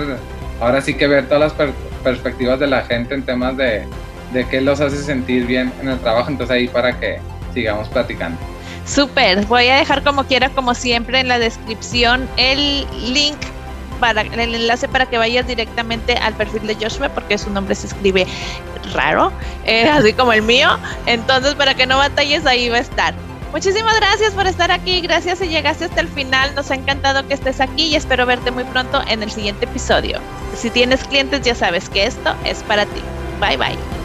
ahora 0.61 0.81
sí 0.81 0.95
que 0.95 1.07
ver 1.07 1.27
todas 1.27 1.53
las 1.59 1.71
perspectivas 2.05 2.61
de 2.61 2.67
la 2.67 2.83
gente 2.83 3.15
en 3.15 3.23
temas 3.23 3.57
de, 3.57 3.83
de 4.33 4.45
qué 4.49 4.61
los 4.61 4.81
hace 4.81 4.97
sentir 4.99 5.47
bien 5.47 5.73
en 5.81 5.89
el 5.89 5.99
trabajo, 5.99 6.31
entonces 6.31 6.55
ahí 6.55 6.69
para 6.69 6.99
que 6.99 7.19
sigamos 7.53 7.89
platicando. 7.89 8.39
Súper, 8.87 9.45
voy 9.47 9.67
a 9.69 9.77
dejar 9.77 10.03
como 10.03 10.25
quiera, 10.25 10.49
como 10.51 10.75
siempre, 10.75 11.21
en 11.21 11.29
la 11.29 11.39
descripción 11.39 12.29
el 12.37 12.87
link 13.13 13.37
para 14.01 14.23
el 14.23 14.55
enlace 14.55 14.89
para 14.89 15.07
que 15.07 15.19
vayas 15.19 15.47
directamente 15.47 16.15
al 16.15 16.35
perfil 16.35 16.67
de 16.67 16.75
Joshua 16.75 17.09
porque 17.11 17.39
su 17.39 17.51
nombre 17.51 17.75
se 17.75 17.87
escribe 17.87 18.27
raro, 18.93 19.33
eh, 19.65 19.89
así 19.93 20.13
como 20.13 20.33
el 20.33 20.43
mío. 20.43 20.69
Entonces, 21.07 21.55
para 21.55 21.75
que 21.75 21.87
no 21.87 21.99
batalles, 21.99 22.47
ahí 22.47 22.69
va 22.69 22.79
a 22.79 22.81
estar. 22.81 23.15
Muchísimas 23.53 23.97
gracias 23.97 24.33
por 24.33 24.47
estar 24.47 24.71
aquí, 24.71 25.01
gracias 25.01 25.41
si 25.41 25.49
llegaste 25.49 25.85
hasta 25.85 26.01
el 26.01 26.09
final, 26.09 26.55
nos 26.55 26.71
ha 26.71 26.77
encantado 26.77 27.27
que 27.27 27.35
estés 27.35 27.61
aquí 27.61 27.87
y 27.87 27.97
espero 27.97 28.25
verte 28.25 28.53
muy 28.53 28.63
pronto 28.65 29.03
en 29.09 29.25
el 29.25 29.31
siguiente 29.31 29.65
episodio. 29.65 30.21
Si 30.57 30.71
tienes 30.71 31.03
clientes 31.05 31.43
ya 31.43 31.57
sabes 31.57 31.89
que 31.89 32.07
esto 32.07 32.35
es 32.45 32.63
para 32.63 32.87
ti. 32.87 33.03
Bye 33.41 33.57
bye. 33.57 34.00